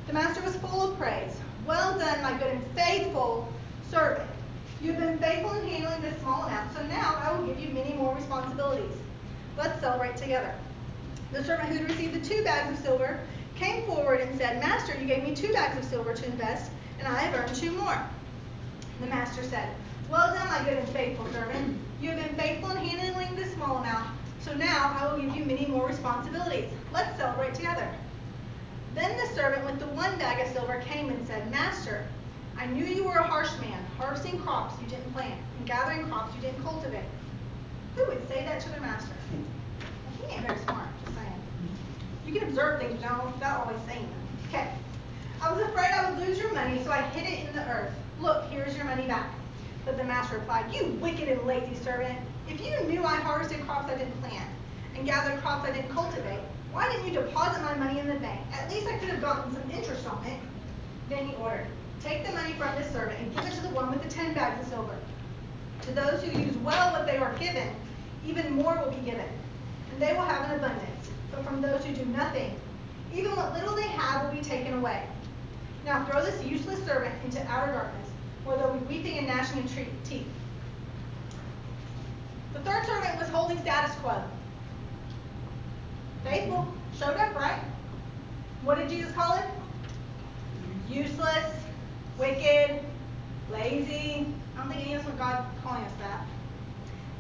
The 0.09 0.13
master 0.15 0.43
was 0.43 0.57
full 0.57 0.91
of 0.91 0.99
praise. 0.99 1.37
Well 1.65 1.97
done, 1.97 2.23
my 2.23 2.33
good 2.39 2.55
and 2.55 2.67
faithful 2.75 3.53
servant. 3.89 4.29
You've 4.81 4.99
been 4.99 5.19
faithful 5.19 5.53
in 5.53 5.69
handling 5.69 6.01
this 6.01 6.21
small 6.23 6.43
amount, 6.45 6.75
so 6.75 6.83
now 6.87 7.21
I 7.23 7.33
will 7.33 7.47
give 7.47 7.61
you 7.61 7.69
many 7.69 7.93
more 7.93 8.17
responsibilities. 8.17 8.97
Let's 9.57 9.81
celebrate 9.81 10.17
together. 10.17 10.55
The 11.33 11.45
servant 11.45 11.69
who 11.69 11.77
had 11.77 11.89
received 11.89 12.15
the 12.15 12.29
two 12.29 12.43
bags 12.45 12.79
of 12.79 12.85
silver 12.85 13.21
came 13.55 13.85
forward 13.87 14.21
and 14.21 14.37
said, 14.39 14.61
Master, 14.61 14.99
you 14.99 15.07
gave 15.07 15.23
me 15.23 15.35
two 15.35 15.53
bags 15.53 15.79
of 15.79 15.85
silver 15.85 16.15
to 16.15 16.27
invest, 16.27 16.71
and 16.99 17.07
I 17.07 17.21
have 17.21 17.35
earned 17.35 17.55
two 17.55 17.73
more. 17.73 17.99
The 19.01 19.07
master 19.07 19.43
said, 19.43 19.69
Well 20.11 20.35
done, 20.35 20.49
my 20.49 20.65
good 20.65 20.79
and 20.79 20.89
faithful 20.89 21.31
servant. 21.33 21.79
You 22.01 22.11
have 22.11 22.25
been 22.25 22.37
faithful 22.37 22.71
in 22.71 22.79
handling 22.79 23.37
this 23.37 23.53
small 23.55 23.79
amount, 23.79 24.11
so 24.41 24.53
now 24.55 24.97
I 24.99 25.13
will 25.13 25.21
give 25.21 25.37
you 25.37 25.45
many 25.45 25.67
more 25.67 25.87
responsibilities. 25.87 26.71
Let's 26.93 27.17
celebrate 27.19 27.55
together. 27.55 27.89
Then 28.95 29.17
the 29.17 29.35
servant 29.35 29.65
with 29.67 29.79
the 29.79 29.87
one 29.95 30.19
bag 30.19 30.45
of 30.45 30.53
silver 30.53 30.83
came 30.85 31.11
and 31.11 31.27
said, 31.27 31.51
Master, 31.51 32.07
I 32.59 32.67
knew 32.67 32.85
you 32.85 33.05
were 33.05 33.17
a 33.17 33.27
harsh 33.27 33.53
man, 33.61 33.85
harvesting 33.97 34.41
crops 34.41 34.75
you 34.83 34.89
didn't 34.89 35.13
plant, 35.13 35.41
and 35.59 35.67
gathering 35.67 36.07
crops 36.09 36.35
you 36.35 36.41
didn't 36.41 36.63
cultivate. 36.63 37.05
Who 37.97 38.07
would 38.07 38.29
say 38.29 38.45
that 38.45 38.61
to 38.61 38.69
their 38.71 38.81
master? 38.81 39.15
Ain't 40.31 40.47
very 40.47 40.59
smart, 40.61 40.89
just 41.05 41.17
saying. 41.17 41.29
Mm-hmm. 41.29 42.29
You 42.29 42.41
can 42.41 42.49
observe 42.49 42.81
things 42.81 42.93
without, 42.93 43.33
without 43.33 43.67
always 43.67 43.81
saying 43.87 44.03
them. 44.03 44.49
Okay. 44.49 44.69
I 45.43 45.53
was 45.53 45.63
afraid 45.63 45.91
I 45.93 46.11
would 46.11 46.27
lose 46.27 46.39
your 46.39 46.53
money, 46.53 46.83
so 46.85 46.91
I 46.91 47.03
hid 47.03 47.27
it 47.27 47.49
in 47.49 47.57
the 47.57 47.67
earth. 47.69 47.93
Look, 48.21 48.45
here's 48.51 48.77
your 48.77 48.85
money 48.85 49.07
back. 49.07 49.31
But 49.85 49.97
the 49.97 50.05
master 50.05 50.39
replied, 50.39 50.73
You 50.75 50.87
wicked 51.01 51.29
and 51.29 51.43
lazy 51.47 51.75
servant. 51.75 52.19
If 52.49 52.61
you 52.61 52.79
knew 52.89 53.05
I 53.05 53.17
harvested 53.17 53.61
crops 53.63 53.91
I 53.91 53.97
didn't 53.97 54.21
plant 54.21 54.49
and 54.95 55.07
gathered 55.07 55.41
crops 55.41 55.69
I 55.69 55.73
didn't 55.73 55.91
cultivate, 55.91 56.41
why 56.73 56.91
didn't 56.91 57.07
you 57.07 57.13
deposit 57.13 57.63
my 57.63 57.75
money 57.75 57.99
in 57.99 58.07
the 58.07 58.15
bank? 58.15 58.41
At 58.53 58.71
least 58.71 58.87
I 58.87 58.99
could 58.99 59.09
have 59.09 59.21
gotten 59.21 59.53
some 59.53 59.71
interest 59.71 60.07
on 60.07 60.25
it. 60.25 60.39
Then 61.09 61.27
he 61.27 61.35
ordered, 61.37 61.67
Take 62.03 62.25
the 62.25 62.33
money 62.33 62.55
from 62.55 62.75
this 62.77 62.91
servant 62.93 63.19
and 63.19 63.35
give 63.35 63.45
it 63.47 63.53
to 63.55 63.63
the 63.63 63.71
one 63.71 63.91
with 63.91 64.03
the 64.03 64.09
ten 64.09 64.35
bags 64.35 64.63
of 64.63 64.73
silver. 64.73 64.97
To 65.83 65.93
those 65.93 66.23
who 66.23 66.39
use 66.39 66.57
well 66.59 66.93
what 66.93 67.07
they 67.07 67.17
are 67.17 67.33
given, 67.39 67.75
even 68.27 68.53
more 68.53 68.77
will 68.77 68.91
be 68.91 69.05
given, 69.05 69.27
and 69.93 70.03
they 70.03 70.13
will 70.13 70.23
have 70.23 70.51
an 70.51 70.59
abundance. 70.59 71.11
But 71.31 71.45
from 71.45 71.61
those 71.61 71.85
who 71.85 71.95
do 71.95 72.05
nothing, 72.07 72.57
even 73.15 73.35
what 73.37 73.53
little 73.53 73.75
they 73.75 73.89
have 73.89 74.25
will 74.25 74.33
be 74.33 74.43
taken 74.43 74.75
away. 74.75 75.05
Now 75.85 76.05
throw 76.05 76.25
this 76.25 76.43
useless 76.45 76.85
servant 76.85 77.15
into 77.25 77.45
outer 77.49 77.73
darkness, 77.73 78.09
where 78.45 78.57
there 78.57 78.69
will 78.69 78.79
be 78.79 78.97
weeping 78.97 79.19
and 79.19 79.27
gnashing 79.27 79.61
of 79.61 79.75
teeth. 80.05 80.27
The 82.53 82.61
third 82.61 82.85
servant 82.85 83.19
was 83.19 83.29
holding 83.29 83.59
status 83.61 83.95
quo. 83.97 84.23
Faithful, 86.25 86.73
showed 86.99 87.17
up, 87.17 87.35
right? 87.35 87.61
What 88.63 88.77
did 88.77 88.89
Jesus 88.91 89.13
call 89.13 89.37
him? 89.37 89.51
Useless, 90.89 91.55
wicked, 92.19 92.81
lazy. 93.51 94.27
I 94.55 94.61
don't 94.61 94.71
think 94.71 94.87
any 94.87 94.95
of 94.95 95.01
us 95.01 95.07
want 95.07 95.19
God 95.19 95.45
calling 95.63 95.85
us 95.85 95.93
that. 96.01 96.27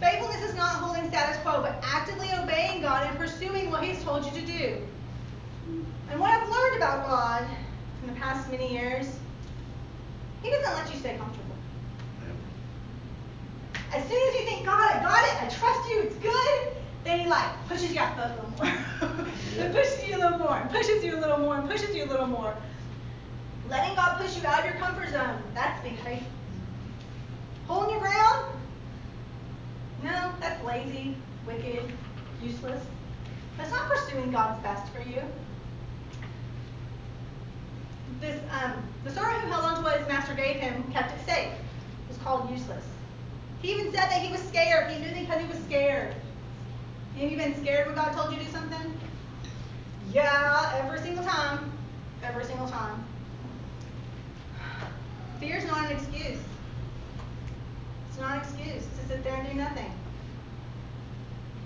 Faithfulness 0.00 0.42
is 0.42 0.54
not 0.56 0.76
holding 0.76 1.08
status 1.10 1.36
quo, 1.42 1.60
but 1.60 1.78
actively 1.82 2.28
obeying 2.42 2.80
God 2.80 3.06
and 3.06 3.18
pursuing 3.18 3.70
what 3.70 3.84
He's 3.84 4.02
told 4.02 4.24
you 4.24 4.30
to 4.32 4.46
do. 4.46 4.76
And 6.10 6.18
what 6.18 6.30
I've 6.30 6.48
learned 6.48 6.76
about 6.76 7.06
God 7.06 7.46
in 8.02 8.12
the 8.12 8.18
past 8.18 8.50
many 8.50 8.72
years, 8.72 9.06
He 10.42 10.50
doesn't 10.50 10.72
let 10.72 10.90
you 10.92 10.98
stay 10.98 11.16
comfortable. 11.18 11.54
As 13.92 14.08
soon 14.08 14.28
as 14.28 14.34
you 14.34 14.46
think, 14.46 14.64
God, 14.64 14.96
I 14.96 15.02
got 15.02 15.22
it, 15.24 15.42
I 15.42 15.48
trust 15.48 15.90
you, 15.90 16.00
it's 16.00 16.16
good, 16.16 16.82
then 17.04 17.20
He 17.20 17.26
like 17.28 17.68
pushes 17.68 17.92
you 17.92 18.00
out 18.00 18.16
a 18.16 18.34
little 18.34 18.50
more. 18.56 19.26
and 19.58 19.74
pushes 19.74 20.08
you 20.08 20.16
a 20.16 20.18
little 20.18 20.38
more, 20.38 20.56
and 20.56 20.70
pushes 20.70 21.04
you 21.04 21.18
a 21.18 21.20
little 21.20 21.38
more, 21.38 21.58
and 21.58 21.68
pushes 21.68 21.94
you 21.94 22.04
a 22.04 22.06
little 22.06 22.26
more. 22.26 22.56
Letting 23.68 23.94
God 23.96 24.18
push 24.18 24.36
you 24.36 24.46
out 24.46 24.60
of 24.60 24.64
your 24.64 24.74
comfort 24.76 25.10
zone, 25.10 25.42
that's 25.54 25.82
being 25.82 25.96
faithful. 25.98 26.26
Holding 27.66 27.90
your 27.90 28.00
ground, 28.00 28.59
no, 30.02 30.32
that's 30.40 30.64
lazy, 30.64 31.14
wicked, 31.46 31.92
useless. 32.42 32.82
That's 33.56 33.70
not 33.70 33.88
pursuing 33.88 34.30
God's 34.32 34.62
best 34.62 34.90
for 34.92 35.02
you. 35.02 35.22
This, 38.20 38.40
um, 38.50 38.72
the 39.04 39.10
servant 39.10 39.42
who 39.42 39.50
held 39.50 39.64
on 39.64 39.76
to 39.76 39.82
what 39.82 39.98
his 39.98 40.08
master 40.08 40.34
gave 40.34 40.56
him 40.56 40.82
kept 40.92 41.12
it 41.12 41.24
safe. 41.26 41.52
It 41.52 42.08
was 42.08 42.18
called 42.18 42.50
useless. 42.50 42.84
He 43.62 43.72
even 43.72 43.92
said 43.92 44.08
that 44.10 44.22
he 44.22 44.32
was 44.32 44.40
scared. 44.42 44.90
He 44.90 44.98
knew 44.98 45.20
because 45.20 45.40
he 45.40 45.46
was 45.46 45.58
scared. 45.64 46.14
Have 47.18 47.30
you 47.30 47.36
been 47.36 47.54
scared 47.60 47.86
when 47.86 47.94
God 47.94 48.12
told 48.12 48.32
you 48.32 48.38
to 48.38 48.44
do 48.44 48.50
something? 48.50 48.98
Yeah, 50.12 50.80
every 50.82 51.00
single 51.00 51.24
time. 51.24 51.70
Every 52.22 52.44
single 52.44 52.68
time. 52.68 53.04
Fear 55.38 55.56
is 55.56 55.66
not 55.66 55.90
an 55.90 55.96
excuse. 55.96 56.38
Not 58.20 58.32
an 58.32 58.40
excuse 58.42 58.84
to 58.84 59.08
sit 59.08 59.24
there 59.24 59.34
and 59.34 59.48
do 59.48 59.54
nothing. 59.54 59.90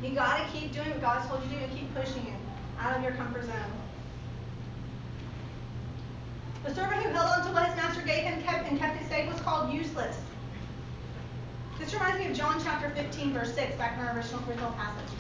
You 0.01 0.11
got 0.11 0.39
to 0.39 0.53
keep 0.53 0.73
doing 0.73 0.89
what 0.91 1.01
God's 1.01 1.27
told 1.27 1.43
you 1.43 1.49
to 1.51 1.57
do 1.57 1.65
and 1.65 1.77
keep 1.77 1.95
pushing 1.95 2.25
you 2.27 2.35
out 2.79 2.97
of 2.97 3.03
your 3.03 3.13
comfort 3.13 3.45
zone. 3.45 3.73
The 6.65 6.73
servant 6.73 7.03
who 7.03 7.11
held 7.11 7.29
on 7.29 7.47
to 7.47 7.53
what 7.53 7.67
his 7.67 7.77
master 7.77 8.03
gave 8.03 8.23
him 8.23 8.41
kept, 8.43 8.69
and 8.69 8.79
kept 8.79 9.03
it 9.03 9.09
safe 9.09 9.31
was 9.31 9.41
called 9.41 9.75
useless. 9.75 10.17
This 11.79 11.93
reminds 11.93 12.19
me 12.21 12.31
of 12.31 12.37
John 12.37 12.63
chapter 12.63 12.89
15, 12.91 13.33
verse 13.33 13.53
6, 13.53 13.77
back 13.77 13.99
in 13.99 14.05
our 14.05 14.17
original, 14.17 14.41
original 14.49 14.71
passage. 14.73 15.11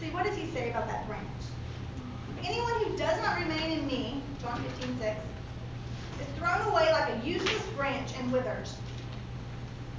See, 0.00 0.10
what 0.10 0.24
does 0.24 0.36
he 0.36 0.46
say 0.46 0.70
about 0.70 0.86
that 0.86 1.06
branch? 1.06 1.26
Anyone 2.42 2.84
who 2.84 2.96
does 2.96 3.20
not 3.20 3.38
remain 3.38 3.78
in 3.78 3.86
me, 3.86 4.22
John 4.40 4.62
15, 4.62 4.98
6, 4.98 5.20
is 6.20 6.26
thrown 6.38 6.62
away 6.62 6.90
like 6.92 7.12
a 7.12 7.26
useless 7.26 7.62
branch 7.76 8.12
and 8.18 8.32
withers. 8.32 8.74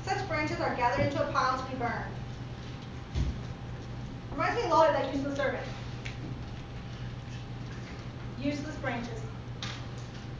Such 0.05 0.27
branches 0.27 0.59
are 0.59 0.75
gathered 0.75 1.05
into 1.07 1.21
a 1.21 1.31
pile 1.31 1.57
to 1.57 1.71
be 1.71 1.77
burned. 1.77 2.13
Reminds 4.31 4.62
me 4.62 4.69
a 4.69 4.73
lot 4.73 4.89
of 4.89 4.93
that 4.93 5.13
useless 5.13 5.38
servant. 5.38 5.63
Useless 8.41 8.75
branches. 8.77 9.19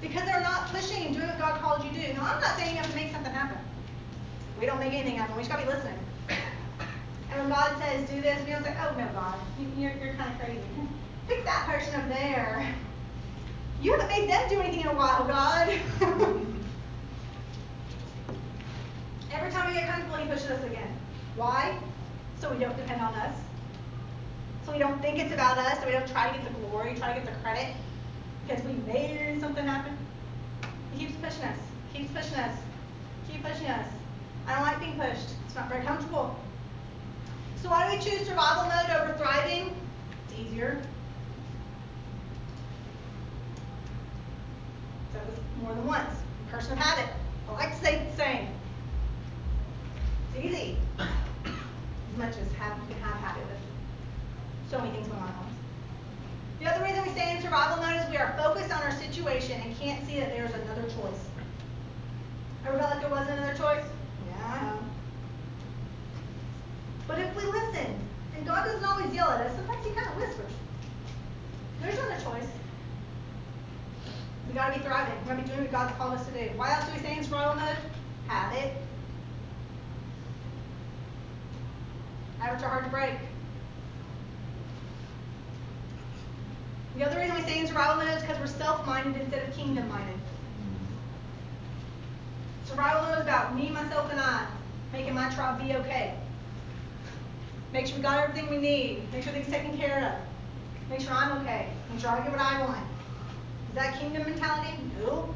Because 0.02 0.24
they're 0.24 0.42
not 0.42 0.68
pushing 0.70 1.08
and 1.08 1.16
doing 1.16 1.28
what 1.28 1.38
God 1.40 1.62
called 1.62 1.84
you 1.84 1.90
to 1.92 2.08
do. 2.08 2.14
Now, 2.14 2.34
I'm 2.34 2.42
not 2.42 2.56
saying 2.58 2.72
you 2.72 2.82
have 2.82 2.90
to 2.90 2.96
make 2.96 3.12
something 3.12 3.34
happen. 3.34 3.58
We 4.60 4.66
don't 4.66 4.80
make 4.80 4.94
anything 4.94 5.18
happen. 5.18 5.36
We 5.36 5.42
just 5.44 5.52
got 5.52 5.60
to 5.60 5.66
be 5.66 5.72
listening. 5.72 6.00
And 7.32 7.42
when 7.42 7.50
God 7.50 7.78
says, 7.78 8.10
do 8.10 8.22
this, 8.22 8.44
we 8.44 8.50
don't 8.50 8.64
say, 8.64 8.76
oh, 8.82 8.96
no, 8.98 9.08
God, 9.14 9.38
you're, 9.78 9.92
you're 10.04 10.16
kind 10.16 10.34
of 10.34 10.40
crazy. 10.40 10.64
Pick 11.28 11.46
that 11.46 11.68
person 11.68 11.94
up 11.94 12.10
there. 12.10 12.74
You 13.84 13.92
haven't 13.92 14.08
made 14.08 14.28
them 14.28 14.50
do 14.50 14.60
anything 14.60 14.82
in 14.82 14.88
a 14.88 14.96
while, 14.96 15.28
God. 15.28 15.70
Every 19.32 19.52
time 19.52 19.68
we 19.68 19.74
get 19.74 19.88
comfortable, 19.88 20.18
He 20.18 20.28
pushes 20.30 20.52
us 20.52 20.64
again. 20.64 20.98
Why? 21.36 21.78
So 22.40 22.52
we 22.52 22.60
don't 22.60 22.76
depend 22.76 23.02
on 23.02 23.14
us. 23.14 23.36
So 24.66 24.72
we 24.72 24.80
don't 24.80 25.02
think 25.02 25.20
it's 25.20 25.34
about 25.34 25.58
us. 25.58 25.80
So 25.80 25.86
we 25.86 25.92
don't 25.92 26.08
try 26.08 26.30
to 26.30 26.38
get 26.38 26.48
the 26.48 26.68
glory, 26.68 26.96
try 26.96 27.14
to 27.14 27.20
get 27.20 27.26
the 27.26 27.40
credit 27.42 27.76
because 28.48 28.64
we 28.64 28.74
made 28.92 29.40
something 29.40 29.66
happen. 29.66 29.96
He 30.94 31.06
keeps 31.06 31.16
pushing 31.18 31.44
us. 31.44 31.58
Keeps 31.94 32.12
pushing 32.12 32.36
us. 32.36 32.58
Keep 33.32 33.44
pushing 33.44 33.68
us. 33.68 33.88
I 34.48 34.56
don't 34.56 34.64
like 34.64 34.80
being 34.80 34.98
pushed. 34.98 35.30
It's 35.46 35.56
not 35.56 35.70
very 35.70 35.86
comfortable. 35.86 36.36
So 37.62 37.70
why 37.70 37.92
do 37.92 37.98
we 37.98 38.04
choose 38.04 38.28
survival 38.28 38.64
mode 38.64 38.90
over 38.90 39.18
thriving? 39.18 39.76
It's 40.26 40.40
easier. 40.40 40.82
That 45.14 45.26
was 45.28 45.36
more 45.62 45.74
than 45.74 45.86
once. 45.86 46.16
Person 46.50 46.74
of 46.74 46.80
habit. 46.80 47.14
I 47.50 47.54
like 47.54 47.78
to 47.78 47.86
say 47.86 48.08
the 48.10 48.18
same. 48.18 48.48
Easy. 50.44 50.78
As 50.98 52.18
much 52.18 52.30
as 52.38 52.52
have, 52.54 52.78
you 52.78 52.96
can 52.96 53.04
have 53.04 53.18
habit 53.18 53.44
with 53.48 53.60
so 54.70 54.80
many 54.80 54.92
things 54.92 55.08
going 55.08 55.22
on. 55.22 55.50
The 56.60 56.66
other 56.68 56.84
reason 56.84 57.04
we 57.04 57.10
stay 57.10 57.36
in 57.36 57.42
survival 57.42 57.84
mode 57.84 57.96
is 57.96 58.10
we 58.10 58.18
are 58.18 58.36
focused 58.38 58.74
on 58.74 58.82
our 58.84 58.92
situation 58.92 59.60
and 59.62 59.78
can't 59.78 60.06
see 60.08 60.20
that 60.20 60.30
there's 60.30 60.54
another 60.54 60.84
choice. 60.84 61.20
Ever 62.66 62.78
felt 62.78 62.92
like 62.92 63.02
there 63.02 63.10
wasn't 63.10 63.32
another 63.40 63.58
choice? 63.58 63.84
Yeah, 64.30 64.78
But 67.08 67.20
if 67.20 67.36
we 67.36 67.44
listen, 67.44 68.00
and 68.36 68.46
God 68.46 68.64
doesn't 68.66 68.84
always 68.84 69.14
yell 69.14 69.32
at 69.32 69.46
us, 69.46 69.56
sometimes 69.56 69.86
He 69.86 69.92
kind 69.92 70.08
of 70.08 70.16
whispers. 70.16 70.52
There's 71.82 71.98
another 71.98 72.22
choice. 72.22 72.48
We 74.48 74.54
gotta 74.54 74.78
be 74.78 74.86
thriving. 74.86 75.20
We 75.22 75.28
gotta 75.28 75.42
be 75.42 75.48
doing 75.48 75.62
what 75.62 75.72
God's 75.72 75.98
called 75.98 76.14
us 76.14 76.26
to 76.28 76.32
do. 76.32 76.52
Why 76.56 76.74
else 76.74 76.86
do 76.86 76.94
we 76.94 77.00
stay 77.00 77.18
in 77.18 77.24
survival 77.24 77.56
mode? 77.56 77.78
Habit. 78.28 78.74
Habits 82.40 82.64
are 82.64 82.70
hard 82.70 82.86
to 82.86 82.90
break. 82.90 83.14
The 86.96 87.06
other 87.06 87.20
reason 87.20 87.36
we 87.36 87.42
stay 87.44 87.60
in 87.60 87.68
survival 87.68 88.04
mode 88.04 88.16
is 88.16 88.22
because 88.22 88.40
we're 88.40 88.48
self-minded 88.48 89.22
instead 89.22 89.48
of 89.48 89.56
kingdom-minded. 89.56 90.20
Survival 92.66 93.04
mode 93.04 93.20
is 93.20 93.24
about 93.24 93.56
me, 93.56 93.70
myself, 93.70 94.12
and 94.12 94.20
I, 94.20 94.48
making 94.92 95.14
my 95.14 95.30
tribe 95.30 95.62
be 95.62 95.76
okay. 95.76 96.16
Make 97.72 97.88
sure 97.88 97.98
we 97.98 98.02
got 98.02 98.18
everything 98.18 98.50
we 98.50 98.58
need. 98.58 99.12
Make 99.14 99.24
sure 99.24 99.32
things 99.32 99.48
taken 99.48 99.78
care 99.78 100.14
of. 100.14 100.90
Make 100.90 101.02
sure 101.02 101.12
I'm 101.12 101.38
okay. 101.42 101.70
Make 101.92 102.02
sure 102.02 102.10
I 102.10 102.22
get 102.22 102.32
what 102.32 102.42
I 102.42 102.66
want. 102.66 102.86
Is 103.70 103.76
that 103.76 104.00
kingdom 104.00 104.24
mentality? 104.24 104.74
No. 105.00 105.34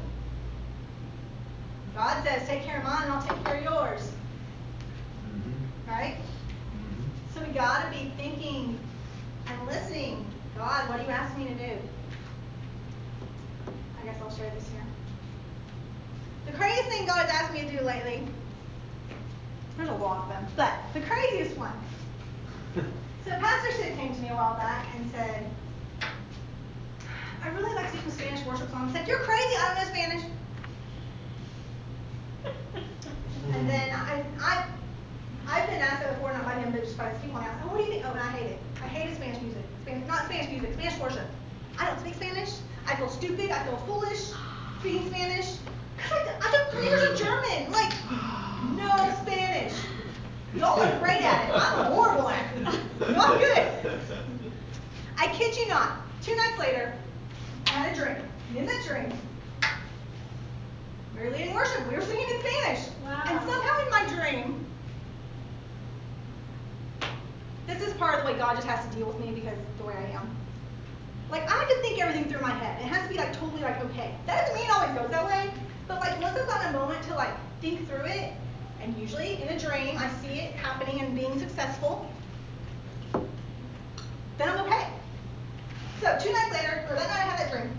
God 1.94 2.24
says, 2.24 2.46
take 2.48 2.64
care 2.64 2.78
of 2.78 2.84
mine 2.84 3.04
and 3.04 3.12
I'll 3.12 3.22
take 3.22 3.44
care 3.44 3.58
of 3.58 3.64
yours. 3.64 4.10
Mm-hmm. 5.26 5.90
Right? 5.90 6.16
Mm-hmm. 7.54 7.60
So 7.60 7.62
we 7.62 7.66
gotta 7.66 7.90
be 7.90 8.10
thinking 8.16 8.78
and 9.46 9.66
listening. 9.66 10.26
God, 10.56 10.88
what 10.88 10.98
do 10.98 11.04
you 11.04 11.10
ask 11.10 11.36
me 11.36 11.46
to 11.46 11.54
do? 11.54 11.78
I 14.00 14.04
guess 14.04 14.16
I'll 14.20 14.36
share 14.36 14.50
this 14.50 14.68
here. 14.70 14.84
The 16.46 16.52
craziest 16.52 16.88
thing 16.88 17.06
God 17.06 17.26
has 17.26 17.30
asked 17.30 17.52
me 17.52 17.62
to 17.62 17.78
do 17.78 17.84
lately, 17.84 18.26
there's 19.76 19.88
a 19.88 19.94
lot 19.94 20.24
of 20.24 20.28
them, 20.28 20.46
but 20.56 20.72
the 20.92 21.00
craziest 21.00 21.56
one. 21.56 21.72
So 22.74 23.30
Pastor 23.30 23.72
Sid 23.72 23.96
came 23.96 24.14
to 24.14 24.20
me 24.20 24.28
a 24.28 24.34
while 24.34 24.54
back 24.54 24.86
and 24.94 25.10
said, 25.10 25.50
I 27.42 27.48
really 27.48 27.74
like 27.74 27.90
to 27.90 28.10
Spanish 28.10 28.44
worship 28.46 28.70
songs. 28.70 28.94
I 28.94 28.98
said, 28.98 29.08
You're 29.08 29.18
crazy, 29.20 29.56
I 29.56 29.74
don't 29.74 29.76
know 29.76 29.90
Spanish. 29.92 30.24
and 33.54 33.68
then 33.68 33.90
I, 33.90 34.24
I, 34.40 34.66
I've 35.48 35.68
been 35.68 35.80
asked 35.80 36.02
that 36.02 36.14
before, 36.14 36.32
not 36.32 36.44
by 36.44 36.54
him, 36.54 36.72
but 36.72 36.82
just 36.82 36.96
by 36.96 37.10
people 37.22 37.40
now. 37.40 37.54
Oh, 37.64 37.68
what 37.68 37.78
do 37.78 37.84
you 37.84 37.90
think? 37.90 38.04
Oh, 38.06 38.12
and 38.12 38.20
I 38.20 38.30
hate 38.30 38.50
it. 38.52 38.58
I 38.82 38.86
hate 38.86 39.14
Spanish 39.16 39.42
music. 39.42 39.62
Spanish, 39.82 40.08
not 40.08 40.24
Spanish 40.24 40.50
music, 40.50 40.72
Spanish 40.74 40.98
worship. 40.98 41.26
I 41.78 41.86
don't 41.86 42.00
speak 42.00 42.14
Spanish. 42.14 42.50
I 42.86 42.96
feel 42.96 43.08
stupid. 43.08 43.50
I 43.50 43.64
feel 43.64 43.76
foolish 43.78 44.32
speaking 44.80 45.08
Spanish. 45.08 45.56
Because 45.96 46.12
I, 46.12 46.36
I 46.40 46.50
took 46.50 46.70
three 46.72 46.84
years 46.84 47.02
of 47.10 47.18
German. 47.18 47.72
Like, 47.72 47.92
no 48.76 49.14
Spanish. 49.22 49.74
Y'all 50.56 50.80
are 50.80 50.98
great 50.98 51.22
at 51.22 51.48
it. 51.48 51.54
I'm 51.54 51.92
horrible 51.92 52.28
at 52.28 52.56
it. 52.56 52.62
Not 53.16 53.38
good. 53.38 54.00
I 55.18 55.26
kid 55.28 55.56
you 55.56 55.66
not. 55.68 55.98
Two 56.22 56.36
nights 56.36 56.58
later, 56.58 56.94
I 57.66 57.70
had 57.70 57.92
a 57.92 58.00
drink. 58.00 58.18
And 58.48 58.58
in 58.58 58.66
that 58.66 58.84
drink, 58.86 59.12
we 61.14 61.22
were 61.22 61.30
leading 61.30 61.54
worship. 61.54 61.88
We 61.88 61.96
were 61.96 62.02
singing 62.02 62.28
in 62.28 62.40
Spanish. 62.40 62.88
Wow. 63.04 63.22
And 63.26 63.40
somehow 63.40 63.84
in 63.84 63.90
my 63.90 64.06
dream, 64.06 64.63
this 67.66 67.82
is 67.82 67.92
part 67.94 68.18
of 68.18 68.24
the 68.24 68.32
way 68.32 68.38
God 68.38 68.56
just 68.56 68.66
has 68.66 68.86
to 68.86 68.96
deal 68.96 69.06
with 69.06 69.18
me 69.18 69.32
because 69.32 69.56
the 69.78 69.84
way 69.84 69.94
I 69.94 70.10
am. 70.18 70.36
Like 71.30 71.50
I 71.50 71.54
have 71.58 71.68
to 71.68 71.80
think 71.80 72.00
everything 72.00 72.30
through 72.30 72.40
my 72.40 72.52
head. 72.52 72.80
It 72.80 72.86
has 72.86 73.02
to 73.06 73.08
be 73.08 73.18
like 73.18 73.32
totally 73.32 73.62
like 73.62 73.82
okay. 73.86 74.14
That 74.26 74.40
doesn't 74.40 74.54
mean 74.54 74.66
it 74.66 74.74
always 74.74 74.98
goes 74.98 75.10
that 75.10 75.24
way. 75.24 75.50
But 75.88 76.00
like 76.00 76.20
once 76.20 76.38
I've 76.38 76.46
got 76.46 76.66
a 76.66 76.72
moment 76.72 77.02
to 77.04 77.14
like 77.14 77.34
think 77.60 77.88
through 77.88 78.04
it, 78.04 78.32
and 78.80 78.96
usually 78.98 79.42
in 79.42 79.48
a 79.48 79.58
dream 79.58 79.96
I 79.98 80.10
see 80.20 80.40
it 80.40 80.52
happening 80.54 81.00
and 81.00 81.14
being 81.14 81.38
successful, 81.38 82.10
then 84.38 84.48
I'm 84.48 84.60
okay. 84.66 84.88
So 86.00 86.18
two 86.20 86.32
nights 86.32 86.52
later, 86.52 86.86
or 86.90 86.96
that 86.96 87.08
night 87.08 87.20
I 87.20 87.28
had 87.30 87.38
that 87.38 87.50
dream. 87.50 87.72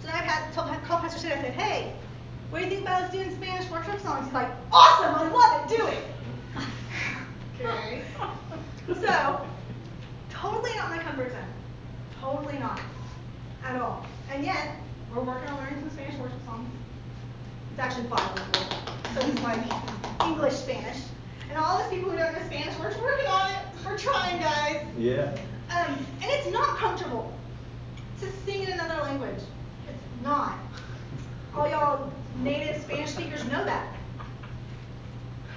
So 0.00 0.06
then 0.06 0.16
I 0.16 0.22
had 0.22 0.52
told 0.52 0.68
called 0.84 1.02
Pastor 1.02 1.20
Sid. 1.20 1.32
I 1.32 1.42
said, 1.42 1.52
Hey, 1.52 1.92
what 2.50 2.60
do 2.60 2.64
you 2.64 2.70
think 2.70 2.82
about 2.82 3.02
us 3.02 3.12
doing 3.12 3.34
Spanish 3.34 3.70
worship 3.70 4.00
songs? 4.00 4.24
He's 4.24 4.34
like, 4.34 4.48
Awesome, 4.72 5.14
I 5.14 5.28
love 5.28 5.70
it, 5.70 5.76
do 5.76 5.86
it. 5.86 6.04
okay. 7.60 8.02
So 8.86 9.46
totally 10.30 10.74
not 10.76 10.90
my 10.90 10.98
comfort 10.98 11.32
zone. 11.32 11.52
Totally 12.20 12.58
not. 12.58 12.80
At 13.64 13.80
all. 13.80 14.06
And 14.32 14.44
yet, 14.44 14.76
we're 15.12 15.22
working 15.22 15.48
on 15.48 15.56
learning 15.58 15.80
some 15.80 15.90
Spanish 15.90 16.16
worship 16.18 16.44
songs. 16.44 16.68
It's 17.72 17.80
actually 17.80 18.06
bilingual. 18.06 18.44
So 19.14 19.26
it's 19.26 19.42
like 19.42 19.60
English 20.24 20.54
Spanish. 20.54 21.02
And 21.48 21.58
all 21.58 21.78
those 21.78 21.88
people 21.88 22.10
who 22.10 22.16
don't 22.16 22.32
know 22.32 22.42
Spanish, 22.46 22.78
we're 22.78 22.90
working 23.02 23.26
on 23.26 23.50
it. 23.50 23.58
We're 23.84 23.98
trying, 23.98 24.40
guys. 24.40 24.86
Yeah. 24.98 25.36
Um, 25.70 26.06
and 26.22 26.30
it's 26.30 26.52
not 26.52 26.76
comfortable 26.76 27.32
to 28.20 28.32
sing 28.44 28.62
in 28.62 28.70
another 28.70 29.02
language. 29.02 29.42
It's 29.88 30.22
not. 30.22 30.58
All 31.56 31.68
y'all 31.68 32.12
native 32.42 32.82
Spanish 32.82 33.10
speakers 33.10 33.44
know 33.46 33.64
that. 33.64 33.95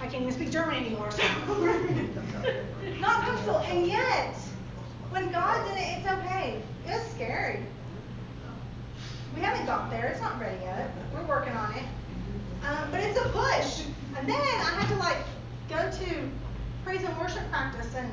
I 0.02 0.08
can't 0.08 0.24
even 0.24 0.34
speak 0.34 0.50
German 0.52 0.76
anymore, 0.76 1.12
so 1.12 1.22
not 3.00 3.26
comfortable. 3.26 3.58
And 3.60 3.86
yet, 3.86 4.34
when 5.10 5.30
God 5.32 5.68
did 5.68 5.78
it, 5.78 5.97
it's 5.97 6.08
okay. 6.08 6.62
It's 6.88 7.12
scary. 7.12 7.60
We 9.36 9.41
haven't 9.41 9.66
got 9.66 9.89
there. 9.89 10.08
It's 10.08 10.22
not 10.22 10.39
ready 10.39 10.58
yet. 10.64 10.89
We're 11.14 11.26
working 11.26 11.52
on 11.54 11.74
it. 11.74 11.84
Um, 12.66 12.89
but 12.91 13.02
it's 13.02 13.20
a 13.20 13.28
push. 13.30 13.84
And 14.18 14.28
then 14.28 14.39
I 14.39 14.72
had 14.80 14.88
to 14.89 14.95
like 14.95 15.18
go 15.70 15.91
to 16.06 16.30
praise 16.84 17.04
and 17.04 17.18
worship 17.18 17.50
practice 17.50 17.93
and 17.95 18.10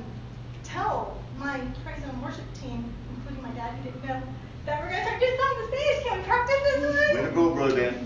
tell 0.64 1.16
my 1.39 1.61
praise 1.84 2.03
and 2.03 2.20
worship 2.22 2.45
team, 2.61 2.93
including 3.14 3.43
my 3.43 3.51
dad, 3.51 3.74
who 3.76 3.84
didn't 3.84 4.05
know, 4.05 4.20
that 4.66 4.82
we're 4.82 4.91
going 4.91 5.05
to 5.05 5.18
doing 5.20 5.37
songs 5.39 5.59
in 5.62 5.68
Spanish. 5.68 6.03
Can 6.05 6.18
we 6.18 6.24
practice 6.24 6.61
this 6.64 6.78
one? 6.82 7.14
Way 7.16 7.22
to 7.22 7.30
go, 7.34 7.55
brother 7.55 7.76
Dan. 7.76 7.95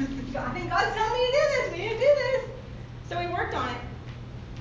I 0.00 0.02
think 0.52 0.70
God's 0.70 0.94
telling 0.94 1.12
me 1.12 1.26
to 1.26 1.32
do 1.32 1.38
this. 1.54 1.72
We 1.72 1.78
need 1.78 1.88
to 1.90 1.94
do 1.94 2.00
this. 2.00 2.44
So 3.10 3.18
we 3.18 3.26
worked 3.26 3.54
on 3.54 3.68
it. 3.68 3.80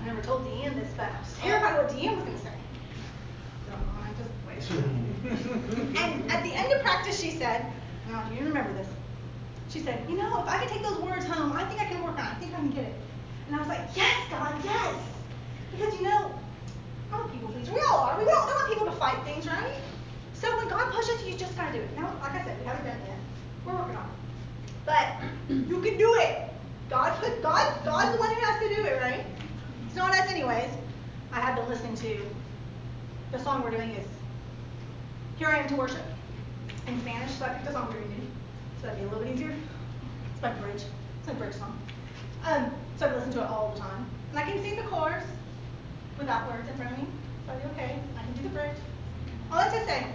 I 0.01 0.05
never 0.05 0.23
told 0.23 0.43
Deanne 0.47 0.73
this, 0.73 0.89
but 0.97 1.05
I 1.05 1.19
was 1.19 1.37
terrified 1.37 1.77
what 1.77 1.89
Deanne 1.89 2.15
was 2.15 2.23
going 2.23 2.35
to 2.35 2.43
say. 2.43 2.53
So 3.67 3.73
I 4.01 4.09
just 4.17 4.71
waited. 4.73 5.95
and 5.99 6.31
at 6.31 6.43
the 6.43 6.51
end 6.55 6.73
of 6.73 6.81
practice, 6.81 7.21
she 7.21 7.29
said, 7.29 7.71
and 8.07 8.15
I 8.15 8.23
don't 8.23 8.33
even 8.33 8.47
remember 8.47 8.73
this. 8.73 8.87
She 9.69 9.81
said, 9.81 10.03
you 10.09 10.17
know, 10.17 10.41
if 10.41 10.49
I 10.49 10.57
can 10.57 10.67
take 10.67 10.81
those 10.81 10.97
words 10.97 11.25
home, 11.25 11.51
I 11.51 11.63
think 11.65 11.79
I 11.79 11.85
can 11.85 12.03
work 12.03 12.17
on 12.17 12.25
it. 12.25 12.31
I 12.31 12.35
think 12.39 12.53
I 12.55 12.55
can 12.55 12.71
get 12.71 12.85
it. 12.85 12.95
And 13.45 13.55
I 13.55 13.59
was 13.59 13.67
like, 13.67 13.87
yes, 13.95 14.17
God, 14.31 14.59
yes. 14.65 14.95
Because 15.71 15.93
you 15.93 16.01
know, 16.01 16.31
I'm 17.13 17.25
a 17.25 17.27
people 17.27 17.49
pleaser. 17.49 17.71
We 17.71 17.81
all 17.81 17.99
are. 17.99 18.17
We 18.17 18.27
all 18.31 18.47
don't 18.47 18.55
want 18.55 18.69
people 18.69 18.87
to 18.87 18.93
fight 18.93 19.23
things, 19.25 19.45
right? 19.45 19.75
So 20.33 20.57
when 20.57 20.69
God 20.69 20.91
pushes 20.91 21.21
you, 21.21 21.33
you 21.33 21.37
just 21.37 21.55
gotta 21.55 21.71
do 21.71 21.83
it. 21.83 21.95
Now, 21.95 22.11
like 22.23 22.31
I 22.31 22.43
said, 22.43 22.59
we 22.59 22.65
haven't 22.65 22.85
done 22.85 22.97
it 22.97 23.09
yet. 23.09 23.19
We're 23.63 23.75
working 23.75 23.95
on 23.95 24.09
it. 24.09 24.85
But 24.87 25.07
you 25.69 25.81
can 25.83 25.99
do 25.99 26.15
it. 26.15 26.48
God 26.89 27.15
put 27.21 27.41
God 27.43 27.85
God's 27.85 28.13
the 28.13 28.19
one 28.19 28.33
who 28.33 28.41
has 28.41 28.59
to 28.61 28.75
do 28.75 28.81
it, 28.83 28.99
right? 28.99 29.23
It's 29.85 29.95
not 29.95 30.11
us 30.11 30.27
anyways. 30.29 30.71
I 31.31 31.39
have 31.39 31.55
been 31.55 31.69
listening 31.69 31.95
to 31.97 32.19
the 33.31 33.39
song 33.43 33.61
we're 33.61 33.69
doing 33.69 33.91
is 33.91 34.07
Here 35.37 35.49
I 35.49 35.59
Am 35.59 35.69
to 35.69 35.75
Worship 35.75 36.01
in 36.87 36.99
Spanish, 37.01 37.31
so 37.33 37.45
I 37.45 37.49
picked 37.49 37.67
a 37.69 37.73
song 37.73 37.87
we're 37.89 38.01
doing. 38.01 38.31
So 38.81 38.87
that'd 38.87 38.99
be 38.99 39.05
a 39.05 39.09
little 39.09 39.23
bit 39.23 39.35
easier. 39.35 39.53
It's 40.33 40.41
my 40.41 40.51
bridge. 40.53 40.81
It's 41.19 41.27
my 41.27 41.33
bridge 41.33 41.53
song. 41.53 41.79
Um, 42.43 42.71
so 42.97 43.05
I 43.05 43.13
listen 43.13 43.33
to 43.33 43.43
it 43.43 43.47
all 43.47 43.71
the 43.75 43.81
time. 43.81 44.07
And 44.31 44.39
I 44.39 44.43
can 44.43 44.59
sing 44.63 44.75
the 44.75 44.83
chorus 44.83 45.25
without 46.17 46.49
words 46.51 46.67
in 46.67 46.75
front 46.75 46.93
of 46.93 46.97
me. 46.97 47.05
So 47.45 47.53
I'll 47.53 47.59
be 47.59 47.65
okay. 47.73 47.99
I 48.17 48.23
can 48.23 48.33
do 48.33 48.43
the 48.43 48.49
bridge. 48.49 48.77
All 49.51 49.59
that 49.59 49.71
to 49.71 49.85
say, 49.85 50.07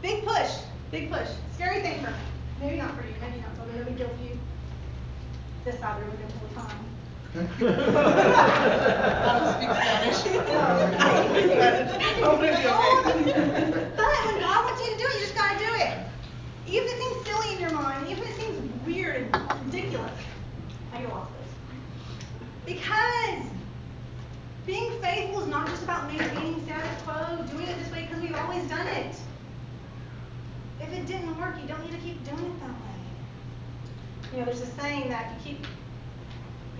big 0.00 0.24
push, 0.24 0.50
big 0.90 1.10
push. 1.10 1.28
Scary 1.56 1.82
thing 1.82 2.02
for 2.02 2.10
me. 2.10 2.16
Maybe 2.60 2.76
not 2.76 2.96
for 2.96 3.02
you, 3.02 3.14
maybe 3.20 3.42
not. 3.42 3.54
So 3.56 3.64
no 3.76 3.84
big 3.84 3.98
deal 3.98 4.08
for 4.08 4.22
you. 4.22 4.38
The 5.64 5.70
room 5.70 6.10
until 6.10 6.26
the 6.48 6.54
time. 6.56 6.82
I 7.36 7.38
don't 9.38 9.46
speak 9.54 9.70
Spanish. 9.70 10.18
Oh. 12.24 12.36
But 13.96 14.10
when 14.26 14.36
God 14.40 14.60
wants 14.64 14.80
you 14.82 14.88
to 14.92 14.98
do 14.98 15.04
it, 15.06 15.14
you 15.14 15.20
just 15.20 15.36
gotta 15.36 15.56
do 15.58 15.72
it. 15.72 15.92
Even 16.66 16.88
if 16.88 16.94
it 16.94 16.98
seems 17.00 17.26
silly 17.26 17.54
in 17.54 17.60
your 17.60 17.70
mind, 17.70 18.08
even 18.08 18.24
if 18.24 18.30
it 18.30 18.36
seems 18.40 18.58
weird 18.84 19.16
and 19.16 19.30
ridiculous. 19.66 20.18
I 20.92 20.94
get 21.00 21.10
lost 21.10 21.30
this. 21.38 21.50
Because 22.66 23.44
being 24.66 24.90
faithful 25.00 25.42
is 25.42 25.48
not 25.48 25.68
just 25.68 25.84
about 25.84 26.08
maintaining 26.12 26.60
status 26.64 27.02
quo, 27.02 27.36
doing 27.52 27.68
it 27.68 27.78
this 27.78 27.90
way 27.92 28.02
because 28.08 28.20
we've 28.20 28.34
always 28.34 28.68
done 28.68 28.88
it. 28.88 29.14
If 30.80 30.92
it 30.92 31.06
didn't 31.06 31.38
work, 31.38 31.56
you 31.60 31.68
don't 31.68 31.82
need 31.84 31.92
to 31.92 31.98
keep 31.98 32.24
doing 32.24 32.44
it 32.46 32.60
that 32.60 32.70
way. 32.70 32.91
You 34.32 34.38
know, 34.38 34.44
there's 34.46 34.62
a 34.62 34.66
saying 34.80 35.10
that 35.10 35.30
you 35.32 35.52
keep, 35.52 35.66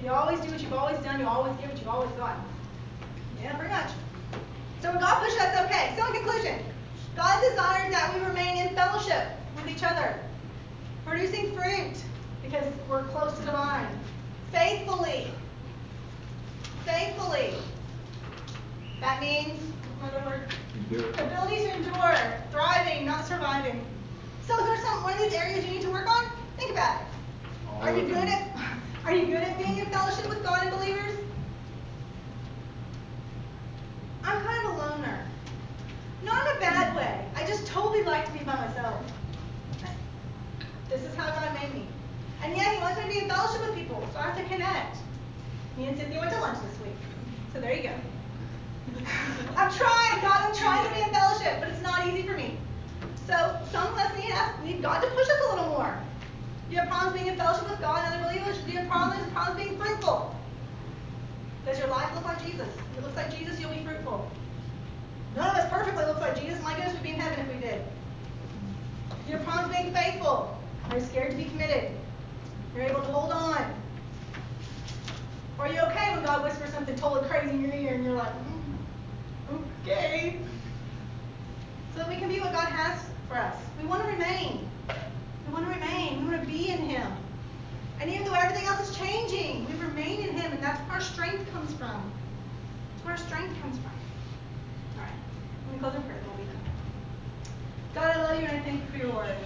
you 0.03 0.11
always 0.11 0.41
do 0.41 0.51
what 0.51 0.63
you've 0.63 0.73
always 0.73 0.99
done, 1.01 1.21
you 1.21 1.27
always 1.27 1.55
get 1.59 1.69
what 1.69 1.79
you've 1.79 1.89
always 1.89 2.11
gotten. 2.13 2.43
Yeah, 3.43 3.55
pretty 3.57 3.75
much. 3.75 3.91
So 4.81 4.91
when 4.91 5.01
God 5.01 5.23
pushes 5.23 5.39
us, 5.39 5.65
okay. 5.67 5.95
So 5.99 6.07
in 6.07 6.13
conclusion, 6.15 6.59
God 7.15 7.43
desires 7.43 7.93
that 7.93 8.15
we 8.15 8.25
remain 8.25 8.67
in 8.67 8.75
fellowship 8.75 9.29
with 9.55 9.69
each 9.69 9.83
other, 9.83 10.19
producing 11.05 11.55
fruit 11.55 12.03
because 12.43 12.65
we're 12.89 13.05
close 13.05 13.37
to 13.39 13.45
the 13.45 13.53
vine, 13.53 13.87
faithfully, 14.51 15.27
faithfully. 16.87 17.53
That 19.01 19.21
means, 19.21 19.61
another 20.01 20.25
word, 20.25 21.19
ability 21.19 21.57
to 21.65 21.75
endure, 21.75 22.17
thriving, 22.51 23.05
not 23.05 23.27
surviving. 23.27 23.85
So 24.47 24.59
is 24.59 24.65
there 24.65 24.81
some 24.87 25.03
one 25.03 25.13
of 25.13 25.19
these 25.19 25.35
areas 25.35 25.67
you 25.67 25.73
need 25.73 25.83
to 25.83 25.91
work 25.91 26.09
on? 26.09 26.25
Think 26.57 26.71
about 26.73 27.03
it. 27.03 27.12
Are 27.83 27.93
you 27.99 28.07
good 28.07 28.29
at 28.29 28.57
are 29.05 29.13
you 29.13 29.27
good 29.27 29.43
at 29.43 29.59
being 29.59 29.79
in 29.79 29.87
fellowship 29.87 30.29
with 30.29 30.45
God 30.45 30.63
and 30.63 30.71
believers? 30.71 31.15
I'm 34.23 34.41
kind 34.41 34.67
of 34.67 34.73
a 34.73 34.77
loner. 34.79 35.27
Not 36.23 36.47
in 36.47 36.57
a 36.59 36.61
bad 36.61 36.95
way. 36.95 37.27
I 37.35 37.45
just 37.45 37.67
totally 37.67 38.05
like 38.05 38.25
to 38.27 38.33
be 38.39 38.45
by 38.45 38.55
myself. 38.55 39.03
This 40.89 41.03
is 41.03 41.13
how 41.17 41.29
God 41.31 41.53
made 41.61 41.75
me. 41.75 41.85
And 42.45 42.57
yet 42.57 42.73
he 42.73 42.79
wants 42.81 42.99
me 42.99 43.03
to 43.03 43.09
be 43.09 43.19
in 43.19 43.29
fellowship 43.29 43.67
with 43.67 43.75
people, 43.75 44.07
so 44.13 44.19
I 44.21 44.31
have 44.31 44.37
to 44.37 44.45
connect. 44.45 44.99
Me 45.77 45.87
and 45.89 45.99
Cynthia 45.99 46.21
went 46.21 46.31
to 46.33 46.39
lunch 46.41 46.59
this 46.63 46.81
week. 46.87 46.95
So 47.53 47.61
there 47.61 47.75
you 47.75 47.83
go. 47.83 47.95
I'm 49.57 49.73
trying, 49.73 50.21
God, 50.23 50.41
I'm 50.41 50.55
trying 50.55 50.89
to 50.89 50.95
be 50.95 51.01
in 51.01 51.11
fellowship, 51.13 51.57
but 51.59 51.69
it's 51.71 51.83
not 51.83 52.07
easy 52.07 52.23
for 52.23 52.35
me. 52.37 52.57
So 53.27 53.59
some 53.73 53.93
of 53.93 53.99
us 53.99 54.17
need, 54.17 54.31
us- 54.31 54.55
need 54.63 54.83
God 54.83 55.01
to 55.01 55.09
push 55.09 55.27
us 55.29 55.41
a 55.47 55.55
little 55.57 55.71
more. 55.71 55.99
Do 56.73 56.77
you 56.77 56.85
have 56.85 56.91
problems 56.91 57.21
being 57.21 57.31
in 57.31 57.37
fellowship 57.37 57.69
with 57.69 57.81
God 57.83 58.03
and 58.03 58.15
other 58.15 58.33
believers? 58.33 58.57
Do 58.65 58.73
you 58.73 58.79
have 58.79 58.89
problems, 58.89 59.31
problems 59.35 59.63
being 59.63 59.79
fruitful? 59.79 60.35
Does 61.67 61.79
your 61.79 61.89
life 61.89 62.09
look 62.15 62.25
like 62.25 62.43
Jesus? 62.43 62.67
If 62.67 62.97
it 62.97 63.03
looks 63.03 63.15
like 63.15 63.37
Jesus, 63.37 63.61
you'll 63.61 63.75
be 63.75 63.85
fruitful. 63.85 64.27
None 65.37 65.51
of 65.51 65.57
us 65.57 65.69
perfectly 65.69 66.03
looks 66.07 66.23
like 66.23 66.41
Jesus. 66.41 66.63
My 66.63 66.75
goodness, 66.75 66.95
we'd 66.95 67.03
be 67.03 67.11
in 67.11 67.21
heaven 67.21 67.41
if 67.41 67.55
we 67.55 67.61
did. 67.61 67.83
Your 69.29 69.41
problems 69.41 69.77
being 69.77 69.93
faithful. 69.93 70.59
Are 70.89 70.97
you 70.97 71.05
scared 71.05 71.33
to 71.33 71.37
be 71.37 71.45
committed? 71.45 71.91
You're 72.75 72.85
able 72.85 73.03
to 73.03 73.13
hold 73.13 73.33
on. 73.33 73.75
Are 75.59 75.69
you 75.69 75.79
okay 75.79 76.15
when 76.15 76.25
God 76.25 76.43
whispers 76.43 76.71
something 76.71 76.97
totally 76.97 77.29
crazy 77.29 77.51
in 77.51 77.61
your 77.61 77.75
ear 77.75 77.95
and 77.97 78.03
you're 78.03 78.17
like, 78.17 78.33
mm, 78.33 79.59
okay? 79.85 80.39
So 81.93 81.99
that 81.99 82.09
we 82.09 82.17
can 82.17 82.31
be 82.31 82.41
what 82.41 82.55
God 82.55 82.69
has 82.69 82.99
for 83.29 83.37
us. 83.37 83.57
We 83.79 83.87
want 83.87 84.03
to 84.05 84.09
remain. 84.09 84.72
And 88.03 88.11
even 88.11 88.25
though 88.25 88.35
everything 88.35 88.67
else 88.67 88.91
is 88.91 88.97
changing, 88.97 89.65
we 89.71 89.75
remain 89.79 90.29
in 90.29 90.35
Him, 90.37 90.51
and 90.51 90.61
that's 90.61 90.81
where 90.81 90.95
our 90.95 91.01
strength 91.01 91.49
comes 91.53 91.73
from. 91.75 92.13
That's 92.91 93.05
where 93.05 93.13
our 93.13 93.17
strength 93.17 93.61
comes 93.63 93.79
from. 93.79 93.93
All 94.99 95.05
right. 95.05 95.79
Close 95.79 95.93
prayer. 95.93 96.21
We'll 96.27 96.45
be 96.45 96.51
done. 96.51 96.59
God, 97.95 98.17
I 98.17 98.23
love 98.25 98.41
you 98.41 98.49
and 98.49 98.59
I 98.59 98.61
thank 98.65 98.81
you 98.81 98.87
for 98.91 99.07
your 99.07 99.15
word. 99.15 99.37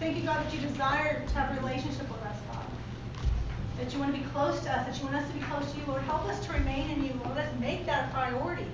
Thank 0.00 0.16
you, 0.16 0.22
God, 0.22 0.46
that 0.46 0.54
you 0.54 0.60
desire 0.66 1.26
to 1.26 1.34
have 1.34 1.54
a 1.54 1.60
relationship 1.60 2.08
with 2.08 2.22
us, 2.22 2.38
God. 2.50 2.64
That 3.76 3.92
you 3.92 3.98
want 3.98 4.14
to 4.14 4.18
be 4.18 4.26
close 4.28 4.60
to 4.62 4.72
us, 4.72 4.86
that 4.86 4.98
you 4.98 5.04
want 5.04 5.16
us 5.16 5.28
to 5.28 5.34
be 5.34 5.44
close 5.44 5.70
to 5.70 5.78
you. 5.78 5.84
Lord, 5.86 6.02
help 6.04 6.24
us 6.24 6.42
to 6.46 6.52
remain 6.54 6.88
in 6.88 7.04
you. 7.04 7.12
Lord, 7.22 7.36
let's 7.36 7.60
make 7.60 7.84
that 7.84 8.08
a 8.08 8.12
priority. 8.14 8.64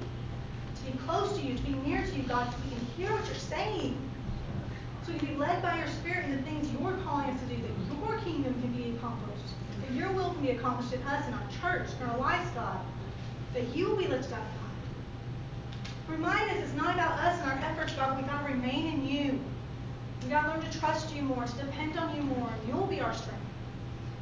To 0.77 0.93
be 0.93 0.97
close 0.99 1.37
to 1.37 1.43
you, 1.43 1.57
to 1.57 1.63
be 1.65 1.73
near 1.85 2.07
to 2.07 2.13
you, 2.13 2.23
God, 2.23 2.49
so 2.49 2.57
we 2.65 2.77
can 2.77 2.87
hear 2.97 3.11
what 3.11 3.27
you're 3.27 3.35
saying. 3.35 3.99
So 5.11 5.27
be 5.27 5.35
led 5.35 5.63
by 5.63 5.79
your 5.79 5.89
Spirit 5.89 6.27
in 6.27 6.37
the 6.37 6.43
things 6.43 6.71
you're 6.73 6.97
calling 7.05 7.31
us 7.31 7.41
to 7.41 7.47
do, 7.47 7.57
that 7.63 7.97
your 7.99 8.19
kingdom 8.21 8.55
can 8.61 8.73
be 8.73 8.97
accomplished, 8.97 9.55
that 9.81 9.93
your 9.93 10.13
will 10.13 10.33
can 10.33 10.43
be 10.43 10.51
accomplished 10.51 10.93
in 10.93 11.03
us, 11.03 11.27
in 11.27 11.35
our 11.35 11.49
church, 11.61 11.89
in 12.01 12.09
our 12.09 12.19
lives, 12.19 12.49
God. 12.55 12.81
That 13.55 13.75
you 13.75 13.89
will 13.89 13.97
be 13.97 14.07
lifted 14.07 14.33
up, 14.33 14.39
God. 14.39 16.17
Remind 16.17 16.51
us 16.51 16.59
it's 16.59 16.75
not 16.75 16.95
about 16.95 17.19
us 17.19 17.41
and 17.41 17.51
our 17.51 17.59
efforts, 17.71 17.93
God, 17.95 18.15
but 18.15 18.23
we 18.23 18.29
got 18.29 18.47
to 18.47 18.53
remain 18.53 18.95
in 18.95 19.09
you. 19.09 19.41
We've 20.23 20.31
got 20.31 20.43
to 20.43 20.49
learn 20.51 20.71
to 20.71 20.79
trust 20.79 21.15
you 21.15 21.23
more, 21.23 21.45
to 21.45 21.57
depend 21.57 21.99
on 21.99 22.15
you 22.15 22.23
more, 22.23 22.49
and 22.49 22.69
you'll 22.69 22.87
be 22.87 23.01
our 23.01 23.15
strength. 23.15 23.41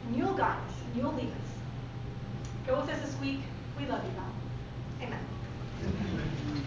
And 0.06 0.16
you'll 0.16 0.34
guide 0.34 0.58
us, 0.66 0.74
and 0.86 0.96
you'll 0.96 1.12
lead 1.12 1.28
us. 1.28 2.66
Go 2.66 2.80
with 2.80 2.90
us 2.90 3.00
this 3.04 3.20
week. 3.20 3.40
We 3.78 3.86
love 3.86 4.02
you, 4.04 4.12
God. 4.16 4.32
Amen. 5.02 6.64